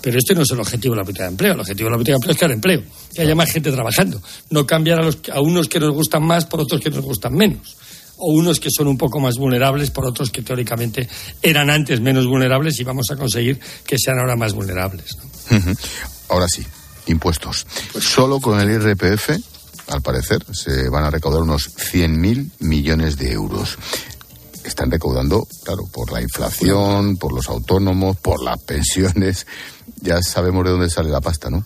Pero 0.00 0.18
este 0.18 0.34
no 0.34 0.42
es 0.42 0.50
el 0.50 0.60
objetivo 0.60 0.94
de 0.94 0.98
la 1.00 1.04
política 1.04 1.24
de 1.24 1.30
empleo. 1.30 1.54
El 1.54 1.60
objetivo 1.60 1.86
de 1.86 1.90
la 1.90 1.96
política 1.96 2.12
de 2.12 2.16
empleo 2.16 2.32
es 2.32 2.38
crear 2.38 2.52
empleo, 2.52 2.82
que 3.14 3.22
haya 3.22 3.34
más 3.34 3.50
gente 3.50 3.72
trabajando. 3.72 4.22
No 4.50 4.66
cambiar 4.66 5.00
a, 5.00 5.04
los, 5.04 5.18
a 5.32 5.40
unos 5.40 5.68
que 5.68 5.80
nos 5.80 5.92
gustan 5.92 6.24
más 6.24 6.44
por 6.44 6.60
otros 6.60 6.80
que 6.80 6.90
nos 6.90 7.04
gustan 7.04 7.34
menos 7.34 7.76
o 8.18 8.32
unos 8.32 8.60
que 8.60 8.70
son 8.70 8.88
un 8.88 8.96
poco 8.96 9.20
más 9.20 9.36
vulnerables 9.36 9.90
por 9.90 10.06
otros 10.06 10.30
que 10.30 10.42
teóricamente 10.42 11.08
eran 11.42 11.70
antes 11.70 12.00
menos 12.00 12.26
vulnerables 12.26 12.78
y 12.80 12.84
vamos 12.84 13.06
a 13.10 13.16
conseguir 13.16 13.60
que 13.86 13.98
sean 13.98 14.18
ahora 14.18 14.36
más 14.36 14.54
vulnerables. 14.54 15.18
Ahora 16.28 16.46
sí, 16.48 16.64
impuestos. 17.06 17.66
Solo 18.00 18.40
con 18.40 18.60
el 18.60 18.70
IRPF, 18.70 19.30
al 19.88 20.02
parecer, 20.02 20.44
se 20.52 20.88
van 20.88 21.04
a 21.04 21.10
recaudar 21.10 21.42
unos 21.42 21.74
100.000 21.76 22.50
millones 22.60 23.16
de 23.18 23.32
euros. 23.32 23.78
Están 24.66 24.90
recaudando, 24.90 25.46
claro, 25.64 25.84
por 25.92 26.12
la 26.12 26.20
inflación, 26.20 27.16
por 27.16 27.32
los 27.32 27.48
autónomos, 27.48 28.16
por 28.16 28.42
las 28.42 28.60
pensiones. 28.62 29.46
Ya 30.02 30.20
sabemos 30.22 30.64
de 30.64 30.70
dónde 30.72 30.90
sale 30.90 31.08
la 31.08 31.20
pasta, 31.20 31.48
¿no? 31.48 31.64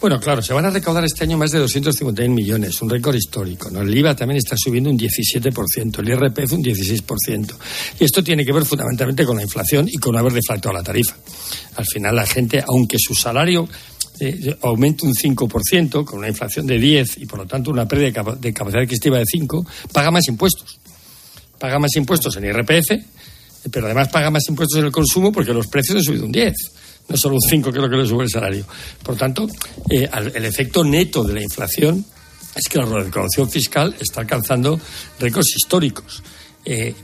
Bueno, 0.00 0.20
claro, 0.20 0.42
se 0.42 0.52
van 0.52 0.64
a 0.66 0.70
recaudar 0.70 1.04
este 1.04 1.24
año 1.24 1.36
más 1.36 1.50
de 1.50 1.58
251 1.58 2.34
millones, 2.34 2.80
un 2.82 2.90
récord 2.90 3.14
histórico. 3.14 3.70
¿no? 3.70 3.80
El 3.80 3.96
IVA 3.96 4.14
también 4.14 4.38
está 4.38 4.56
subiendo 4.56 4.90
un 4.90 4.98
17%, 4.98 5.98
el 5.98 6.08
IRPF 6.08 6.52
un 6.52 6.62
16%. 6.62 7.54
Y 7.98 8.04
esto 8.04 8.22
tiene 8.22 8.44
que 8.44 8.52
ver 8.52 8.64
fundamentalmente 8.64 9.24
con 9.24 9.36
la 9.36 9.42
inflación 9.42 9.88
y 9.88 9.96
con 9.96 10.16
haber 10.16 10.32
deflactado 10.32 10.74
la 10.74 10.82
tarifa. 10.82 11.16
Al 11.76 11.86
final 11.86 12.16
la 12.16 12.26
gente, 12.26 12.62
aunque 12.66 12.98
su 12.98 13.14
salario 13.14 13.68
eh, 14.20 14.56
aumente 14.62 15.06
un 15.06 15.14
5%, 15.14 16.04
con 16.04 16.18
una 16.18 16.28
inflación 16.28 16.66
de 16.66 16.78
10 16.78 17.18
y 17.18 17.26
por 17.26 17.40
lo 17.40 17.46
tanto 17.46 17.70
una 17.70 17.88
pérdida 17.88 18.36
de 18.38 18.52
capacidad 18.52 18.82
adquisitiva 18.82 19.18
de 19.18 19.24
5, 19.26 19.66
paga 19.92 20.10
más 20.10 20.28
impuestos. 20.28 20.78
Paga 21.58 21.78
más 21.78 21.94
impuestos 21.96 22.36
en 22.36 22.44
IRPF, 22.44 23.70
pero 23.70 23.86
además 23.86 24.08
paga 24.08 24.30
más 24.30 24.42
impuestos 24.48 24.78
en 24.78 24.86
el 24.86 24.92
consumo 24.92 25.32
porque 25.32 25.52
los 25.52 25.66
precios 25.66 25.98
han 25.98 26.04
subido 26.04 26.26
un 26.26 26.32
10 26.32 26.54
no 27.08 27.16
solo 27.16 27.34
un 27.34 27.40
5 27.40 27.70
que 27.70 27.78
es 27.78 27.82
lo 27.82 27.90
que 27.90 27.96
le 27.96 28.06
sube 28.06 28.24
el 28.24 28.30
salario. 28.30 28.64
Por 29.02 29.16
tanto, 29.16 29.46
eh, 29.90 30.08
el 30.34 30.44
efecto 30.44 30.84
neto 30.84 31.22
de 31.22 31.34
la 31.34 31.42
inflación 31.42 32.04
es 32.54 32.68
que 32.68 32.78
la 32.78 32.86
recaudación 32.86 33.50
fiscal 33.50 33.94
está 34.00 34.20
alcanzando 34.20 34.80
récords 35.18 35.56
históricos. 35.56 36.22
Eh, 36.64 36.94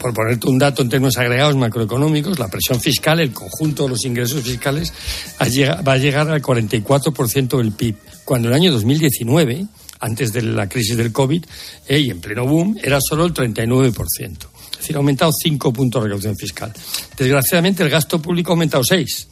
por 0.00 0.12
ponerte 0.12 0.48
un 0.48 0.58
dato 0.58 0.82
en 0.82 0.88
términos 0.88 1.16
agregados 1.16 1.56
macroeconómicos, 1.56 2.38
la 2.38 2.48
presión 2.48 2.80
fiscal, 2.80 3.20
el 3.20 3.32
conjunto 3.32 3.84
de 3.84 3.90
los 3.90 4.04
ingresos 4.04 4.42
fiscales, 4.42 4.92
va 5.40 5.92
a 5.92 5.96
llegar 5.96 6.28
al 6.28 6.42
44% 6.42 7.56
del 7.58 7.72
PIB, 7.72 7.96
cuando 8.24 8.48
el 8.48 8.54
año 8.54 8.72
2019, 8.72 9.66
antes 10.04 10.32
de 10.32 10.42
la 10.42 10.68
crisis 10.68 10.96
del 10.96 11.12
COVID 11.12 11.44
eh, 11.88 11.98
y 11.98 12.10
en 12.10 12.20
pleno 12.20 12.46
boom, 12.46 12.78
era 12.82 12.98
solo 13.00 13.24
el 13.24 13.34
39% 13.34 14.54
decir, 14.84 14.96
ha 14.96 14.98
aumentado 14.98 15.32
cinco 15.32 15.72
puntos 15.72 16.02
de 16.02 16.08
recaudación 16.08 16.36
fiscal. 16.36 16.72
Desgraciadamente, 17.16 17.82
el 17.82 17.90
gasto 17.90 18.20
público 18.20 18.52
ha 18.52 18.54
aumentado 18.54 18.84
seis. 18.84 19.28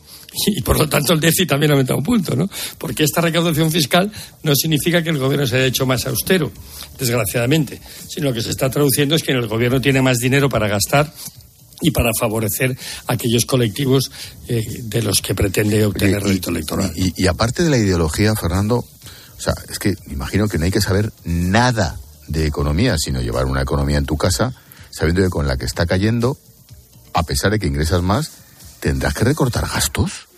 Y 0.47 0.63
por 0.63 0.79
lo 0.79 0.89
tanto 0.89 1.13
el 1.13 1.21
déficit 1.21 1.51
también 1.51 1.73
ha 1.73 1.75
aumentado 1.75 1.99
un 1.99 2.05
punto, 2.05 2.35
¿no? 2.35 2.49
Porque 2.79 3.05
esta 3.05 3.21
recaudación 3.21 3.71
fiscal 3.71 4.11
no 4.43 4.55
significa 4.57 5.03
que 5.03 5.11
el 5.11 5.19
gobierno 5.19 5.47
se 5.47 5.57
haya 5.57 5.67
hecho 5.67 5.85
más 5.85 6.07
austero, 6.07 6.51
desgraciadamente, 6.99 7.79
sino 8.09 8.33
que 8.33 8.41
se 8.41 8.49
está 8.49 8.71
traduciendo 8.71 9.15
es 9.15 9.23
que 9.23 9.33
el 9.33 9.47
gobierno 9.47 9.79
tiene 9.79 10.01
más 10.01 10.17
dinero 10.17 10.49
para 10.49 10.69
gastar 10.69 11.13
y 11.83 11.91
para 11.91 12.13
favorecer 12.19 12.75
a 13.09 13.13
aquellos 13.13 13.45
colectivos 13.45 14.11
eh, 14.49 14.65
de 14.85 15.03
los 15.03 15.21
que 15.21 15.35
pretende 15.35 15.85
obtener 15.85 16.23
rédito 16.23 16.49
electoral. 16.49 16.91
Y, 16.97 17.13
y, 17.23 17.27
aparte 17.27 17.63
de 17.63 17.69
la 17.69 17.77
ideología, 17.77 18.35
Fernando, 18.35 18.87
o 19.43 19.45
sea, 19.45 19.55
es 19.69 19.81
que 19.81 19.97
imagino 20.07 20.47
que 20.47 20.57
no 20.57 20.67
hay 20.67 20.71
que 20.71 20.81
saber 20.81 21.13
nada 21.25 21.99
de 22.29 22.47
economía, 22.47 22.97
sino 22.97 23.21
llevar 23.21 23.47
una 23.47 23.63
economía 23.63 23.99
en 23.99 24.07
tu 24.07 24.17
casa 24.17 24.55
sabiendo 24.91 25.21
que 25.21 25.31
con 25.31 25.49
la 25.49 25.57
que 25.57 25.65
está 25.65 25.85
cayendo, 25.85 26.39
a 27.13 27.25
pesar 27.25 27.51
de 27.51 27.59
que 27.59 27.67
ingresas 27.67 28.03
más, 28.03 28.31
tendrás 28.79 29.15
que 29.15 29.25
recortar 29.25 29.67
gastos. 29.67 30.29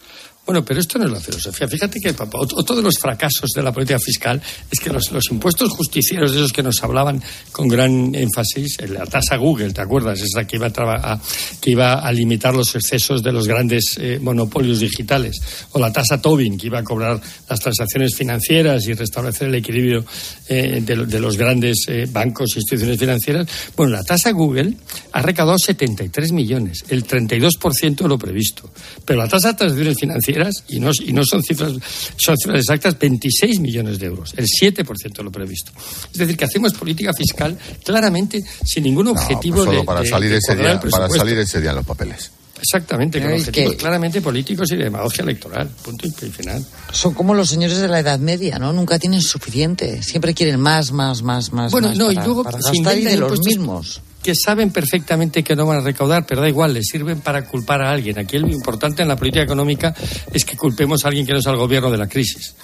Bueno, 0.47 0.63
pero 0.63 0.79
esto 0.79 0.99
no 0.99 1.07
es 1.07 1.11
la 1.11 1.21
filosofía. 1.21 1.67
Fíjate 1.67 1.99
que 2.01 2.13
papá, 2.13 2.39
otro 2.39 2.77
de 2.77 2.83
los 2.83 2.99
fracasos 3.01 3.51
de 3.57 3.63
la 3.63 3.73
política 3.73 3.99
fiscal 3.99 4.43
es 4.71 4.79
que 4.79 4.91
los, 4.91 5.11
impuestos 5.31 5.71
justicieros 5.71 6.33
de 6.33 6.39
esos 6.39 6.53
que 6.53 6.63
nos 6.63 6.83
hablaban 6.83 7.23
con 7.51 7.67
gran 7.67 8.15
énfasis, 8.15 8.77
la 8.91 9.07
tasa 9.07 9.37
Google, 9.37 9.73
¿te 9.73 9.81
acuerdas? 9.81 10.21
Esa 10.21 10.47
que 10.47 10.57
iba 10.57 10.67
a, 10.67 11.21
que 11.63 11.71
iba 11.71 11.95
a 11.95 12.13
limitar 12.13 12.55
los 12.55 12.75
excesos 12.75 13.23
de 13.23 13.33
los 13.33 13.49
grandes 13.49 13.97
eh, 13.99 14.19
monopolios 14.21 14.81
digitales. 14.81 15.41
O 15.73 15.79
la 15.79 15.91
tasa 15.91 16.21
Tobin, 16.21 16.59
que 16.59 16.67
iba 16.67 16.81
a 16.81 16.85
cobrar 16.85 17.19
las 17.49 17.61
transacciones 17.61 18.15
financieras 18.15 18.87
y 18.87 18.93
restablecer 18.93 19.49
el 19.49 19.55
equilibrio 19.55 20.05
eh, 20.49 20.83
de, 20.85 21.21
los 21.21 21.39
grandes 21.39 21.87
eh, 21.89 22.07
bancos 22.11 22.51
e 22.55 22.59
instituciones 22.59 22.99
financieras. 22.99 23.47
Bueno, 23.75 23.93
la 23.93 24.03
tasa 24.03 24.31
Google 24.33 24.75
ha 25.13 25.23
recaudado 25.23 25.59
73 25.59 26.33
millones, 26.33 26.85
el 26.91 27.07
32% 27.07 27.97
de 27.97 28.09
lo 28.09 28.19
previsto. 28.19 28.69
Pero 29.07 29.21
la 29.21 29.29
tasa 29.29 29.53
de 29.53 29.55
transacciones 29.55 29.99
financieras 29.99 30.34
y 30.69 30.81
no, 30.81 30.91
y 31.05 31.13
no 31.13 31.25
son, 31.25 31.43
cifras, 31.43 31.73
son 32.17 32.37
cifras 32.37 32.61
exactas, 32.61 32.99
26 32.99 33.61
millones 33.61 33.99
de 33.99 34.07
euros, 34.07 34.35
el 34.37 34.47
7% 34.47 35.17
de 35.17 35.23
lo 35.23 35.31
previsto. 35.31 35.73
Es 36.13 36.19
decir, 36.19 36.37
que 36.37 36.45
hacemos 36.45 36.73
política 36.75 37.13
fiscal 37.13 37.57
claramente 37.85 38.43
sin 38.65 38.85
ningún 38.85 39.09
objetivo 39.09 39.65
pues 39.65 39.79
de, 39.79 39.85
para 39.85 40.05
salir 40.05 40.33
ese 40.33 40.57
día, 40.57 40.81
Para 40.81 41.09
salir 41.09 41.39
ese 41.39 41.61
día 41.61 41.71
en 41.71 41.77
los 41.77 41.87
papeles. 41.87 42.31
Exactamente, 42.65 43.21
con 43.21 43.33
objetivos 43.33 43.75
claramente 43.75 44.23
políticos 44.23 44.71
y 44.73 44.77
de 44.77 44.85
demagogia 44.85 45.23
electoral. 45.23 45.69
Punto 45.83 46.07
y 46.07 46.31
final. 46.31 46.65
Son 46.93 47.13
como 47.13 47.35
los 47.35 47.51
señores 47.51 47.79
de 47.79 47.89
la 47.89 47.99
Edad 47.99 48.19
Media, 48.19 48.59
¿no? 48.59 48.73
Nunca 48.73 48.99
tienen 48.99 49.21
suficiente. 49.21 50.03
Siempre 50.03 50.33
quieren 50.33 50.59
más, 50.61 50.91
más, 50.91 51.23
más, 51.23 51.53
más. 51.53 51.73
Bueno, 51.73 51.95
no, 51.95 52.11
y 52.11 52.15
luego 52.15 52.43
para 52.43 52.59
gastar 52.59 52.99
y 52.99 53.05
de 53.05 53.17
los 53.19 53.41
mismos 53.41 54.01
que 54.25 54.35
saben 54.35 54.71
perfectamente 54.71 55.45
que 55.45 55.55
no 55.55 55.67
van 55.67 55.81
a 55.81 55.81
recaudar, 55.83 56.25
pero 56.27 56.41
da 56.41 56.49
igual, 56.49 56.73
les 56.73 56.87
sirven 56.87 57.21
para 57.21 57.45
culpar 57.45 57.83
a 57.83 57.91
alguien. 57.91 58.19
Aquí 58.19 58.39
lo 58.39 58.49
importante 58.49 59.03
en 59.03 59.09
la 59.09 59.17
política 59.17 59.45
económica 59.45 59.95
es 60.33 60.47
que 60.47 60.57
culpemos 60.57 61.05
a 61.05 61.09
alguien 61.09 61.27
que 61.27 61.35
no 61.35 61.41
es 61.41 61.47
al 61.47 61.59
gobierno 61.59 61.91
de 61.91 61.99
la 61.99 62.09
crisis. 62.09 62.55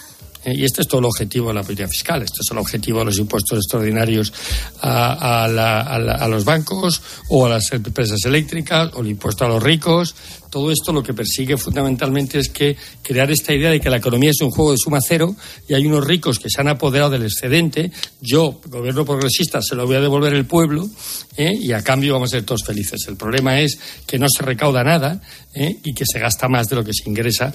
Eh, 0.43 0.55
y 0.57 0.65
este 0.65 0.81
es 0.81 0.89
todo 0.89 1.01
el 1.01 1.05
objetivo 1.05 1.49
de 1.49 1.55
la 1.55 1.63
política 1.63 1.87
fiscal. 1.87 2.23
Este 2.23 2.39
es 2.41 2.51
el 2.51 2.57
objetivo 2.57 3.01
de 3.01 3.05
los 3.05 3.19
impuestos 3.19 3.59
extraordinarios 3.59 4.33
a, 4.81 5.45
a, 5.45 6.29
los 6.29 6.45
bancos 6.47 7.03
o 7.29 7.45
a 7.45 7.51
las 7.51 7.71
empresas 7.73 8.25
eléctricas 8.25 8.91
o 8.95 9.03
el 9.03 9.09
impuesto 9.09 9.45
a 9.45 9.49
los 9.49 9.63
ricos. 9.63 10.15
Todo 10.51 10.73
esto 10.73 10.93
lo 10.93 11.03
que 11.03 11.15
persigue 11.15 11.57
fundamentalmente 11.57 12.39
es 12.39 12.49
que 12.49 12.77
crear 13.03 13.31
esta 13.31 13.55
idea 13.55 13.71
de 13.71 13.81
que 13.81 13.89
la 13.89 13.99
economía 13.99 14.31
es 14.31 14.41
un 14.41 14.51
juego 14.51 14.73
de 14.73 14.79
suma 14.79 14.99
cero 15.01 15.35
y 15.69 15.75
hay 15.75 15.87
unos 15.87 16.05
ricos 16.05 16.39
que 16.39 16.51
se 16.51 16.61
han 16.61 16.69
apoderado 16.69 17.11
del 17.11 17.23
excedente. 17.23 17.93
Yo, 18.21 18.61
gobierno 18.67 19.05
progresista, 19.05 19.63
se 19.63 19.77
lo 19.77 19.87
voy 19.87 19.97
a 19.97 20.01
devolver 20.01 20.35
el 20.35 20.47
pueblo 20.47 20.89
¿eh? 21.37 21.53
y 21.55 21.73
a 21.73 21.83
cambio 21.83 22.15
vamos 22.15 22.31
a 22.31 22.37
ser 22.37 22.45
todos 22.45 22.65
felices. 22.65 23.01
El 23.07 23.17
problema 23.17 23.61
es 23.61 23.79
que 24.07 24.19
no 24.19 24.27
se 24.29 24.43
recauda 24.43 24.83
nada 24.83 25.23
¿eh? 25.55 25.77
y 25.85 25.95
que 25.95 26.05
se 26.05 26.19
gasta 26.19 26.49
más 26.49 26.69
de 26.69 26.77
lo 26.77 26.85
que 26.85 26.93
se 26.93 27.09
ingresa 27.09 27.53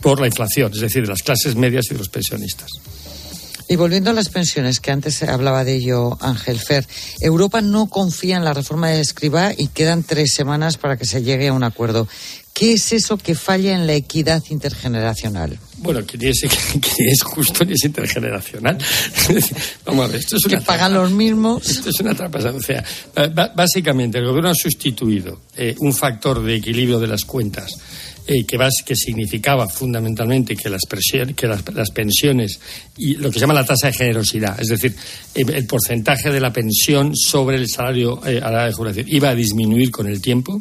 por 0.00 0.20
la 0.20 0.26
inflación, 0.26 0.72
es 0.72 0.80
decir, 0.80 1.02
de 1.02 1.08
las 1.08 1.22
clases 1.22 1.56
medias 1.56 1.86
y 1.90 1.94
de 1.94 1.98
los 1.98 2.08
pensionistas. 2.08 2.70
Y 3.68 3.76
volviendo 3.76 4.10
a 4.10 4.12
las 4.12 4.28
pensiones, 4.28 4.78
que 4.78 4.92
antes 4.92 5.22
hablaba 5.24 5.64
de 5.64 5.74
ello 5.74 6.16
Ángel 6.20 6.60
Fer, 6.60 6.86
Europa 7.20 7.60
no 7.60 7.88
confía 7.88 8.36
en 8.36 8.44
la 8.44 8.52
reforma 8.52 8.90
de 8.90 9.00
Escribá 9.00 9.52
y 9.56 9.68
quedan 9.68 10.04
tres 10.04 10.32
semanas 10.34 10.76
para 10.76 10.96
que 10.96 11.04
se 11.04 11.22
llegue 11.22 11.48
a 11.48 11.52
un 11.52 11.64
acuerdo. 11.64 12.06
¿Qué 12.54 12.74
es 12.74 12.92
eso 12.92 13.18
que 13.18 13.34
falla 13.34 13.74
en 13.74 13.86
la 13.86 13.94
equidad 13.94 14.42
intergeneracional? 14.50 15.58
Bueno, 15.78 16.06
que 16.06 16.16
ni 16.16 16.28
es, 16.28 16.42
es 16.98 17.22
justo 17.22 17.64
ni 17.64 17.72
es 17.72 17.84
intergeneracional. 17.84 18.78
Vamos 19.84 20.04
a 20.04 20.08
ver, 20.08 20.20
esto 20.20 20.36
es 20.36 20.46
una 20.46 20.58
que 20.58 20.64
pagan 20.64 20.94
los 20.94 21.10
mismos. 21.10 21.68
Esto 21.68 21.90
es 21.90 22.00
una 22.00 22.14
trampa. 22.14 22.38
O 22.38 22.62
sea, 22.62 22.84
básicamente 23.54 24.18
el 24.18 24.26
gobierno 24.26 24.50
ha 24.50 24.54
sustituido 24.54 25.40
eh, 25.56 25.74
un 25.80 25.92
factor 25.92 26.42
de 26.42 26.54
equilibrio 26.54 27.00
de 27.00 27.08
las 27.08 27.24
cuentas 27.24 27.72
que, 28.26 28.96
significaba 28.96 29.68
fundamentalmente 29.68 30.56
que, 30.56 30.68
las, 30.68 30.82
que 31.36 31.46
las, 31.46 31.90
pensiones 31.90 32.58
y 32.96 33.14
lo 33.14 33.30
que 33.30 33.34
se 33.34 33.40
llama 33.40 33.54
la 33.54 33.64
tasa 33.64 33.86
de 33.86 33.92
generosidad, 33.92 34.60
es 34.60 34.68
decir, 34.68 34.94
el, 35.34 35.66
porcentaje 35.66 36.30
de 36.30 36.40
la 36.40 36.52
pensión 36.52 37.14
sobre 37.14 37.56
el 37.56 37.68
salario 37.68 38.20
eh, 38.26 38.40
a 38.42 38.50
la 38.50 38.66
de 38.66 38.72
jubilación 38.72 39.06
iba 39.08 39.28
a 39.28 39.34
disminuir 39.34 39.90
con 39.90 40.08
el 40.08 40.20
tiempo 40.20 40.60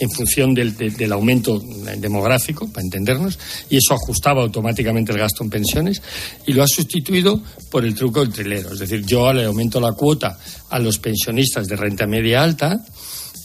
en 0.00 0.10
función 0.10 0.54
del, 0.54 0.76
del, 0.76 1.12
aumento 1.12 1.60
demográfico, 1.98 2.68
para 2.68 2.84
entendernos, 2.84 3.38
y 3.68 3.78
eso 3.78 3.94
ajustaba 3.94 4.42
automáticamente 4.42 5.12
el 5.12 5.18
gasto 5.18 5.42
en 5.42 5.50
pensiones, 5.50 6.00
y 6.46 6.52
lo 6.52 6.62
ha 6.62 6.68
sustituido 6.68 7.42
por 7.70 7.84
el 7.84 7.94
truco 7.94 8.20
del 8.20 8.32
trilero. 8.32 8.72
Es 8.72 8.78
decir, 8.78 9.04
yo 9.04 9.32
le 9.32 9.44
aumento 9.44 9.80
la 9.80 9.92
cuota 9.92 10.38
a 10.70 10.78
los 10.78 10.98
pensionistas 10.98 11.66
de 11.66 11.76
renta 11.76 12.06
media 12.06 12.42
alta, 12.42 12.84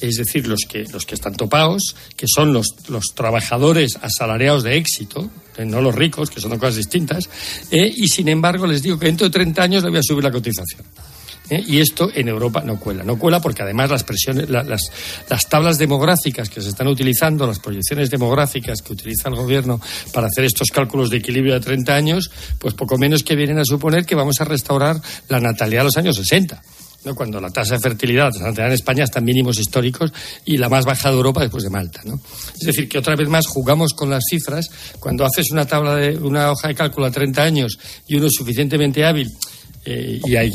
es 0.08 0.18
decir, 0.18 0.48
los 0.48 0.62
que, 0.68 0.86
los 0.92 1.06
que 1.06 1.16
están 1.16 1.36
topados, 1.36 1.96
que 2.16 2.26
son 2.28 2.54
los, 2.54 2.90
los 2.90 3.06
trabajadores 3.16 3.98
asalariados 4.02 4.64
de 4.64 4.78
éxito, 4.78 5.30
eh, 5.58 5.66
no 5.66 5.82
los 5.82 5.96
ricos, 5.96 6.30
que 6.30 6.42
son 6.42 6.52
dos 6.52 6.60
cosas 6.60 6.76
distintas, 6.76 7.30
eh, 7.72 7.92
y 7.96 8.08
sin 8.08 8.28
embargo 8.28 8.68
les 8.68 8.82
digo 8.82 9.00
que 9.00 9.06
dentro 9.06 9.28
de 9.28 9.32
30 9.32 9.64
años 9.64 9.84
le 9.84 9.90
voy 9.90 10.00
a 10.00 10.04
subir 10.04 10.24
la 10.24 10.32
cotización. 10.32 10.84
¿eh? 11.50 11.64
Y 11.66 11.80
esto 11.80 12.10
en 12.14 12.28
Europa 12.28 12.62
no 12.66 12.80
cuela. 12.80 13.04
No 13.04 13.18
cuela 13.18 13.42
porque 13.42 13.64
además 13.64 13.92
las, 13.92 14.04
presiones, 14.04 14.50
las, 14.50 14.82
las 15.30 15.50
tablas 15.50 15.78
demográficas 15.78 16.50
que 16.50 16.62
se 16.62 16.70
están 16.70 16.88
utilizando, 16.88 17.48
las 17.48 17.60
proyecciones 17.60 18.10
demográficas 18.10 18.82
que 18.82 18.94
utiliza 18.94 19.30
el 19.30 19.36
gobierno 19.36 19.80
para 20.12 20.28
hacer 20.28 20.46
estos 20.46 20.70
cálculos 20.70 21.10
de 21.10 21.18
equilibrio 21.18 21.54
de 21.54 21.60
30 21.60 21.96
años, 21.96 22.32
pues 22.60 22.74
poco 22.74 22.98
menos 22.98 23.24
que 23.24 23.36
vienen 23.36 23.60
a 23.60 23.66
suponer 23.66 24.06
que 24.06 24.16
vamos 24.16 24.42
a 24.42 24.46
restaurar 24.46 25.02
la 25.30 25.40
natalidad 25.40 25.82
de 25.82 25.86
los 25.86 25.98
años 25.98 26.18
60. 26.18 26.62
¿No? 27.06 27.16
cuando 27.16 27.40
la 27.40 27.50
tasa 27.50 27.76
de 27.76 27.82
fertilidad, 27.82 28.32
en 28.36 28.72
España 28.72 29.04
está 29.04 29.20
en 29.20 29.26
mínimos 29.26 29.60
históricos 29.60 30.12
y 30.46 30.58
la 30.58 30.70
más 30.70 30.86
baja 30.86 31.10
de 31.10 31.16
Europa 31.16 31.42
después 31.42 31.64
de 31.64 31.70
Malta. 31.70 32.02
Es 32.54 32.68
decir, 32.68 32.88
que 32.88 32.98
otra 32.98 33.16
vez 33.16 33.28
más 33.28 33.48
jugamos 33.48 33.94
con 33.94 34.10
las 34.10 34.24
cifras. 34.30 34.70
Cuando 35.00 35.26
haces 35.26 35.52
una 35.52 35.66
tabla 35.66 35.96
de 35.96 36.18
una 36.18 36.52
hoja 36.52 36.68
de 36.68 36.76
cálculo 36.76 37.08
a 37.08 37.12
30 37.12 37.42
años 37.42 37.78
y 38.08 38.16
uno 38.16 38.28
es 38.28 38.34
suficientemente 38.36 39.06
hábil 39.06 39.32
eh, 39.86 40.20
y 40.24 40.36
hay, 40.36 40.52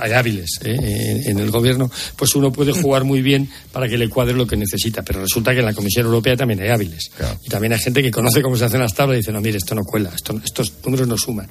hay, 0.00 0.12
hábiles 0.12 0.60
eh, 0.62 1.22
en, 1.26 1.38
el 1.38 1.50
gobierno, 1.50 1.90
pues 2.16 2.34
uno 2.36 2.52
puede 2.52 2.72
jugar 2.72 3.04
muy 3.04 3.20
bien 3.20 3.50
para 3.72 3.88
que 3.88 3.98
le 3.98 4.08
cuadre 4.08 4.34
lo 4.34 4.46
que 4.46 4.56
necesita. 4.56 5.02
Pero 5.02 5.20
resulta 5.20 5.52
que 5.52 5.60
en 5.60 5.66
la 5.66 5.74
Comisión 5.74 6.06
Europea 6.06 6.36
también 6.36 6.60
hay 6.60 6.68
hábiles. 6.68 7.10
Y 7.44 7.48
también 7.48 7.72
hay 7.72 7.80
gente 7.80 8.02
que 8.02 8.10
conoce 8.10 8.42
cómo 8.42 8.56
se 8.56 8.64
hacen 8.64 8.80
las 8.80 8.94
tablas 8.94 9.16
y 9.16 9.18
dice, 9.18 9.32
no, 9.32 9.40
mire, 9.40 9.58
esto 9.58 9.74
no 9.74 9.82
cuela, 9.82 10.10
estos 10.14 10.72
números 10.84 11.08
no 11.08 11.18
suman. 11.18 11.48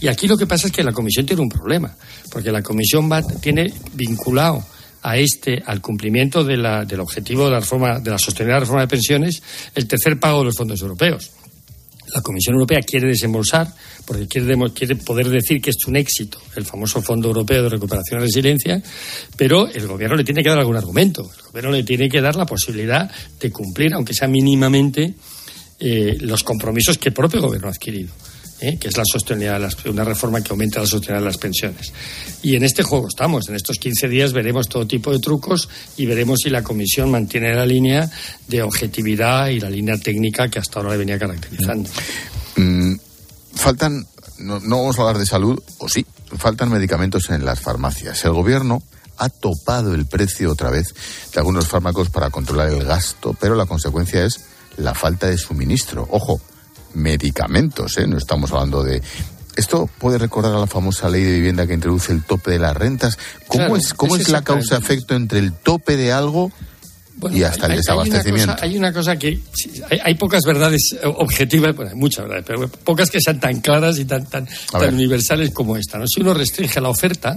Y 0.00 0.08
aquí 0.08 0.26
lo 0.26 0.36
que 0.36 0.46
pasa 0.46 0.66
es 0.66 0.72
que 0.72 0.82
la 0.82 0.92
Comisión 0.92 1.24
tiene 1.24 1.42
un 1.42 1.48
problema, 1.48 1.96
porque 2.30 2.52
la 2.52 2.62
Comisión 2.62 3.10
va, 3.10 3.22
tiene 3.22 3.72
vinculado 3.94 4.64
a 5.02 5.16
este, 5.16 5.62
al 5.64 5.80
cumplimiento 5.80 6.44
de 6.44 6.56
la, 6.56 6.84
del 6.84 7.00
objetivo 7.00 7.46
de 7.46 7.52
la 7.52 7.60
reforma, 7.60 7.98
de 7.98 8.10
la 8.10 8.18
sostenibilidad 8.18 8.56
de 8.56 8.60
la 8.60 8.64
reforma 8.64 8.82
de 8.82 8.88
pensiones, 8.88 9.42
el 9.74 9.88
tercer 9.88 10.18
pago 10.18 10.40
de 10.40 10.44
los 10.46 10.56
fondos 10.56 10.80
europeos 10.80 11.30
la 12.14 12.20
Comisión 12.20 12.54
Europea 12.54 12.80
quiere 12.80 13.08
desembolsar, 13.08 13.68
porque 14.06 14.26
quiere, 14.26 14.96
poder 14.96 15.28
decir 15.28 15.60
que 15.60 15.70
es 15.70 15.86
un 15.86 15.96
éxito 15.96 16.38
el 16.56 16.64
famoso 16.64 17.00
Fondo 17.02 17.28
Europeo 17.28 17.62
de 17.62 17.68
Recuperación 17.68 18.20
y 18.20 18.24
Resiliencia, 18.24 18.82
pero 19.36 19.68
el 19.68 19.86
Gobierno 19.86 20.16
le 20.16 20.24
tiene 20.24 20.42
que 20.42 20.48
dar 20.48 20.58
algún 20.58 20.76
argumento. 20.76 21.22
El 21.22 21.42
Gobierno 21.44 21.70
le 21.72 21.82
tiene 21.82 22.08
que 22.08 22.20
dar 22.20 22.36
la 22.36 22.46
posibilidad 22.46 23.10
de 23.40 23.50
cumplir, 23.50 23.94
aunque 23.94 24.14
sea 24.14 24.28
mínimamente, 24.28 25.14
eh, 25.80 26.16
los 26.20 26.42
compromisos 26.42 26.98
que 26.98 27.08
el 27.08 27.14
propio 27.14 27.40
Gobierno 27.40 27.68
ha 27.68 27.72
adquirido. 27.72 28.12
¿Eh? 28.62 28.78
que 28.78 28.88
es 28.88 28.96
la 28.96 29.04
sostenibilidad, 29.04 29.60
una 29.86 30.04
reforma 30.04 30.40
que 30.40 30.50
aumenta 30.50 30.80
la 30.80 30.86
sostenibilidad 30.86 31.20
de 31.20 31.26
las 31.26 31.38
pensiones. 31.38 31.92
Y 32.42 32.56
en 32.56 32.62
este 32.62 32.82
juego 32.82 33.08
estamos. 33.08 33.48
En 33.48 33.56
estos 33.56 33.78
15 33.78 34.08
días 34.08 34.32
veremos 34.32 34.68
todo 34.68 34.86
tipo 34.86 35.12
de 35.12 35.18
trucos 35.18 35.68
y 35.96 36.06
veremos 36.06 36.40
si 36.42 36.50
la 36.50 36.62
Comisión 36.62 37.10
mantiene 37.10 37.54
la 37.54 37.66
línea 37.66 38.08
de 38.46 38.62
objetividad 38.62 39.48
y 39.48 39.60
la 39.60 39.68
línea 39.68 39.98
técnica 39.98 40.48
que 40.48 40.60
hasta 40.60 40.78
ahora 40.78 40.92
le 40.92 40.98
venía 40.98 41.18
caracterizando. 41.18 41.90
Mm, 42.56 42.94
faltan, 43.54 44.06
no, 44.38 44.60
no 44.60 44.78
vamos 44.78 44.98
a 44.98 45.02
hablar 45.02 45.18
de 45.18 45.26
salud, 45.26 45.60
o 45.78 45.88
sí, 45.88 46.06
faltan 46.36 46.70
medicamentos 46.70 47.30
en 47.30 47.44
las 47.44 47.60
farmacias. 47.60 48.24
El 48.24 48.32
Gobierno 48.32 48.82
ha 49.18 49.28
topado 49.28 49.94
el 49.94 50.06
precio 50.06 50.50
otra 50.50 50.70
vez 50.70 50.94
de 51.32 51.38
algunos 51.38 51.66
fármacos 51.66 52.10
para 52.10 52.30
controlar 52.30 52.70
el 52.70 52.84
gasto, 52.84 53.36
pero 53.38 53.54
la 53.54 53.66
consecuencia 53.66 54.24
es 54.24 54.40
la 54.76 54.94
falta 54.94 55.26
de 55.26 55.38
suministro. 55.38 56.06
Ojo, 56.10 56.40
medicamentos, 56.94 57.98
¿eh? 57.98 58.06
No 58.06 58.18
estamos 58.18 58.52
hablando 58.52 58.82
de 58.82 59.02
esto 59.56 59.88
puede 59.98 60.18
recordar 60.18 60.54
a 60.54 60.60
la 60.60 60.66
famosa 60.66 61.08
ley 61.10 61.22
de 61.22 61.32
vivienda 61.32 61.66
que 61.66 61.74
introduce 61.74 62.12
el 62.12 62.22
tope 62.22 62.52
de 62.52 62.58
las 62.58 62.76
rentas. 62.76 63.18
¿Cómo 63.48 63.76
es, 63.76 63.92
cómo 63.94 64.16
es, 64.16 64.28
la 64.28 64.42
causa-efecto 64.42 65.14
entre 65.14 65.40
el 65.40 65.52
tope 65.52 65.96
de 65.96 66.12
algo 66.12 66.50
y 67.30 67.42
hasta 67.42 67.66
el 67.66 67.76
desabastecimiento? 67.76 68.56
Hay 68.60 68.78
una, 68.78 68.92
cosa, 68.92 69.16
que 69.16 69.38
hay, 69.90 70.14
pocas 70.14 70.44
verdades 70.44 70.96
objetivas, 71.04 71.76
bueno, 71.76 71.90
hay 71.90 71.96
muchas 71.96 72.24
verdades, 72.24 72.44
pero 72.46 72.68
pocas 72.68 73.10
que 73.10 73.20
sean 73.20 73.40
tan 73.40 73.60
claras 73.60 73.98
y 73.98 74.06
tan, 74.06 74.24
tan, 74.26 74.48
tan 74.70 74.94
universales 74.94 75.50
como 75.50 75.76
esta. 75.76 75.98
¿no? 75.98 76.06
Si 76.06 76.20
uno 76.20 76.32
restringe 76.32 76.80
la 76.80 76.88
oferta 76.88 77.36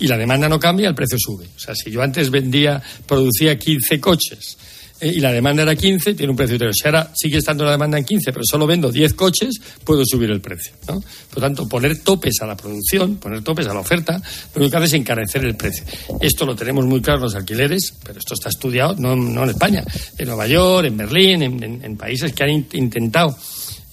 y 0.00 0.08
la 0.08 0.18
demanda 0.18 0.48
no 0.48 0.58
cambia, 0.58 0.88
el 0.88 0.94
precio 0.96 1.16
sube. 1.18 1.48
O 1.56 1.58
sea, 1.58 1.74
si 1.76 1.92
yo 1.92 2.02
antes 2.02 2.30
vendía, 2.30 2.82
producía 3.06 3.56
15 3.56 4.00
coches 4.00 4.56
eh, 5.00 5.12
y 5.16 5.20
la 5.20 5.32
demanda 5.32 5.62
era 5.62 5.76
15, 5.76 6.14
tiene 6.14 6.30
un 6.30 6.36
precio 6.36 6.58
Si 6.72 6.86
ahora 6.86 7.12
sigue 7.14 7.38
estando 7.38 7.64
la 7.64 7.72
demanda 7.72 7.98
en 7.98 8.04
15, 8.04 8.32
pero 8.32 8.44
solo 8.44 8.66
vendo 8.66 8.90
10 8.90 9.14
coches, 9.14 9.60
puedo 9.84 10.02
subir 10.04 10.30
el 10.30 10.40
precio. 10.40 10.72
¿no? 10.88 11.02
Por 11.30 11.42
tanto, 11.42 11.68
poner 11.68 12.02
topes 12.02 12.40
a 12.40 12.46
la 12.46 12.56
producción, 12.56 13.16
poner 13.16 13.42
topes 13.42 13.66
a 13.66 13.74
la 13.74 13.80
oferta, 13.80 14.20
lo 14.54 14.60
único 14.60 14.70
que 14.70 14.76
hace 14.78 14.86
es 14.86 14.92
encarecer 14.94 15.44
el 15.44 15.56
precio. 15.56 15.84
Esto 16.20 16.46
lo 16.46 16.56
tenemos 16.56 16.84
muy 16.86 17.00
claro 17.00 17.18
en 17.18 17.24
los 17.24 17.34
alquileres, 17.34 17.94
pero 18.04 18.18
esto 18.18 18.34
está 18.34 18.48
estudiado 18.48 18.94
no, 18.98 19.12
en 19.12 19.50
España, 19.50 19.84
en 20.16 20.26
Nueva 20.26 20.46
York, 20.46 20.86
en 20.86 20.96
Berlín, 20.96 21.42
en, 21.42 21.96
países 21.96 22.32
que 22.32 22.44
han 22.44 22.50
intentado 22.50 23.36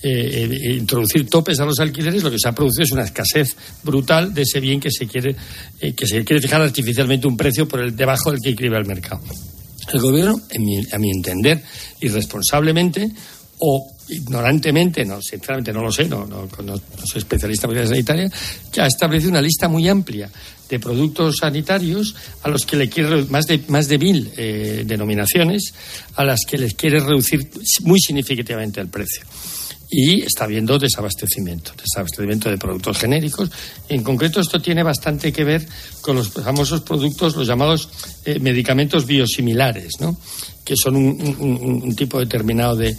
eh, 0.02 0.50
eh, 0.52 0.74
introducir 0.74 1.30
topes 1.30 1.60
a 1.60 1.66
los 1.66 1.80
alquileres, 1.80 2.22
lo 2.22 2.30
que 2.30 2.38
se 2.38 2.50
ha 2.50 2.52
producido 2.52 2.84
es 2.84 2.92
una 2.92 3.04
escasez 3.04 3.56
brutal 3.82 4.34
de 4.34 4.42
ese 4.42 4.60
bien 4.60 4.80
que 4.80 4.92
se 4.92 5.08
quiere, 5.08 5.36
que 5.80 6.06
se 6.06 6.24
quiere 6.26 6.42
fijar 6.42 6.62
artificialmente 6.62 7.28
un 7.28 7.38
precio 7.38 7.68
por 7.68 7.80
el 7.80 7.96
debajo 7.96 8.32
del 8.32 8.42
que 8.42 8.50
equilibra 8.50 8.80
el 8.80 8.86
mercado. 8.86 9.22
El 9.92 10.00
gobierno, 10.00 10.40
a 10.92 10.98
mi 10.98 11.12
entender, 11.12 11.62
irresponsablemente 12.00 13.12
o 13.60 13.94
ignorantemente, 14.10 15.06
no, 15.06 15.22
sinceramente 15.22 15.72
no 15.72 15.82
lo 15.82 15.92
sé, 15.92 16.08
no, 16.08 16.26
no, 16.26 16.48
soy 17.06 17.20
especialista 17.20 17.68
en 17.68 17.88
sanitaria, 17.88 18.32
que 18.72 18.82
ha 18.82 18.88
establecido 18.88 19.32
una 19.32 19.42
lista 19.42 19.68
muy 19.68 19.88
amplia 19.88 20.30
de 20.70 20.80
productos 20.80 21.38
sanitarios 21.38 22.16
a 22.42 22.50
los 22.50 22.66
que 22.66 22.76
le 22.76 22.90
quiere 22.90 23.24
más 23.26 23.46
de 23.46 23.62
más 23.68 23.88
de 23.88 23.98
mil 23.98 24.32
eh, 24.36 24.84
denominaciones 24.86 25.74
a 26.16 26.24
las 26.24 26.42
que 26.48 26.58
les 26.58 26.74
quiere 26.74 27.00
reducir 27.00 27.48
muy 27.82 28.00
significativamente 28.00 28.82
el 28.82 28.88
precio 28.88 29.24
y 29.96 30.24
está 30.24 30.46
habiendo 30.46 30.80
desabastecimiento, 30.80 31.72
desabastecimiento 31.78 32.50
de 32.50 32.58
productos 32.58 32.98
genéricos. 32.98 33.52
En 33.88 34.02
concreto, 34.02 34.40
esto 34.40 34.60
tiene 34.60 34.82
bastante 34.82 35.32
que 35.32 35.44
ver 35.44 35.68
con 36.02 36.16
los 36.16 36.30
famosos 36.30 36.82
productos, 36.82 37.36
los 37.36 37.48
llamados 37.48 37.90
eh, 38.26 38.40
medicamentos 38.40 39.06
biosimilares, 39.06 39.92
¿no? 40.00 40.18
que 40.66 40.76
son 40.76 40.96
un, 40.96 41.96
tipo 41.96 42.20
determinado 42.20 42.76
de, 42.76 42.96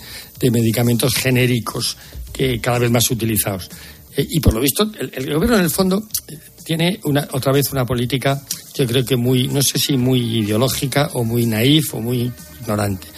medicamentos 0.53 1.17
genéricos 1.17 1.97
que 2.33 2.61
cada 2.61 2.79
vez 2.79 2.93
más 2.93 3.11
utilizados. 3.11 3.69
Eh, 4.17 4.25
y 4.31 4.39
por 4.39 4.55
lo 4.55 4.61
visto, 4.61 4.89
el, 5.01 5.35
gobierno 5.35 5.57
en 5.57 5.65
el 5.65 5.71
fondo 5.71 6.07
tiene 6.65 7.01
una, 7.05 7.27
otra 7.33 7.51
vez 7.51 7.73
una 7.73 7.85
política, 7.85 8.41
yo 8.73 8.87
creo 8.87 9.05
que 9.05 9.17
muy, 9.17 9.49
no 9.49 9.63
sé 9.63 9.81
si 9.81 9.97
muy 9.97 10.21
ideológica 10.45 11.11
o 11.15 11.25
muy 11.25 11.45
naif 11.45 11.93
o 11.95 12.01
muy 12.01 12.31
ignorante. 12.61 13.09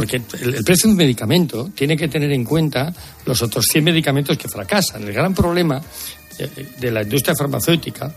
Porque 0.00 0.16
el, 0.16 0.64
precio 0.64 0.88
de 0.88 0.92
un 0.92 0.96
medicamento 0.96 1.68
tiene 1.74 1.94
que 1.94 2.08
tener 2.08 2.32
en 2.32 2.42
cuenta 2.42 2.90
los 3.26 3.42
otros 3.42 3.66
100 3.70 3.84
medicamentos 3.84 4.38
que 4.38 4.48
fracasan. 4.48 5.02
El 5.02 5.12
gran 5.12 5.34
problema 5.34 5.78
eh, 6.38 6.68
de 6.78 6.90
la 6.90 7.02
industria 7.02 7.36
farmacéutica 7.36 8.10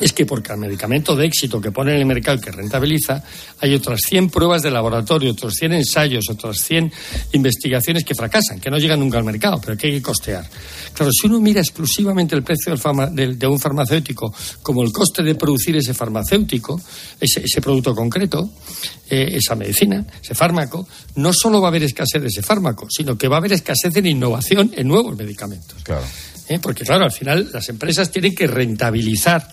es 0.00 0.12
que 0.12 0.26
porque 0.26 0.52
al 0.52 0.58
medicamento 0.58 1.16
de 1.16 1.26
éxito 1.26 1.60
que 1.60 1.72
pone 1.72 1.92
en 1.92 1.98
el 1.98 2.06
mercado 2.06 2.38
y 2.38 2.40
que 2.40 2.50
rentabiliza, 2.50 3.22
hay 3.60 3.74
otras 3.74 4.00
100 4.06 4.30
pruebas 4.30 4.62
de 4.62 4.70
laboratorio, 4.70 5.32
otros 5.32 5.54
100 5.54 5.72
ensayos, 5.72 6.24
otras 6.30 6.58
100 6.58 6.92
investigaciones 7.32 8.04
que 8.04 8.14
fracasan, 8.14 8.60
que 8.60 8.70
no 8.70 8.78
llegan 8.78 9.00
nunca 9.00 9.18
al 9.18 9.24
mercado, 9.24 9.60
pero 9.60 9.76
que 9.76 9.88
hay 9.88 9.92
que 9.94 10.02
costear. 10.02 10.48
Claro, 10.92 11.10
si 11.12 11.26
uno 11.26 11.40
mira 11.40 11.60
exclusivamente 11.60 12.34
el 12.34 12.42
precio 12.42 12.74
de, 12.76 13.46
un 13.46 13.60
farmacéutico 13.60 14.32
como 14.62 14.82
el 14.82 14.92
coste 14.92 15.22
de 15.22 15.34
producir 15.34 15.76
ese 15.76 15.94
farmacéutico, 15.94 16.80
ese, 17.20 17.60
producto 17.60 17.94
concreto, 17.94 18.50
eh, 19.10 19.30
esa 19.34 19.54
medicina, 19.54 20.04
ese 20.22 20.34
fármaco, 20.34 20.86
no 21.16 21.32
solo 21.32 21.60
va 21.60 21.68
a 21.68 21.70
haber 21.70 21.82
escasez 21.82 22.22
de 22.22 22.28
ese 22.28 22.42
fármaco, 22.42 22.86
sino 22.88 23.18
que 23.18 23.28
va 23.28 23.36
a 23.36 23.38
haber 23.38 23.52
escasez 23.52 23.94
en 23.96 24.06
innovación 24.06 24.72
en 24.76 24.86
nuevos 24.86 25.16
medicamentos. 25.16 25.82
Claro. 25.82 26.04
Eh, 26.48 26.58
porque, 26.60 26.84
claro, 26.84 27.04
al 27.04 27.12
final 27.12 27.50
las 27.52 27.68
empresas 27.68 28.10
tienen 28.10 28.34
que 28.34 28.46
rentabilizar 28.46 29.46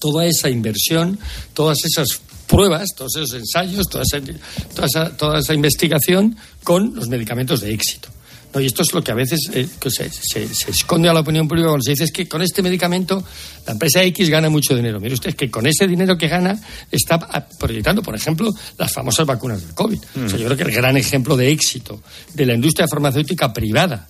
toda 0.00 0.26
esa 0.26 0.50
inversión, 0.50 1.20
todas 1.54 1.78
esas 1.84 2.20
pruebas, 2.48 2.88
todos 2.96 3.14
esos 3.16 3.34
ensayos, 3.34 3.86
toda 3.88 4.02
esa, 4.02 5.16
toda 5.16 5.38
esa, 5.38 5.54
investigación 5.54 6.36
con 6.64 6.96
los 6.96 7.08
medicamentos 7.08 7.60
de 7.60 7.72
éxito. 7.72 8.08
¿no? 8.52 8.60
Y 8.60 8.66
esto 8.66 8.82
es 8.82 8.92
lo 8.92 9.04
que 9.04 9.12
a 9.12 9.14
veces 9.14 9.38
eh, 9.54 9.68
se, 9.86 10.42
esconde 10.68 11.08
a 11.08 11.12
la 11.12 11.20
opinión 11.20 11.46
pública 11.46 11.68
cuando 11.68 11.84
se 11.84 11.92
dice 11.92 12.04
es 12.04 12.12
que 12.12 12.26
con 12.26 12.42
este 12.42 12.62
medicamento 12.62 13.22
la 13.66 13.74
empresa 13.74 14.02
X 14.02 14.28
gana 14.28 14.48
mucho 14.48 14.74
dinero. 14.74 14.98
Mire 14.98 15.14
usted, 15.14 15.30
es 15.30 15.36
que 15.36 15.48
con 15.48 15.66
ese 15.66 15.86
dinero 15.86 16.18
que 16.18 16.26
gana 16.26 16.58
está 16.90 17.46
proyectando, 17.58 18.02
por 18.02 18.16
ejemplo, 18.16 18.50
las 18.78 18.92
famosas 18.92 19.24
vacunas 19.26 19.60
del 19.60 19.74
COVID. 19.74 19.98
O 20.24 20.28
sea, 20.28 20.38
yo 20.38 20.46
creo 20.46 20.56
que 20.56 20.64
el 20.64 20.72
gran 20.72 20.96
ejemplo 20.96 21.36
de 21.36 21.52
éxito 21.52 22.02
de 22.34 22.46
la 22.46 22.54
industria 22.54 22.88
farmacéutica 22.88 23.52
privada 23.52 24.08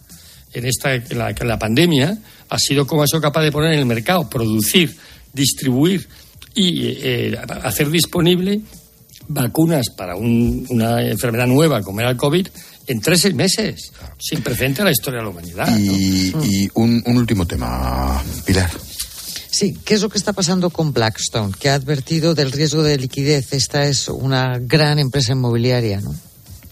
en, 0.52 0.64
esta, 0.64 0.94
en 0.94 1.18
la, 1.18 1.30
en 1.30 1.48
la 1.48 1.58
pandemia 1.58 2.16
ha 2.48 2.58
sido 2.58 2.86
cómo 2.86 3.02
ha 3.02 3.06
sido 3.06 3.20
capaz 3.20 3.42
de 3.42 3.52
poner 3.52 3.74
en 3.74 3.80
el 3.80 3.86
mercado, 3.86 4.30
producir 4.30 4.96
distribuir 5.32 6.08
y 6.54 6.86
eh, 6.86 7.38
hacer 7.62 7.90
disponible 7.90 8.60
vacunas 9.28 9.86
para 9.96 10.16
una 10.16 11.02
enfermedad 11.02 11.46
nueva 11.46 11.82
como 11.82 12.00
era 12.00 12.10
el 12.10 12.16
COVID 12.16 12.48
en 12.86 13.00
tres 13.00 13.32
meses, 13.34 13.92
sin 14.18 14.42
precedente 14.42 14.82
a 14.82 14.84
la 14.84 14.90
historia 14.90 15.18
de 15.20 15.24
la 15.24 15.30
humanidad. 15.30 15.78
Y, 15.78 16.68
un, 16.74 17.02
último 17.06 17.46
tema, 17.46 18.20
Pilar. 18.44 18.70
Sí, 19.50 19.78
¿qué 19.84 19.94
es 19.94 20.02
lo 20.02 20.08
que 20.08 20.18
está 20.18 20.32
pasando 20.32 20.70
con 20.70 20.92
Blackstone? 20.92 21.52
Que 21.58 21.68
ha 21.68 21.74
advertido 21.74 22.34
del 22.34 22.50
riesgo 22.50 22.82
de 22.82 22.96
liquidez. 22.96 23.52
Esta 23.52 23.86
es 23.86 24.08
una 24.08 24.58
gran 24.58 24.98
empresa 24.98 25.32
inmobiliaria, 25.32 26.00
¿no? 26.00 26.14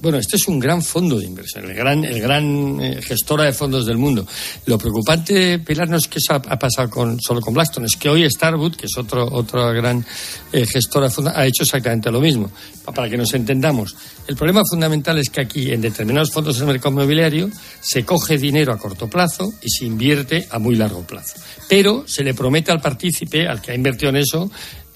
Bueno, 0.00 0.18
este 0.18 0.36
es 0.36 0.46
un 0.46 0.60
gran 0.60 0.80
fondo 0.80 1.18
de 1.18 1.26
inversión, 1.26 1.64
el 1.64 1.74
gran, 1.74 2.04
el 2.04 2.20
gran 2.20 2.80
eh, 2.80 3.02
gestora 3.02 3.44
de 3.44 3.52
fondos 3.52 3.84
del 3.84 3.98
mundo. 3.98 4.24
Lo 4.66 4.78
preocupante, 4.78 5.58
Pilar, 5.58 5.88
no 5.88 5.96
es 5.96 6.06
que 6.06 6.18
eso 6.18 6.34
ha, 6.34 6.40
pasado 6.40 6.88
con, 6.88 7.20
solo 7.20 7.40
con 7.40 7.52
Blackstone, 7.52 7.86
es 7.86 7.96
que 7.96 8.08
hoy 8.08 8.30
Starwood, 8.30 8.76
que 8.76 8.86
es 8.86 8.96
otro, 8.96 9.28
otra 9.28 9.72
gran 9.72 10.04
eh, 10.52 10.64
gestora 10.66 11.08
de 11.08 11.14
fondos, 11.14 11.32
ha 11.34 11.44
hecho 11.44 11.64
exactamente 11.64 12.12
lo 12.12 12.20
mismo. 12.20 12.48
Para 12.94 13.10
que 13.10 13.16
nos 13.16 13.34
entendamos, 13.34 13.96
el 14.28 14.36
problema 14.36 14.62
fundamental 14.70 15.18
es 15.18 15.30
que 15.30 15.40
aquí, 15.40 15.72
en 15.72 15.80
determinados 15.80 16.30
fondos 16.30 16.58
del 16.58 16.68
mercado 16.68 16.90
inmobiliario, 16.90 17.50
se 17.80 18.04
coge 18.04 18.38
dinero 18.38 18.72
a 18.72 18.78
corto 18.78 19.10
plazo 19.10 19.52
y 19.62 19.68
se 19.68 19.84
invierte 19.84 20.46
a 20.50 20.60
muy 20.60 20.76
largo 20.76 21.02
plazo. 21.02 21.34
Pero 21.68 22.06
se 22.06 22.22
le 22.22 22.34
promete 22.34 22.70
al 22.70 22.80
partícipe, 22.80 23.48
al 23.48 23.60
que 23.60 23.72
ha 23.72 23.74
invertido 23.74 24.10
en 24.10 24.16
eso, 24.16 24.48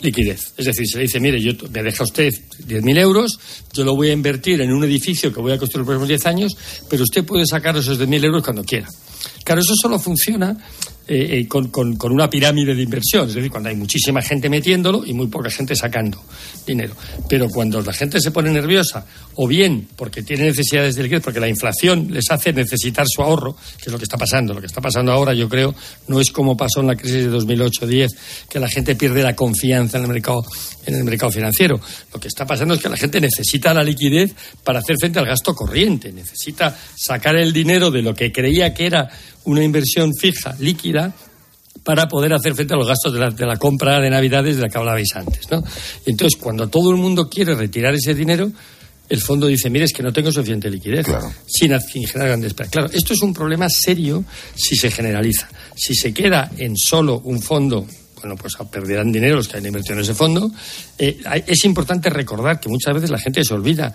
liquidez. 0.03 0.53
Es 0.57 0.67
decir, 0.67 0.87
se 0.87 0.99
le 0.99 1.05
dice, 1.05 1.21
mire, 1.21 1.41
yo, 1.41 1.53
me 1.71 1.83
deja 1.83 2.05
usted 2.05 2.33
10.000 2.67 2.99
euros, 2.99 3.39
yo 3.73 3.85
lo 3.85 3.95
voy 3.95 4.09
a 4.11 4.13
invertir 4.13 4.61
en 4.61 4.73
un 4.73 4.85
edificio 4.85 5.33
que 5.33 5.41
voy 5.41 5.53
a 5.53 5.59
construir 5.59 5.81
los 5.81 5.87
próximos 5.87 6.09
10 6.09 6.27
años, 6.27 6.53
pero 6.91 7.03
usted 7.05 7.25
puede 7.25 7.47
sacar 7.47 7.77
esos 7.77 7.99
10.000 7.99 8.25
euros 8.25 8.43
cuando 8.43 8.65
quiera. 8.65 8.89
Claro, 9.45 9.61
eso 9.61 9.75
solo 9.81 9.99
funciona 9.99 10.57
eh, 11.09 11.41
eh, 11.41 11.49
con, 11.49 11.69
con, 11.69 12.13
una 12.13 12.31
pirámide 12.31 12.75
de 12.75 12.83
inversión, 12.83 13.29
es 13.29 13.35
decir, 13.35 13.51
cuando 13.51 13.69
hay 13.69 13.77
muchísima 13.77 14.23
gente 14.23 14.49
metiéndolo 14.49 15.05
y 15.05 15.13
muy 15.13 15.27
poca 15.27 15.51
gente 15.51 15.75
sacando 15.75 16.23
dinero. 16.67 16.95
Pero 17.29 17.49
cuando 17.49 17.81
la 17.83 17.93
gente 17.93 18.21
se 18.21 18.31
pone 18.31 18.51
nerviosa, 18.51 19.05
o 19.35 19.49
bien 19.49 19.89
porque 19.97 20.23
tiene 20.23 20.45
necesidades 20.45 20.95
de 20.95 21.03
liquidez, 21.03 21.23
porque 21.23 21.41
la 21.41 21.49
inflación 21.49 22.09
les 22.11 22.31
hace 22.31 22.53
necesitar 22.53 23.05
su 23.09 23.23
ahorro, 23.23 23.57
que 23.79 23.87
es 23.87 23.93
lo 23.93 23.99
que 23.99 24.05
está 24.05 24.17
pasando. 24.17 24.55
Lo 24.55 24.61
que 24.61 24.67
está 24.67 24.81
pasando 24.81 25.13
ahora, 25.13 25.35
yo 25.35 25.49
creo, 25.49 25.75
no 26.09 26.21
es 26.21 26.31
como 26.31 26.57
pasó 26.57 26.81
en 26.81 26.87
la 26.87 26.97
crisis 26.97 27.25
de 27.25 27.33
2008-10, 27.33 28.09
que 28.49 28.61
la 28.61 28.69
gente 28.69 28.95
pierde 28.95 29.23
la 29.23 29.35
confianza 29.35 29.99
en 29.99 30.05
el 30.05 30.09
mercado 30.11 30.45
en 30.87 30.95
el 30.95 31.05
mercado 31.05 31.33
financiero. 31.33 31.81
Lo 32.13 32.21
que 32.21 32.29
está 32.29 32.47
pasando 32.47 32.75
es 32.75 32.81
que 32.81 32.89
la 32.89 32.97
gente 32.97 33.21
necesita 33.21 33.73
la 33.75 33.83
liquidez 33.83 34.35
para 34.65 34.81
hacer 34.81 34.97
frente 34.99 35.19
al 35.19 35.27
gasto 35.27 35.55
corriente, 35.55 36.13
necesita 36.13 36.77
sacar 36.97 37.37
el 37.37 37.53
dinero 37.53 37.91
de 37.91 38.03
lo 38.03 38.15
que 38.15 38.33
creía 38.33 38.75
que 38.75 38.87
era 38.87 39.09
una 39.45 39.63
inversión 39.63 40.13
fija, 40.15 40.55
líquida, 40.59 41.13
para 41.85 42.09
poder 42.09 42.33
hacer 42.33 42.55
frente 42.55 42.75
a 42.75 42.77
los 42.77 42.87
gastos 42.87 43.13
de 43.13 43.47
la, 43.47 43.57
compra 43.57 44.01
de 44.01 44.11
Navidades 44.11 44.57
de 44.57 44.63
la 44.63 44.69
que 44.69 44.79
hablabais 44.79 45.09
antes. 45.15 45.51
¿no? 45.51 45.63
entonces, 46.07 46.39
cuando 46.41 46.69
todo 46.69 46.91
el 46.91 46.97
mundo 46.97 47.29
quiere 47.29 47.55
retirar 47.55 47.95
ese 47.95 48.15
dinero, 48.15 48.51
el 49.09 49.21
fondo 49.21 49.47
dice, 49.47 49.69
mire, 49.69 49.85
es 49.87 49.93
que 49.93 50.03
no 50.03 50.13
tengo 50.13 50.31
suficiente 50.31 50.71
liquidez, 50.71 51.07
sin, 51.47 51.79
sin, 51.81 52.07
generar 52.07 52.29
grandes 52.29 52.55
Claro, 52.55 52.89
esto 52.93 53.13
es 53.13 53.21
un 53.21 53.35
problema 53.35 53.69
serio 53.69 54.25
si 54.55 54.77
se 54.77 54.91
generaliza. 54.91 55.49
Si 55.75 55.95
se 55.95 56.15
queda 56.15 56.51
en 56.57 56.77
solo 56.77 57.21
un 57.25 57.43
fondo 57.43 57.87
bueno, 58.23 58.37
pues 58.37 58.55
perderán 58.71 59.11
dinero 59.11 59.35
los 59.35 59.49
que 59.49 59.57
han 59.57 59.67
invertido 59.67 59.97
en 59.97 60.03
ese 60.03 60.15
fondo. 60.15 60.49
Eh, 60.97 61.21
es 61.45 61.65
importante 61.65 62.09
recordar 62.09 62.61
que 62.61 62.69
muchas 62.69 62.95
veces 62.95 63.11
la 63.11 63.19
gente 63.19 63.45
se 63.45 63.53
olvida 63.53 63.93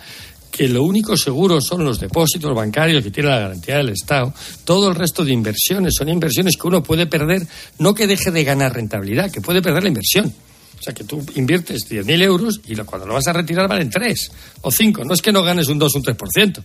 que 0.58 0.68
lo 0.68 0.82
único 0.82 1.16
seguro 1.16 1.62
son 1.62 1.86
los 1.86 1.99
depósitos 1.99 2.51
bancarios 2.55 3.03
que 3.03 3.12
tiene 3.12 3.30
la 3.30 3.41
garantía 3.41 3.78
del 3.78 3.89
Estado. 3.89 4.34
Todo 4.66 4.89
el 4.89 4.95
resto 4.95 5.24
de 5.24 5.32
inversiones 5.32 5.93
son 5.95 6.10
inversiones 6.10 6.55
que 6.60 6.68
uno 6.68 6.82
puede 6.82 7.05
perder, 7.05 7.45
no 7.78 7.93
que 7.93 8.08
deje 8.08 8.32
de 8.32 8.43
ganar 8.43 8.74
rentabilidad, 8.74 9.30
que 9.30 9.39
puede 9.39 9.62
perder 9.62 9.84
la 9.84 9.89
inversión. 9.89 10.34
O 10.80 10.82
sea, 10.82 10.95
que 10.95 11.03
tú 11.03 11.24
inviertes 11.36 11.88
10.000 11.88 12.24
euros 12.24 12.60
y 12.68 12.76
cuando 12.78 13.05
lo 13.05 13.14
vas 13.14 13.28
a 13.28 13.34
retirar 13.34 13.68
valen 13.68 13.91
3 13.91 14.32
o 14.62 14.72
5. 14.72 15.05
No 15.05 15.14
es 15.14 15.22
que 15.22 15.32
no 15.32 15.43
ganes 15.43 15.68
un 15.68 15.78
2 15.78 15.93
o 15.93 15.97
un 15.99 16.03
3%. 16.03 16.64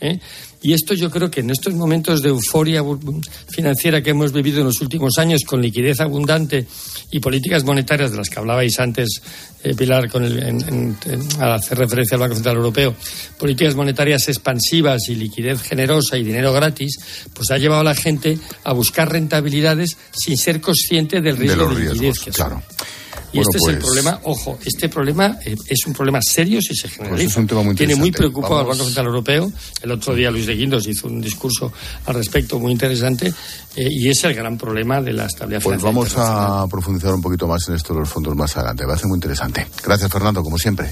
¿Eh? 0.00 0.18
Y 0.60 0.72
esto 0.72 0.94
yo 0.94 1.08
creo 1.08 1.30
que 1.30 1.40
en 1.40 1.50
estos 1.50 1.74
momentos 1.74 2.20
de 2.20 2.30
euforia 2.30 2.82
financiera 3.48 4.02
que 4.02 4.10
hemos 4.10 4.32
vivido 4.32 4.58
en 4.60 4.66
los 4.66 4.80
últimos 4.80 5.16
años, 5.18 5.42
con 5.46 5.62
liquidez 5.62 6.00
abundante 6.00 6.66
y 7.12 7.20
políticas 7.20 7.62
monetarias 7.62 8.10
de 8.10 8.16
las 8.16 8.28
que 8.28 8.40
hablabais 8.40 8.78
antes, 8.80 9.22
eh, 9.62 9.74
Pilar, 9.76 10.10
con 10.10 10.24
el, 10.24 10.96
al 11.38 11.52
hacer 11.52 11.78
referencia 11.78 12.16
al 12.16 12.20
Banco 12.20 12.34
Central 12.34 12.56
Europeo, 12.56 12.96
políticas 13.38 13.76
monetarias 13.76 14.28
expansivas 14.28 15.08
y 15.08 15.14
liquidez 15.14 15.62
generosa 15.62 16.18
y 16.18 16.24
dinero 16.24 16.52
gratis, 16.52 16.98
pues 17.32 17.50
ha 17.52 17.58
llevado 17.58 17.82
a 17.82 17.84
la 17.84 17.94
gente 17.94 18.36
a 18.64 18.72
buscar 18.72 19.10
rentabilidades 19.10 19.96
sin 20.12 20.36
ser 20.36 20.60
consciente 20.60 21.20
del 21.20 21.36
riesgo 21.36 21.68
de, 21.68 21.84
liquidez 21.84 22.18
que 22.18 22.30
claro. 22.32 22.60
Y 23.32 23.40
este 23.40 23.58
es 23.58 23.68
el 23.68 23.74
pues- 23.78 23.84
problema, 23.84 24.20
ojo, 24.24 24.58
este 24.64 24.88
problema 24.88 25.38
eh, 25.44 25.54
es 25.68 25.86
un 25.86 25.92
problema 25.92 26.20
serio 26.22 26.60
si 26.62 26.74
se 26.74 26.88
generaliza. 26.88 27.40
Pues 27.46 27.76
Tiene 27.76 27.94
muy 27.96 28.10
preocupado 28.10 28.60
al 28.60 28.66
Banco 28.66 28.84
Central 28.84 29.06
Europeo. 29.06 29.52
El 29.82 29.90
otro 29.90 30.14
día 30.14 30.30
Luis 30.30 30.46
de 30.46 30.54
Guindos 30.54 30.86
hizo 30.86 31.08
un 31.08 31.20
discurso 31.20 31.72
al 32.06 32.14
respecto 32.14 32.58
muy 32.58 32.72
interesante 32.72 33.32
eh, 33.76 33.88
y 33.90 34.08
es 34.08 34.24
el 34.24 34.34
gran 34.34 34.56
problema 34.56 35.00
de 35.00 35.12
la 35.12 35.26
estabilidad 35.26 35.62
pues 35.62 35.80
vamos 35.82 36.14
a 36.16 36.66
profundizar 36.70 37.14
un 37.14 37.20
poquito 37.20 37.46
más 37.46 37.68
en 37.68 37.74
esto 37.74 37.92
de 37.94 38.00
los 38.00 38.08
fondos 38.08 38.34
más 38.34 38.56
adelante. 38.56 38.86
Va 38.86 38.94
a 38.94 38.98
ser 38.98 39.06
muy 39.06 39.16
interesante. 39.16 39.66
Gracias, 39.84 40.10
Fernando, 40.10 40.42
como 40.42 40.58
siempre. 40.58 40.90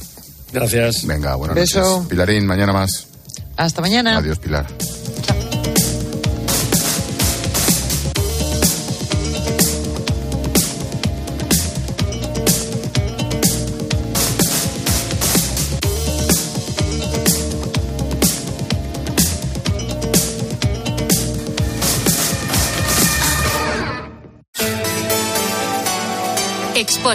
Gracias. 0.53 1.07
Venga, 1.07 1.34
buenas 1.37 1.57
noches. 1.57 2.07
Pilarín, 2.09 2.47
mañana 2.47 2.72
más. 2.72 3.09
Hasta 3.57 3.80
mañana. 3.80 4.18
Adiós, 4.18 4.39
Pilar. 4.39 4.66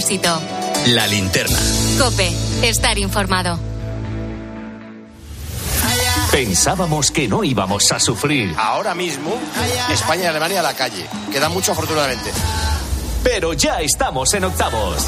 Expósito. 0.01 0.41
La 0.87 1.05
linterna. 1.05 1.59
Cope. 1.99 2.31
Estar 2.63 2.97
informado. 2.97 3.59
Pensábamos 6.31 7.11
que 7.11 7.27
no 7.27 7.43
íbamos 7.43 7.91
a 7.91 7.99
sufrir. 7.99 8.55
Ahora 8.57 8.95
mismo, 8.95 9.39
España 9.91 10.23
y 10.23 10.25
Alemania 10.25 10.61
a 10.61 10.63
la 10.63 10.73
calle. 10.73 11.05
Queda 11.31 11.49
mucho 11.49 11.73
afortunadamente. 11.73 12.31
Pero 13.23 13.53
ya 13.53 13.79
estamos 13.79 14.33
en 14.33 14.45
octavos. 14.45 15.05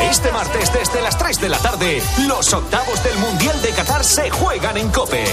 Este 0.00 0.32
martes 0.32 0.72
desde 0.72 1.00
las 1.02 1.16
3 1.16 1.40
de 1.40 1.48
la 1.48 1.58
tarde, 1.58 2.02
los 2.26 2.52
octavos 2.52 3.02
del 3.04 3.16
Mundial 3.18 3.60
de 3.62 3.70
Qatar 3.70 4.04
se 4.04 4.30
juegan 4.30 4.76
en 4.76 4.90
Cope. 4.90 5.24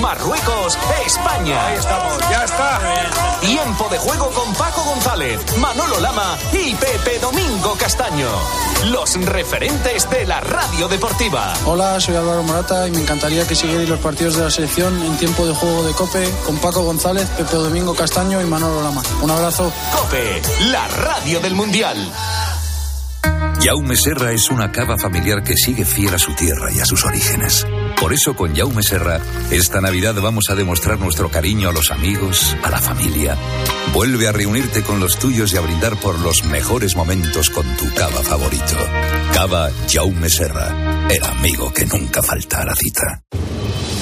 Marruecos, 0.00 0.78
España. 1.06 1.66
Ahí 1.66 1.76
estamos, 1.76 2.18
ya 2.30 2.44
está. 2.44 2.80
Tiempo 3.40 3.88
de 3.88 3.98
juego 3.98 4.30
con 4.30 4.52
Paco 4.54 4.82
González, 4.84 5.40
Manolo 5.58 6.00
Lama 6.00 6.36
y 6.52 6.74
Pepe 6.74 7.18
Domingo 7.18 7.74
Castaño. 7.78 8.28
Los 8.86 9.14
referentes 9.24 10.08
de 10.10 10.26
la 10.26 10.40
radio 10.40 10.88
deportiva. 10.88 11.54
Hola, 11.64 12.00
soy 12.00 12.16
Álvaro 12.16 12.42
Morata 12.42 12.88
y 12.88 12.90
me 12.90 13.00
encantaría 13.00 13.46
que 13.46 13.54
siguierais 13.54 13.88
los 13.88 14.00
partidos 14.00 14.36
de 14.36 14.44
la 14.44 14.50
selección 14.50 15.02
en 15.02 15.16
tiempo 15.18 15.46
de 15.46 15.54
juego 15.54 15.84
de 15.84 15.92
Cope 15.92 16.30
con 16.44 16.58
Paco 16.58 16.82
González, 16.82 17.28
Pepe 17.36 17.56
Domingo 17.56 17.94
Castaño 17.94 18.40
y 18.40 18.44
Manolo 18.44 18.82
Lama. 18.82 19.02
Un 19.22 19.30
abrazo. 19.30 19.72
Cope, 19.92 20.42
la 20.70 20.86
radio 20.88 21.40
del 21.40 21.54
Mundial. 21.54 22.10
Jaume 23.62 23.94
Serra 23.94 24.32
es 24.32 24.50
una 24.50 24.72
cava 24.72 24.96
familiar 24.96 25.42
que 25.42 25.54
sigue 25.54 25.84
fiel 25.84 26.14
a 26.14 26.18
su 26.18 26.34
tierra 26.34 26.72
y 26.72 26.80
a 26.80 26.86
sus 26.86 27.04
orígenes. 27.04 27.66
Por 28.00 28.14
eso 28.14 28.34
con 28.34 28.56
Jaume 28.56 28.82
Serra, 28.82 29.20
esta 29.50 29.82
Navidad 29.82 30.14
vamos 30.14 30.48
a 30.48 30.54
demostrar 30.54 30.98
nuestro 30.98 31.30
cariño 31.30 31.68
a 31.68 31.72
los 31.72 31.90
amigos, 31.90 32.56
a 32.62 32.70
la 32.70 32.78
familia. 32.78 33.36
Vuelve 33.92 34.28
a 34.28 34.32
reunirte 34.32 34.82
con 34.82 34.98
los 34.98 35.18
tuyos 35.18 35.52
y 35.52 35.58
a 35.58 35.60
brindar 35.60 35.96
por 35.96 36.18
los 36.20 36.42
mejores 36.46 36.96
momentos 36.96 37.50
con 37.50 37.66
tu 37.76 37.92
cava 37.92 38.22
favorito. 38.22 38.76
Cava 39.34 39.70
Jaume 39.92 40.30
Serra, 40.30 41.08
el 41.10 41.22
amigo 41.22 41.70
que 41.70 41.84
nunca 41.84 42.22
falta 42.22 42.62
a 42.62 42.64
la 42.64 42.74
cita. 42.74 43.24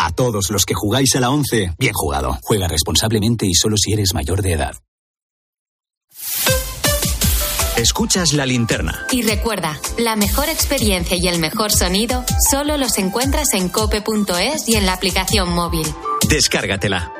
A 0.00 0.12
todos 0.12 0.50
los 0.50 0.64
que 0.64 0.74
jugáis 0.74 1.16
a 1.16 1.20
la 1.20 1.30
11, 1.30 1.74
bien 1.76 1.92
jugado. 1.92 2.38
Juega 2.42 2.68
responsablemente 2.68 3.46
y 3.46 3.54
solo 3.54 3.76
si 3.76 3.92
eres 3.92 4.14
mayor 4.14 4.42
de 4.42 4.52
edad. 4.52 4.76
Escuchas 7.76 8.32
la 8.32 8.46
linterna. 8.46 9.06
Y 9.10 9.22
recuerda, 9.22 9.80
la 9.98 10.14
mejor 10.14 10.48
experiencia 10.48 11.16
y 11.16 11.26
el 11.26 11.40
mejor 11.40 11.72
sonido 11.72 12.24
solo 12.48 12.76
los 12.76 12.96
encuentras 12.98 13.52
en 13.54 13.68
cope.es 13.68 14.68
y 14.68 14.76
en 14.76 14.86
la 14.86 14.92
aplicación 14.92 15.52
móvil. 15.52 15.86
Descárgatela. 16.28 17.17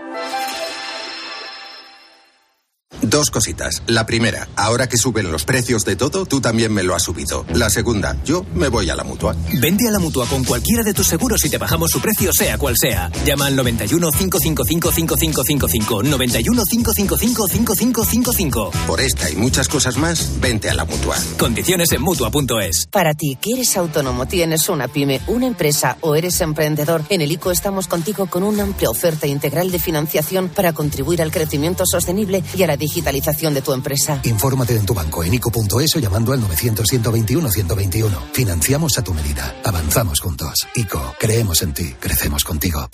Dos 3.09 3.31
cositas. 3.31 3.83
La 3.87 4.05
primera, 4.05 4.49
ahora 4.55 4.87
que 4.87 4.99
suben 4.99 5.33
los 5.33 5.47
precios 5.47 5.87
de 5.87 5.97
todo, 5.97 6.27
tú 6.27 6.43
también 6.43 6.75
me 6.75 6.83
lo 6.83 6.95
has 6.95 7.05
subido. 7.05 7.47
La 7.55 7.71
segunda, 7.71 8.23
yo 8.23 8.45
me 8.55 8.69
voy 8.69 8.91
a 8.91 8.95
la 8.95 9.03
mutua. 9.03 9.35
Vende 9.55 9.89
a 9.89 9.91
la 9.91 9.99
mutua 9.99 10.27
con 10.27 10.45
cualquiera 10.45 10.83
de 10.83 10.93
tus 10.93 11.07
seguros 11.07 11.43
y 11.47 11.49
te 11.49 11.57
bajamos 11.57 11.91
su 11.91 12.03
precio, 12.03 12.31
sea 12.35 12.59
cual 12.59 12.75
sea. 12.79 13.11
Llama 13.25 13.47
al 13.47 13.57
91 13.57 14.11
555 14.11 14.93
5555. 14.93 16.03
91 16.03 16.63
555 16.65 17.49
5555. 17.49 18.71
Por 18.87 19.01
esta 19.01 19.31
y 19.31 19.37
muchas 19.37 19.69
cosas 19.69 19.97
más, 19.97 20.39
vente 20.39 20.69
a 20.69 20.75
la 20.75 20.85
mutua. 20.85 21.17
Condiciones 21.39 21.91
en 21.93 22.03
mutua.es. 22.03 22.89
Para 22.89 23.15
ti, 23.15 23.39
que 23.41 23.53
eres 23.53 23.75
autónomo, 23.79 24.27
tienes 24.27 24.69
una 24.69 24.87
pyme, 24.87 25.23
una 25.29 25.47
empresa 25.47 25.97
o 26.03 26.15
eres 26.15 26.43
emprendedor, 26.43 27.03
en 27.09 27.23
el 27.23 27.33
ICO 27.33 27.53
estamos 27.53 27.87
contigo 27.87 28.27
con 28.27 28.43
una 28.43 28.65
amplia 28.65 28.91
oferta 28.91 29.27
integral 29.27 29.71
de 29.71 29.79
financiación 29.79 30.51
para 30.51 30.75
contribuir 30.75 31.23
al 31.23 31.31
crecimiento 31.31 31.85
sostenible 31.87 32.43
y 32.55 32.63
a 32.65 32.67
la 32.67 32.77
digitalización 32.99 33.55
de 33.55 33.63
tu 33.63 33.73
empresa. 33.73 34.21
Infórmate 34.25 34.75
en 34.75 34.85
tu 34.85 34.93
banco 34.93 35.23
en 35.23 35.33
ICO.es 35.35 35.95
o 35.95 35.99
llamando 36.01 36.33
al 36.33 36.41
900-121-121. 36.41 38.33
Financiamos 38.33 38.99
a 38.99 39.05
tu 39.05 39.15
medida. 39.15 39.55
Avanzamos 39.65 40.21
juntos. 40.21 40.67
ICO, 40.75 41.15
creemos 41.19 41.63
en 41.63 41.75
ti, 41.75 41.95
crecemos 42.01 42.43
contigo. 42.43 42.89